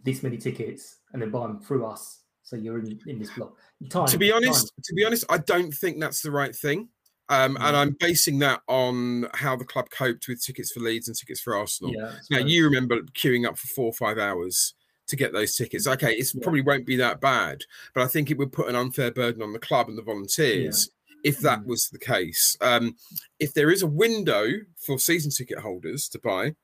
this 0.04 0.22
many 0.22 0.36
tickets 0.36 0.98
and 1.12 1.20
then 1.20 1.30
buy 1.30 1.46
them 1.46 1.60
through 1.60 1.86
us. 1.86 2.20
So 2.42 2.54
you're 2.54 2.78
in, 2.78 3.00
in 3.06 3.18
this 3.18 3.30
block. 3.30 3.56
Time, 3.90 4.06
to 4.06 4.18
be 4.18 4.28
time. 4.28 4.36
honest, 4.36 4.72
to 4.84 4.94
be 4.94 5.04
honest, 5.04 5.24
I 5.28 5.38
don't 5.38 5.72
think 5.72 6.00
that's 6.00 6.22
the 6.22 6.30
right 6.30 6.54
thing. 6.54 6.88
Um, 7.28 7.56
and. 7.56 7.76
I'm 7.76 7.96
basing 7.98 8.38
that 8.38 8.60
on 8.68 9.26
how 9.34 9.56
the 9.56 9.64
club 9.64 9.90
coped 9.90 10.28
with 10.28 10.40
tickets 10.40 10.70
for 10.70 10.78
Leeds 10.78 11.08
and 11.08 11.16
tickets 11.16 11.40
for 11.40 11.56
Arsenal. 11.56 11.92
yeah, 11.92 12.12
Now 12.30 12.38
you 12.38 12.64
remember 12.64 13.00
queuing 13.02 13.48
up 13.48 13.58
for 13.58 13.66
four 13.66 13.86
or 13.86 13.92
five 13.92 14.16
hours 14.16 14.75
to 15.08 15.16
get 15.16 15.32
those 15.32 15.54
tickets. 15.56 15.86
Okay, 15.86 16.14
it 16.16 16.30
Yeah. 16.34 16.40
probably 16.42 16.60
won't 16.62 16.86
be 16.86 16.96
that 16.96 17.20
bad, 17.20 17.64
but 17.94 18.02
I 18.02 18.06
think 18.08 18.30
it 18.30 18.38
would 18.38 18.52
put 18.52 18.68
an 18.68 18.74
unfair 18.76 19.10
burden 19.10 19.42
on 19.42 19.52
the 19.52 19.58
club 19.58 19.88
and 19.88 19.96
the 19.96 20.02
volunteers 20.02 20.90
if 21.24 21.38
that 21.40 21.60
Mm. 21.60 21.66
was 21.66 21.88
the 21.88 21.98
case. 21.98 22.56
Um, 22.60 22.96
if 23.38 23.54
there 23.54 23.70
is 23.70 23.82
a 23.82 23.86
window 23.86 24.48
for 24.76 24.98
season 24.98 25.30
ticket 25.30 25.58
holders 25.58 26.08
to 26.10 26.18
buy 26.18 26.54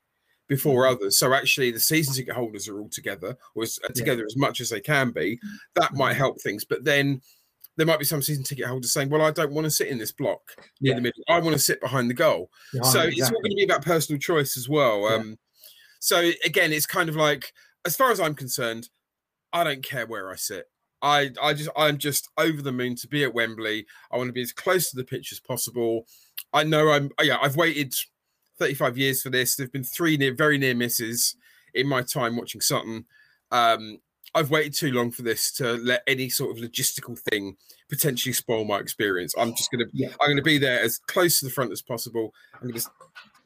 before 0.48 0.85
Mm. 0.85 0.92
others, 0.92 1.16
so 1.18 1.33
actually 1.35 1.70
the 1.70 1.81
season 1.81 2.14
ticket 2.14 2.35
holders 2.35 2.68
are 2.68 2.78
all 2.81 2.88
together 2.88 3.37
or 3.55 3.62
as, 3.62 3.78
uh, 3.83 3.88
Yeah. 3.88 3.94
together 3.94 4.24
as 4.26 4.37
much 4.37 4.61
as 4.61 4.68
they 4.70 4.81
can 4.81 5.11
be, 5.11 5.40
that 5.74 5.94
might 5.94 6.14
Mhm. 6.14 6.18
help 6.18 6.40
things. 6.42 6.64
But 6.64 6.85
then 6.85 7.22
there 7.76 7.87
might 7.87 7.98
be 7.98 8.05
some 8.05 8.20
season 8.22 8.44
ticket 8.44 8.66
holders 8.66 8.92
saying, 8.92 9.09
"Well, 9.09 9.22
I 9.22 9.31
don't 9.31 9.52
want 9.52 9.64
to 9.64 9.70
sit 9.70 9.88
in 9.88 9.96
this 9.98 10.12
block 10.12 10.42
near 10.81 10.90
Yeah. 10.92 10.96
the 10.96 11.00
middle. 11.02 11.24
I 11.28 11.38
want 11.40 11.55
to 11.55 11.59
sit 11.59 11.81
behind 11.81 12.11
the 12.11 12.14
goal." 12.14 12.50
Yeah, 12.74 12.83
so 12.83 13.02
it's 13.02 13.22
all 13.22 13.31
going 13.40 13.50
to 13.50 13.57
be 13.57 13.64
about 13.64 13.83
personal 13.85 14.20
choice 14.20 14.57
as 14.59 14.68
well. 14.68 15.09
Yeah. 15.09 15.14
Um, 15.16 15.38
so 16.00 16.33
again, 16.44 16.72
it's 16.72 16.87
kind 16.87 17.09
of 17.09 17.16
like, 17.16 17.52
as 17.85 17.97
far 17.97 18.11
as 18.11 18.21
I'm 18.21 18.35
concerned, 18.35 18.88
I 19.53 19.64
don't 19.64 19.85
care 19.85 20.07
where 20.07 20.31
I 20.31 20.37
sit. 20.37 20.66
I, 21.03 21.31
I 21.42 21.53
just, 21.53 21.71
I'm 21.77 21.99
just 21.99 22.29
over 22.38 22.62
the 22.62 22.73
moon 22.73 22.95
to 22.97 23.09
be 23.09 23.25
at 23.25 23.35
Wembley. 23.35 23.87
I 24.11 24.16
want 24.16 24.29
to 24.29 24.33
be 24.33 24.42
as 24.42 24.53
close 24.53 24.90
to 24.90 24.97
the 24.97 25.05
pitch 25.05 25.33
as 25.33 25.40
possible. 25.40 26.07
I 26.53 26.62
know 26.62 26.90
I'm, 26.90 27.11
oh 27.18 27.25
yeah, 27.25 27.38
I've 27.42 27.57
waited 27.57 27.92
35 28.59 28.97
years 28.97 29.23
for 29.23 29.31
this. 29.31 29.57
There've 29.57 29.73
been 29.73 29.85
three 29.85 30.16
near, 30.16 30.33
very 30.33 30.59
near 30.59 30.75
misses 30.75 31.37
in 31.75 31.88
my 31.88 32.03
time 32.03 32.37
watching 32.37 32.61
Sutton. 32.61 33.05
Um, 33.51 33.99
I've 34.35 34.51
waited 34.51 34.75
too 34.75 34.92
long 34.92 35.11
for 35.11 35.23
this 35.23 35.53
to 35.53 35.75
let 35.75 36.03
any 36.07 36.29
sort 36.29 36.57
of 36.57 36.62
logistical 36.62 37.18
thing 37.18 37.57
potentially 37.90 38.33
spoil 38.33 38.64
my 38.64 38.79
experience. 38.79 39.35
I'm 39.37 39.55
just 39.55 39.71
gonna, 39.71 39.85
Yeah. 39.92 40.09
I'm 40.21 40.31
gonna 40.31 40.42
be 40.42 40.59
there 40.59 40.81
as 40.81 40.99
close 40.99 41.38
to 41.40 41.47
the 41.47 41.51
front 41.51 41.73
as 41.73 41.83
possible. 41.83 42.33
I'm 42.61 42.68
gonna 42.68 42.81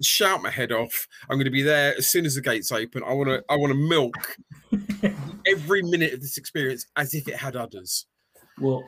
shout 0.02 0.42
my 0.42 0.50
head 0.50 0.72
off. 0.72 1.08
I'm 1.28 1.36
going 1.36 1.46
to 1.46 1.50
be 1.50 1.62
there 1.62 1.94
as 1.96 2.08
soon 2.08 2.26
as 2.26 2.34
the 2.34 2.40
gates 2.40 2.72
open. 2.72 3.02
I 3.04 3.12
want 3.12 3.28
to 3.28 3.44
I 3.48 3.56
want 3.56 3.72
to 3.72 3.78
milk 3.78 4.36
every 5.46 5.82
minute 5.82 6.12
of 6.12 6.20
this 6.20 6.38
experience 6.38 6.86
as 6.96 7.14
if 7.14 7.28
it 7.28 7.36
had 7.36 7.56
udders. 7.56 8.06
Well, 8.60 8.84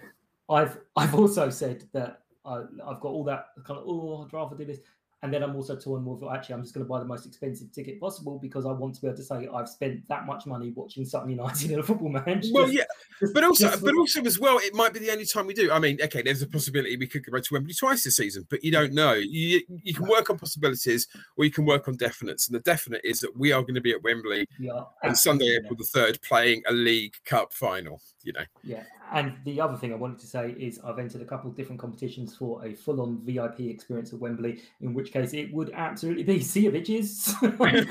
I've 0.49 0.79
I've 0.97 1.15
also 1.15 1.51
said 1.51 1.85
that 1.93 2.21
I, 2.45 2.63
I've 2.87 3.01
got 3.01 3.09
all 3.09 3.25
that 3.25 3.47
kind 3.65 3.79
of 3.79 3.85
oh 3.87 4.25
I'd 4.25 4.33
rather 4.33 4.57
do 4.57 4.65
this, 4.65 4.81
and 5.23 5.35
then 5.35 5.43
I'm 5.43 5.57
also 5.57 5.75
torn 5.77 6.05
with 6.05 6.23
actually 6.31 6.55
I'm 6.55 6.63
just 6.63 6.75
going 6.75 6.85
to 6.87 6.89
buy 6.89 7.01
the 7.01 7.05
most 7.05 7.27
expensive 7.27 7.73
ticket 7.73 7.99
possible 8.01 8.39
because 8.41 8.67
I 8.67 8.73
want 8.73 8.95
to 8.95 9.01
be 9.01 9.09
able 9.09 9.17
to 9.17 9.23
say 9.23 9.49
I've 9.53 9.69
spent 9.69 10.07
that 10.09 10.27
much 10.27 10.47
money 10.47 10.73
watching 10.75 11.05
Sutton 11.05 11.31
United 11.31 11.71
in 11.71 11.79
a 11.81 11.83
football 11.83 12.09
match. 12.11 12.47
Well, 12.53 12.67
Just- 12.67 12.77
yeah, 12.77 12.85
just- 13.21 13.35
but 13.35 13.45
also, 13.45 13.71
but 13.71 13.81
for- 13.81 13.97
also 13.97 14.23
as 14.23 14.39
well, 14.39 14.59
it 14.59 14.75
might 14.75 14.93
be 14.93 15.01
the 15.01 15.11
only 15.11 15.27
time 15.27 15.47
we 15.47 15.55
do. 15.55 15.73
I 15.73 15.79
mean, 15.79 15.99
okay, 16.03 16.23
there's 16.23 16.43
a 16.43 16.47
possibility 16.47 16.97
we 16.97 17.07
could 17.07 17.25
go 17.25 17.39
to 17.39 17.55
Wembley 17.55 17.75
twice 17.75 18.05
this 18.05 18.17
season, 18.17 18.47
but 18.49 18.63
you 18.63 18.71
don't 18.71 18.93
know. 18.93 19.15
You 19.15 19.61
you 19.83 19.95
can 19.95 20.07
work 20.07 20.31
on 20.31 20.39
possibilities 20.39 21.09
or 21.37 21.45
you 21.45 21.51
can 21.51 21.65
work 21.65 21.89
on 21.89 21.97
definites, 21.97 22.49
and 22.49 22.55
the 22.55 22.61
definite 22.61 23.01
is 23.05 23.21
that 23.21 23.37
we 23.37 23.53
are 23.53 23.63
going 23.63 23.75
to 23.75 23.81
be 23.81 23.93
at 23.93 24.03
Wembley 24.03 24.47
yeah, 24.59 24.83
on 25.03 25.15
Sunday. 25.17 25.57
April 25.57 25.77
the 25.77 25.85
third, 25.85 26.21
playing 26.23 26.63
a 26.69 26.73
League 26.73 27.15
Cup 27.25 27.53
final. 27.53 28.01
You 28.29 28.35
know, 28.35 28.45
Yeah, 28.62 28.83
and 29.14 29.33
the 29.47 29.59
other 29.59 29.75
thing 29.79 29.91
I 29.91 29.97
wanted 29.97 30.19
to 30.19 30.27
say 30.27 30.51
is 30.59 30.79
I've 30.85 30.99
entered 30.99 31.23
a 31.23 31.25
couple 31.25 31.49
of 31.49 31.57
different 31.57 31.81
competitions 31.81 32.37
for 32.37 32.62
a 32.62 32.75
full-on 32.75 33.23
VIP 33.25 33.61
experience 33.61 34.12
at 34.12 34.19
Wembley. 34.19 34.61
In 34.83 34.93
which 34.93 35.12
case, 35.12 35.33
it 35.33 35.51
would 35.55 35.71
absolutely 35.73 36.25
be 36.25 36.41
see 36.43 36.64
you 36.64 36.71
bitches. 36.71 37.33
Bye, 37.59 37.87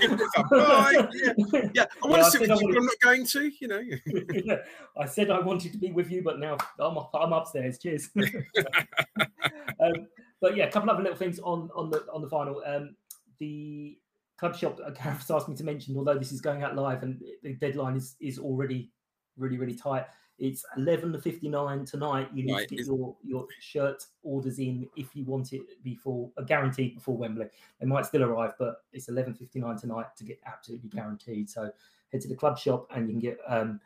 yeah, 1.74 1.86
I 2.04 2.08
want 2.08 2.20
Yeah, 2.20 2.24
to 2.24 2.24
sit 2.30 2.32
said 2.34 2.42
with 2.42 2.52
I 2.52 2.54
you, 2.54 2.60
but 2.60 2.62
wanted- 2.62 2.78
I'm 2.78 2.86
not 2.86 3.00
going 3.02 3.26
to. 3.26 3.52
You 3.60 3.68
know. 3.68 3.82
Yeah, 4.46 4.58
I 4.96 5.06
said 5.08 5.32
I 5.32 5.40
wanted 5.40 5.72
to 5.72 5.80
be 5.80 5.92
with 5.92 6.12
you, 6.12 6.22
but 6.22 6.38
now 6.40 6.56
I'm, 6.80 6.98
I'm 7.16 7.34
upstairs. 7.34 7.80
Cheers. 7.80 8.12
um, 8.16 10.08
but 10.40 10.56
yeah, 10.56 10.66
a 10.66 10.72
couple 10.72 10.92
other 10.92 11.02
little 11.02 11.18
things 11.18 11.40
on 11.40 11.70
on 11.76 11.90
the 11.90 12.06
on 12.14 12.22
the 12.22 12.30
final. 12.30 12.62
Um, 12.64 12.96
the 13.40 13.98
club 14.38 14.56
shop 14.56 14.78
Gareth's 15.04 15.32
asked 15.32 15.50
me 15.50 15.56
to 15.56 15.64
mention, 15.64 15.98
although 15.98 16.18
this 16.20 16.32
is 16.32 16.42
going 16.42 16.62
out 16.62 16.76
live 16.76 17.02
and 17.02 17.20
the 17.42 17.54
deadline 17.54 17.96
is 17.96 18.16
is 18.20 18.38
already 18.38 18.92
really 19.36 19.58
really 19.58 19.76
tight. 19.76 20.06
It's 20.40 20.64
eleven 20.78 21.12
to 21.14 21.20
fifty 21.20 21.50
nine 21.50 21.86
tonight. 21.86 22.30
You 22.34 22.46
need 22.46 22.54
Right, 22.54 22.68
to 22.68 22.76
get 22.76 22.86
your 22.86 23.16
your 23.24 23.48
shirt 23.60 24.06
orders 24.24 24.60
in 24.60 24.88
if 24.96 25.16
you 25.16 25.24
want 25.26 25.54
it 25.54 25.62
before 25.84 26.32
uh, 26.38 26.44
guaranteed 26.44 26.96
before 26.96 27.18
Wembley. 27.18 27.48
They 27.80 27.88
might 27.88 28.06
still 28.06 28.24
arrive, 28.24 28.54
but 28.60 28.84
it's 28.94 29.10
eleven 29.10 29.34
fifty 29.34 29.60
nine 29.60 29.78
tonight 29.78 30.08
to 30.18 30.24
get 30.24 30.40
absolutely 30.46 30.90
guaranteed. 30.90 31.50
So 31.50 31.72
head 32.12 32.22
to 32.22 32.28
the 32.28 32.36
club 32.36 32.58
shop 32.58 32.88
and 32.94 33.08
you 33.08 33.14
can 33.14 33.20
get 33.20 33.40
um, 33.48 33.80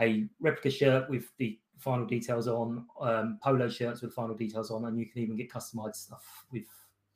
a 0.00 0.26
replica 0.40 0.70
shirt 0.70 1.08
with 1.08 1.24
the 1.38 1.58
final 1.78 2.06
details 2.06 2.48
on, 2.48 2.86
um, 3.00 3.38
polo 3.42 3.68
shirts 3.68 4.02
with 4.02 4.12
final 4.12 4.34
details 4.34 4.70
on, 4.70 4.84
and 4.84 4.98
you 4.98 5.06
can 5.06 5.22
even 5.22 5.36
get 5.36 5.50
customized 5.50 5.96
stuff 5.96 6.44
with 6.52 6.64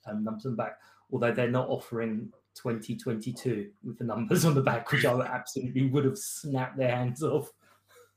um, 0.07 0.25
numbers 0.25 0.47
on 0.47 0.53
the 0.53 0.57
back. 0.57 0.79
Although 1.13 1.33
they're 1.33 1.51
not 1.51 1.69
offering 1.69 2.33
2022 2.55 3.71
with 3.85 3.99
the 3.99 4.05
numbers 4.05 4.45
on 4.45 4.55
the 4.55 4.63
back, 4.63 4.91
which 4.91 5.05
I 5.05 5.21
absolutely 5.21 5.87
would 5.91 6.05
have 6.05 6.19
snapped 6.19 6.77
their 6.77 6.95
hands 6.95 7.23
off. 7.23 7.53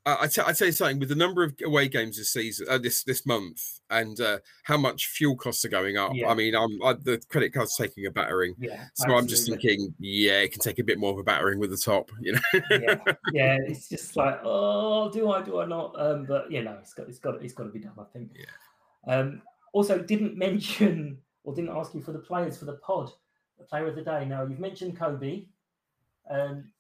I, 0.08 0.28
t- 0.28 0.42
I 0.46 0.54
tell 0.54 0.68
you 0.68 0.72
something 0.72 1.00
with 1.00 1.10
the 1.10 1.16
number 1.16 1.44
of 1.44 1.56
away 1.66 1.88
games 1.88 2.18
this 2.18 2.32
season, 2.32 2.68
uh, 2.70 2.78
this 2.78 3.04
this 3.04 3.26
month, 3.26 3.80
and 3.90 4.20
uh, 4.22 4.38
how 4.64 4.78
much 4.78 5.08
fuel 5.08 5.36
costs 5.36 5.66
are 5.66 5.70
going 5.70 5.98
up. 5.98 6.12
Yeah. 6.14 6.30
I 6.30 6.36
mean, 6.36 6.56
I'm 6.56 6.82
I, 6.84 6.94
the 6.94 7.20
credit 7.30 7.54
card's 7.54 7.76
taking 7.76 8.06
a 8.06 8.12
battering, 8.12 8.54
Yeah, 8.60 8.86
so 8.94 9.16
I'm 9.16 9.26
just 9.28 9.50
thinking, 9.50 9.96
yeah, 9.98 10.42
it 10.42 10.52
can 10.52 10.62
take 10.62 10.78
a 10.78 10.84
bit 10.84 11.00
more 11.00 11.12
of 11.12 11.18
a 11.18 11.24
battering 11.24 11.58
with 11.58 11.72
the 11.72 11.78
top, 11.78 12.12
you 12.22 12.34
know. 12.34 12.40
yeah, 12.70 12.96
yeah, 13.34 13.58
it's 13.66 13.90
just 13.90 14.16
like, 14.16 14.40
oh, 14.44 15.10
do 15.12 15.32
I, 15.32 15.42
do 15.42 15.60
I 15.60 15.66
not? 15.66 16.00
Um, 16.00 16.26
but 16.26 16.52
you 16.52 16.64
know, 16.64 16.78
it's 16.80 16.94
got, 16.94 17.10
it's 17.10 17.20
got, 17.20 17.44
it's 17.44 17.54
got 17.54 17.64
to 17.64 17.72
be 17.72 17.80
done. 17.80 17.94
I 18.00 18.04
think. 18.14 18.32
Yeah. 18.36 19.16
Um, 19.16 19.42
also, 19.74 19.98
didn't 19.98 20.38
mention 20.38 21.18
or 21.44 21.56
didn't 21.56 21.76
ask 21.76 21.96
you 21.96 22.04
for 22.04 22.12
the 22.12 22.20
players 22.20 22.58
for 22.58 22.66
the 22.66 22.74
pod, 22.74 23.10
the 23.58 23.64
player 23.64 23.88
of 23.88 23.96
the 23.96 24.04
day. 24.04 24.24
Now 24.26 24.46
you've 24.46 24.60
mentioned 24.60 25.00
Coby. 25.00 25.48
Um, 26.30 26.72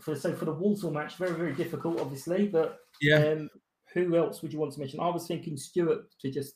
for 0.00 0.14
so 0.16 0.34
for 0.34 0.44
the 0.44 0.52
Walsall 0.52 0.90
match, 0.90 1.16
very 1.16 1.32
very 1.34 1.52
difficult, 1.54 2.00
obviously. 2.00 2.48
But 2.48 2.78
Yeah, 3.00 3.16
um, 3.16 3.50
who 3.92 4.16
else 4.16 4.42
would 4.42 4.52
you 4.52 4.58
want 4.58 4.72
to 4.72 4.80
mention? 4.80 5.00
I 5.00 5.08
was 5.08 5.26
thinking 5.26 5.56
Stuart 5.56 6.06
to 6.20 6.30
just 6.30 6.54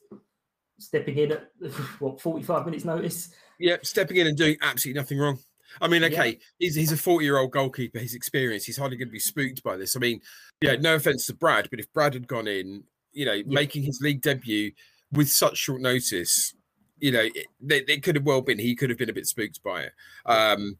stepping 0.78 1.18
in 1.18 1.32
at 1.32 1.50
what 2.00 2.20
forty 2.20 2.42
five 2.42 2.64
minutes 2.64 2.84
notice. 2.84 3.30
yeah, 3.58 3.76
stepping 3.82 4.16
in 4.18 4.26
and 4.26 4.36
doing 4.36 4.56
absolutely 4.62 5.00
nothing 5.00 5.18
wrong. 5.18 5.38
I 5.80 5.88
mean, 5.88 6.00
Yeah. 6.02 6.08
okay, 6.08 6.38
he's 6.58 6.74
he's 6.74 6.92
a 6.92 6.96
40 6.96 7.24
year 7.24 7.36
old 7.38 7.50
goalkeeper. 7.52 7.98
He's 7.98 8.14
experienced. 8.14 8.66
He's 8.66 8.78
hardly 8.78 8.96
going 8.96 9.08
to 9.08 9.12
be 9.12 9.18
spooked 9.18 9.62
by 9.62 9.76
this. 9.76 9.96
I 9.96 9.98
mean, 9.98 10.20
yeah, 10.62 10.76
no 10.76 10.94
offense 10.94 11.26
to 11.26 11.34
Brad, 11.34 11.68
but 11.70 11.78
if 11.78 11.92
Brad 11.92 12.14
had 12.14 12.26
gone 12.26 12.48
in, 12.48 12.84
you 13.12 13.26
know, 13.26 13.42
making 13.46 13.82
his 13.82 14.00
league 14.00 14.22
debut 14.22 14.72
with 15.12 15.28
such 15.28 15.58
short 15.58 15.82
notice, 15.82 16.54
you 16.98 17.12
know, 17.12 17.20
it, 17.20 17.46
it, 17.68 17.88
it 17.90 18.02
could 18.02 18.14
have 18.16 18.24
well 18.24 18.40
been 18.40 18.58
he 18.58 18.74
could 18.74 18.88
have 18.88 18.98
been 18.98 19.10
a 19.10 19.12
bit 19.14 19.26
spooked 19.26 19.62
by 19.62 19.82
it. 19.82 19.92
Um, 20.24 20.78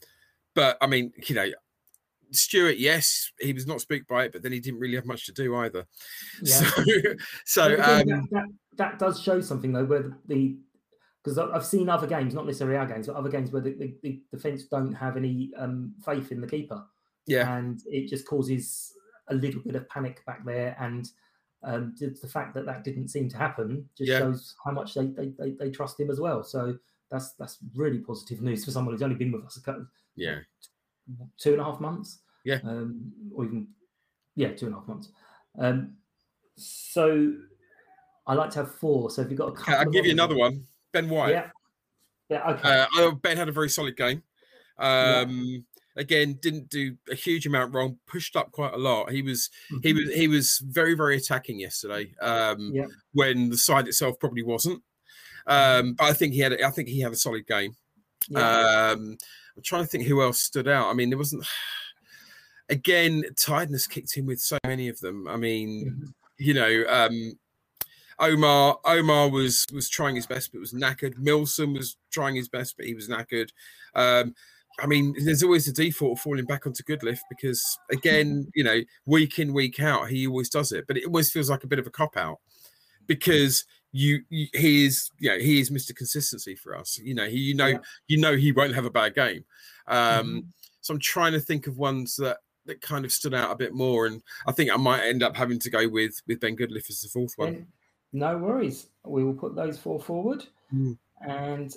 but 0.54 0.78
I 0.80 0.86
mean, 0.86 1.12
you 1.26 1.34
know, 1.34 1.50
Stuart, 2.32 2.78
yes, 2.78 3.30
he 3.40 3.52
was 3.52 3.66
not 3.66 3.80
spooked 3.80 4.08
by 4.08 4.24
it, 4.24 4.32
but 4.32 4.42
then 4.42 4.52
he 4.52 4.60
didn't 4.60 4.80
really 4.80 4.96
have 4.96 5.06
much 5.06 5.26
to 5.26 5.32
do 5.32 5.56
either. 5.56 5.86
Yeah. 6.42 6.56
So, 6.60 6.84
so 7.44 7.64
again, 7.74 7.80
um, 7.80 8.06
that, 8.08 8.28
that, 8.30 8.44
that 8.76 8.98
does 8.98 9.20
show 9.20 9.40
something 9.40 9.72
though, 9.72 9.84
where 9.84 10.16
the 10.26 10.56
because 11.24 11.38
I've 11.38 11.66
seen 11.66 11.88
other 11.88 12.06
games, 12.06 12.32
not 12.32 12.46
necessarily 12.46 12.76
our 12.76 12.86
games, 12.86 13.08
but 13.08 13.16
other 13.16 13.28
games 13.28 13.50
where 13.50 13.60
the, 13.60 13.74
the, 13.74 13.94
the 14.02 14.20
defense 14.32 14.64
don't 14.64 14.94
have 14.94 15.16
any 15.16 15.50
um, 15.58 15.92
faith 16.04 16.32
in 16.32 16.40
the 16.40 16.46
keeper, 16.46 16.82
yeah, 17.26 17.56
and 17.56 17.82
it 17.86 18.08
just 18.08 18.26
causes 18.26 18.92
a 19.28 19.34
little 19.34 19.60
bit 19.60 19.74
of 19.74 19.88
panic 19.88 20.24
back 20.26 20.44
there. 20.44 20.76
And 20.80 21.08
um, 21.62 21.94
the, 21.98 22.16
the 22.20 22.28
fact 22.28 22.54
that 22.54 22.66
that 22.66 22.84
didn't 22.84 23.08
seem 23.08 23.28
to 23.30 23.36
happen 23.36 23.88
just 23.96 24.10
Yeah. 24.10 24.20
shows 24.20 24.54
how 24.64 24.70
much 24.70 24.94
they, 24.94 25.06
they, 25.06 25.32
they, 25.38 25.50
they 25.50 25.70
trust 25.70 25.98
him 26.00 26.10
as 26.10 26.20
well. 26.20 26.42
So 26.44 26.78
that's 27.10 27.32
that's 27.32 27.58
really 27.74 27.98
positive 27.98 28.42
news 28.42 28.64
for 28.64 28.70
someone 28.70 28.94
who's 28.94 29.02
only 29.02 29.16
been 29.16 29.32
with 29.32 29.44
us 29.44 29.56
a 29.56 29.62
couple, 29.62 29.86
yeah, 30.16 30.38
two 31.38 31.52
and 31.52 31.60
a 31.60 31.64
half 31.64 31.80
months. 31.80 32.18
Yeah. 32.44 32.60
Um, 32.64 33.12
or 33.34 33.44
even, 33.44 33.68
yeah, 34.36 34.52
two 34.52 34.66
and 34.66 34.74
a 34.74 34.78
half 34.78 34.88
months. 34.88 35.08
Um, 35.58 35.96
so 36.56 37.34
I 38.26 38.34
like 38.34 38.50
to 38.50 38.60
have 38.60 38.74
four. 38.74 39.10
So 39.10 39.22
if 39.22 39.30
you've 39.30 39.38
got 39.38 39.48
a 39.48 39.52
couple 39.52 39.74
I'll 39.74 39.90
give 39.90 40.06
you 40.06 40.12
another 40.12 40.36
one. 40.36 40.64
Ben 40.92 41.08
White. 41.08 41.32
Yeah. 41.32 41.50
Yeah. 42.28 42.50
Okay. 42.50 42.86
Uh, 42.98 43.12
ben 43.12 43.36
had 43.36 43.48
a 43.48 43.52
very 43.52 43.68
solid 43.70 43.96
game. 43.96 44.22
Um, 44.78 45.64
Again, 45.96 46.38
didn't 46.40 46.70
do 46.70 46.96
a 47.10 47.16
huge 47.16 47.44
amount 47.44 47.74
wrong. 47.74 47.98
Pushed 48.06 48.36
up 48.36 48.52
quite 48.52 48.72
a 48.72 48.76
lot. 48.76 49.10
He 49.10 49.20
was 49.20 49.50
he 49.82 49.92
was 49.92 50.14
he 50.14 50.28
was 50.28 50.58
very 50.58 50.94
very 50.94 51.16
attacking 51.16 51.58
yesterday. 51.58 52.14
Um, 52.20 52.70
Yeah. 52.72 52.86
when 53.14 53.50
the 53.50 53.58
side 53.58 53.88
itself 53.88 54.16
probably 54.20 54.44
wasn't. 54.44 54.80
Um, 55.48 55.94
but 55.94 56.04
I 56.04 56.12
think 56.12 56.34
he 56.34 56.38
had 56.38 56.52
I 56.62 56.70
think 56.70 56.88
he 56.88 57.00
had 57.00 57.10
a 57.10 57.16
solid 57.16 57.48
game. 57.48 57.74
yeah. 58.28 58.92
Um, 58.92 59.18
I'm 59.58 59.62
trying 59.64 59.82
to 59.82 59.88
think 59.88 60.04
who 60.04 60.22
else 60.22 60.38
stood 60.38 60.68
out. 60.68 60.88
I 60.88 60.94
mean, 60.94 61.10
there 61.10 61.18
wasn't. 61.18 61.44
Again, 62.70 63.24
tiredness 63.38 63.86
kicked 63.86 64.16
in 64.18 64.26
with 64.26 64.40
so 64.40 64.58
many 64.64 64.88
of 64.88 65.00
them. 65.00 65.26
I 65.26 65.36
mean, 65.36 66.12
you 66.36 66.52
know, 66.52 66.84
um, 66.86 67.38
Omar 68.18 68.78
Omar 68.84 69.30
was 69.30 69.64
was 69.72 69.88
trying 69.88 70.14
his 70.14 70.26
best, 70.26 70.52
but 70.52 70.60
was 70.60 70.74
knackered. 70.74 71.16
Milsom 71.18 71.72
was 71.72 71.96
trying 72.12 72.36
his 72.36 72.48
best, 72.48 72.76
but 72.76 72.86
he 72.86 72.94
was 72.94 73.08
knackered. 73.08 73.48
Um, 73.94 74.34
I 74.80 74.86
mean, 74.86 75.14
there's 75.24 75.42
always 75.42 75.66
a 75.66 75.72
default 75.72 76.18
of 76.18 76.22
falling 76.22 76.44
back 76.44 76.66
onto 76.66 76.84
Goodliffe 76.84 77.22
because, 77.28 77.78
again, 77.90 78.46
you 78.54 78.62
know, 78.62 78.80
week 79.06 79.38
in 79.38 79.54
week 79.54 79.80
out, 79.80 80.08
he 80.08 80.26
always 80.26 80.50
does 80.50 80.70
it, 80.70 80.86
but 80.86 80.96
it 80.96 81.06
always 81.06 81.32
feels 81.32 81.50
like 81.50 81.64
a 81.64 81.68
bit 81.68 81.80
of 81.80 81.86
a 81.86 81.90
cop 81.90 82.16
out 82.16 82.38
because 83.08 83.64
you, 83.92 84.20
you 84.28 84.46
he 84.54 84.84
is 84.86 85.10
you 85.18 85.30
know 85.30 85.38
he 85.38 85.60
is 85.60 85.70
Mr. 85.70 85.94
Consistency 85.96 86.54
for 86.54 86.76
us. 86.76 86.98
You 86.98 87.14
know, 87.14 87.26
he 87.26 87.38
you 87.38 87.54
know 87.54 87.66
Yeah. 87.66 87.78
you 88.06 88.18
know 88.18 88.36
he 88.36 88.52
won't 88.52 88.74
have 88.74 88.84
a 88.86 88.90
bad 88.90 89.14
game. 89.14 89.44
Um, 89.86 89.96
Mhm. 89.96 90.44
So 90.80 90.94
I'm 90.94 91.00
trying 91.00 91.32
to 91.32 91.40
think 91.40 91.66
of 91.66 91.76
ones 91.78 92.16
that 92.16 92.38
that 92.66 92.80
kind 92.82 93.04
of 93.04 93.12
stood 93.12 93.32
out 93.34 93.50
a 93.50 93.56
bit 93.56 93.72
more, 93.74 94.06
and 94.06 94.22
I 94.46 94.52
think 94.52 94.70
I 94.70 94.76
might 94.76 95.02
end 95.06 95.22
up 95.22 95.36
having 95.36 95.58
to 95.60 95.70
go 95.70 95.88
with 95.88 96.20
with 96.26 96.40
Ben 96.40 96.56
Goodliffe 96.56 96.90
as 96.90 97.00
the 97.00 97.08
fourth 97.08 97.32
one. 97.36 97.66
No 98.12 98.38
worries. 98.38 98.86
We 99.04 99.24
will 99.24 99.34
put 99.34 99.54
those 99.54 99.78
four 99.78 100.00
forward 100.00 100.44
Mm. 100.72 100.98
and 101.26 101.74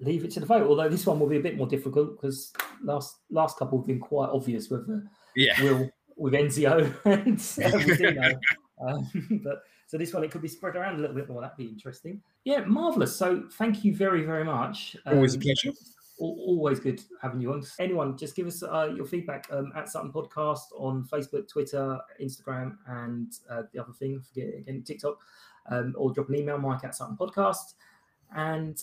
leave 0.00 0.24
it 0.24 0.30
to 0.32 0.40
the 0.40 0.46
vote. 0.46 0.66
Although 0.66 0.88
this 0.90 1.06
one 1.06 1.18
will 1.18 1.28
be 1.28 1.38
a 1.38 1.42
bit 1.42 1.56
more 1.56 1.66
difficult 1.66 2.16
because 2.16 2.52
last 2.82 3.16
last 3.30 3.58
couple 3.58 3.78
have 3.78 3.86
been 3.86 4.00
quite 4.00 4.28
obvious 4.30 4.68
with 4.70 4.88
uh, 4.88 5.00
Yeah, 5.34 5.60
Will 5.62 5.90
with 6.16 6.34
Enzio 6.34 6.94
and 7.04 7.38
uh, 7.64 7.96
Dino. 7.96 8.38
Um, 8.86 9.40
but 9.44 9.62
so 9.86 9.98
this 9.98 10.12
one 10.14 10.24
it 10.24 10.30
could 10.30 10.42
be 10.42 10.48
spread 10.48 10.76
around 10.76 10.96
a 10.96 10.98
little 11.00 11.16
bit 11.16 11.28
more. 11.28 11.40
That'd 11.40 11.56
be 11.56 11.66
interesting. 11.66 12.20
Yeah, 12.44 12.64
marvelous. 12.64 13.14
So 13.16 13.44
thank 13.52 13.84
you 13.84 13.94
very 13.94 14.22
very 14.24 14.44
much. 14.44 14.96
always 15.06 15.34
a 15.34 15.38
Um, 15.38 15.42
pleasure. 15.42 15.72
always 16.18 16.78
good 16.80 17.02
having 17.20 17.40
you 17.40 17.52
on. 17.52 17.62
Anyone, 17.78 18.16
just 18.16 18.36
give 18.36 18.46
us 18.46 18.62
uh, 18.62 18.92
your 18.94 19.04
feedback 19.04 19.46
um, 19.50 19.72
at 19.74 19.88
Sutton 19.88 20.12
Podcast 20.12 20.66
on 20.76 21.04
Facebook, 21.04 21.48
Twitter, 21.48 21.98
Instagram, 22.22 22.76
and 22.86 23.32
uh, 23.50 23.62
the 23.72 23.80
other 23.80 23.92
thing, 23.92 24.20
forget 24.20 24.48
it 24.54 24.58
again, 24.60 24.82
TikTok, 24.82 25.18
um, 25.70 25.94
or 25.96 26.12
drop 26.12 26.28
an 26.28 26.36
email, 26.36 26.58
mike 26.58 26.84
at 26.84 26.94
Sutton 26.94 27.16
Podcast. 27.16 27.74
And 28.36 28.80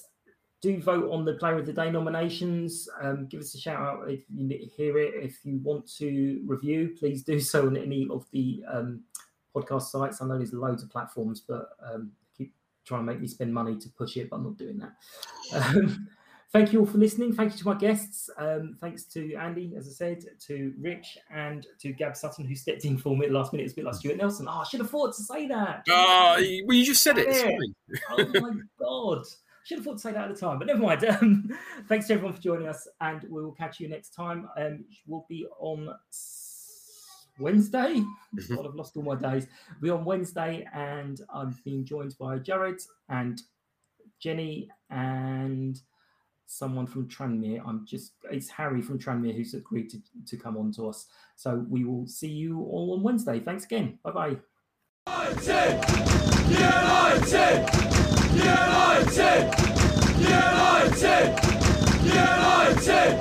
do 0.61 0.79
vote 0.81 1.09
on 1.11 1.25
the 1.25 1.33
Player 1.35 1.57
of 1.57 1.65
the 1.65 1.73
Day 1.73 1.89
nominations. 1.89 2.87
Um, 3.01 3.25
give 3.27 3.39
us 3.39 3.55
a 3.55 3.57
shout 3.59 3.79
out 3.81 4.09
if 4.11 4.21
you 4.29 4.47
hear 4.77 4.97
it. 4.97 5.13
If 5.15 5.39
you 5.43 5.57
want 5.63 5.89
to 5.97 6.41
review, 6.45 6.95
please 6.99 7.23
do 7.23 7.39
so 7.39 7.65
on 7.65 7.75
any 7.77 8.07
of 8.11 8.25
the 8.31 8.63
um, 8.71 9.01
podcast 9.55 9.83
sites. 9.83 10.21
I 10.21 10.27
know 10.27 10.37
there's 10.37 10.53
loads 10.53 10.83
of 10.83 10.89
platforms, 10.89 11.41
but 11.47 11.69
um, 11.83 12.11
keep 12.37 12.53
trying 12.85 13.01
to 13.01 13.11
make 13.11 13.21
me 13.21 13.27
spend 13.27 13.53
money 13.53 13.77
to 13.77 13.89
push 13.89 14.17
it, 14.17 14.29
but 14.29 14.37
I'm 14.37 14.43
not 14.43 14.57
doing 14.57 14.79
that. 14.79 14.93
Um, 15.53 16.07
thank 16.53 16.73
you 16.73 16.79
all 16.79 16.85
for 16.85 16.97
listening. 16.97 17.33
Thank 17.33 17.51
you 17.53 17.57
to 17.59 17.65
my 17.65 17.75
guests. 17.75 18.29
Um, 18.37 18.77
thanks 18.79 19.03
to 19.05 19.35
Andy, 19.35 19.73
as 19.77 19.87
I 19.87 19.91
said, 19.91 20.23
to 20.47 20.73
Rich, 20.79 21.17
and 21.29 21.65
to 21.79 21.93
Gab 21.93 22.15
Sutton, 22.15 22.45
who 22.45 22.55
stepped 22.55 22.85
in 22.85 22.97
for 22.97 23.15
me 23.15 23.25
at 23.25 23.31
the 23.31 23.37
last 23.37 23.51
minute. 23.53 23.65
It's 23.65 23.73
a 23.73 23.75
bit 23.77 23.85
like 23.85 23.95
Stuart 23.95 24.17
Nelson. 24.17 24.47
Oh, 24.49 24.59
I 24.59 24.63
should 24.65 24.79
have 24.79 24.89
thought 24.89 25.15
to 25.15 25.23
say 25.23 25.47
that. 25.47 25.83
Oh, 25.89 26.35
well, 26.65 26.75
you 26.77 26.85
just 26.85 27.01
said 27.03 27.17
it. 27.17 27.27
It's 27.27 27.39
Yeah. 27.43 27.57
fine. 28.15 28.33
oh 28.35 28.39
my 28.41 28.51
god. 28.79 29.25
Should 29.63 29.77
have 29.77 29.85
thought 29.85 29.93
to 29.97 29.99
say 29.99 30.11
that 30.13 30.27
at 30.29 30.33
the 30.33 30.39
time, 30.39 30.57
but 30.57 30.65
never 30.67 30.79
mind. 30.81 31.05
Um, 31.05 31.49
thanks 31.87 32.07
to 32.07 32.13
everyone 32.15 32.33
for 32.33 32.41
joining 32.41 32.67
us, 32.67 32.87
and 32.99 33.21
we 33.29 33.43
will 33.43 33.51
catch 33.51 33.79
you 33.79 33.87
next 33.87 34.09
time. 34.09 34.49
Um, 34.57 34.85
we'll 35.05 35.25
be 35.29 35.45
on 35.59 35.93
Wednesday. 37.39 38.03
Mm-hmm. 38.35 38.55
God, 38.55 38.67
I've 38.67 38.75
lost 38.75 38.95
all 38.97 39.03
my 39.03 39.15
days. 39.15 39.47
We're 39.81 39.93
on 39.93 40.05
Wednesday, 40.05 40.67
and 40.73 41.19
I'm 41.33 41.55
being 41.63 41.85
joined 41.85 42.15
by 42.19 42.37
Jared 42.37 42.81
and 43.09 43.41
Jenny 44.21 44.69
and 44.89 45.79
someone 46.45 46.85
from 46.85 47.07
Tranmere. 47.07 47.61
I'm 47.65 47.85
just 47.85 48.13
it's 48.29 48.49
Harry 48.49 48.81
from 48.81 48.99
Tranmere 48.99 49.35
who's 49.35 49.53
agreed 49.53 49.89
to, 49.89 49.97
to 50.27 50.37
come 50.37 50.57
on 50.57 50.71
to 50.73 50.89
us. 50.89 51.07
So 51.35 51.65
we 51.69 51.85
will 51.85 52.07
see 52.07 52.29
you 52.29 52.59
all 52.59 52.93
on 52.93 53.03
Wednesday. 53.03 53.39
Thanks 53.39 53.65
again. 53.65 53.99
Bye 54.03 54.11
bye. 54.11 54.37
Sports 62.81 63.20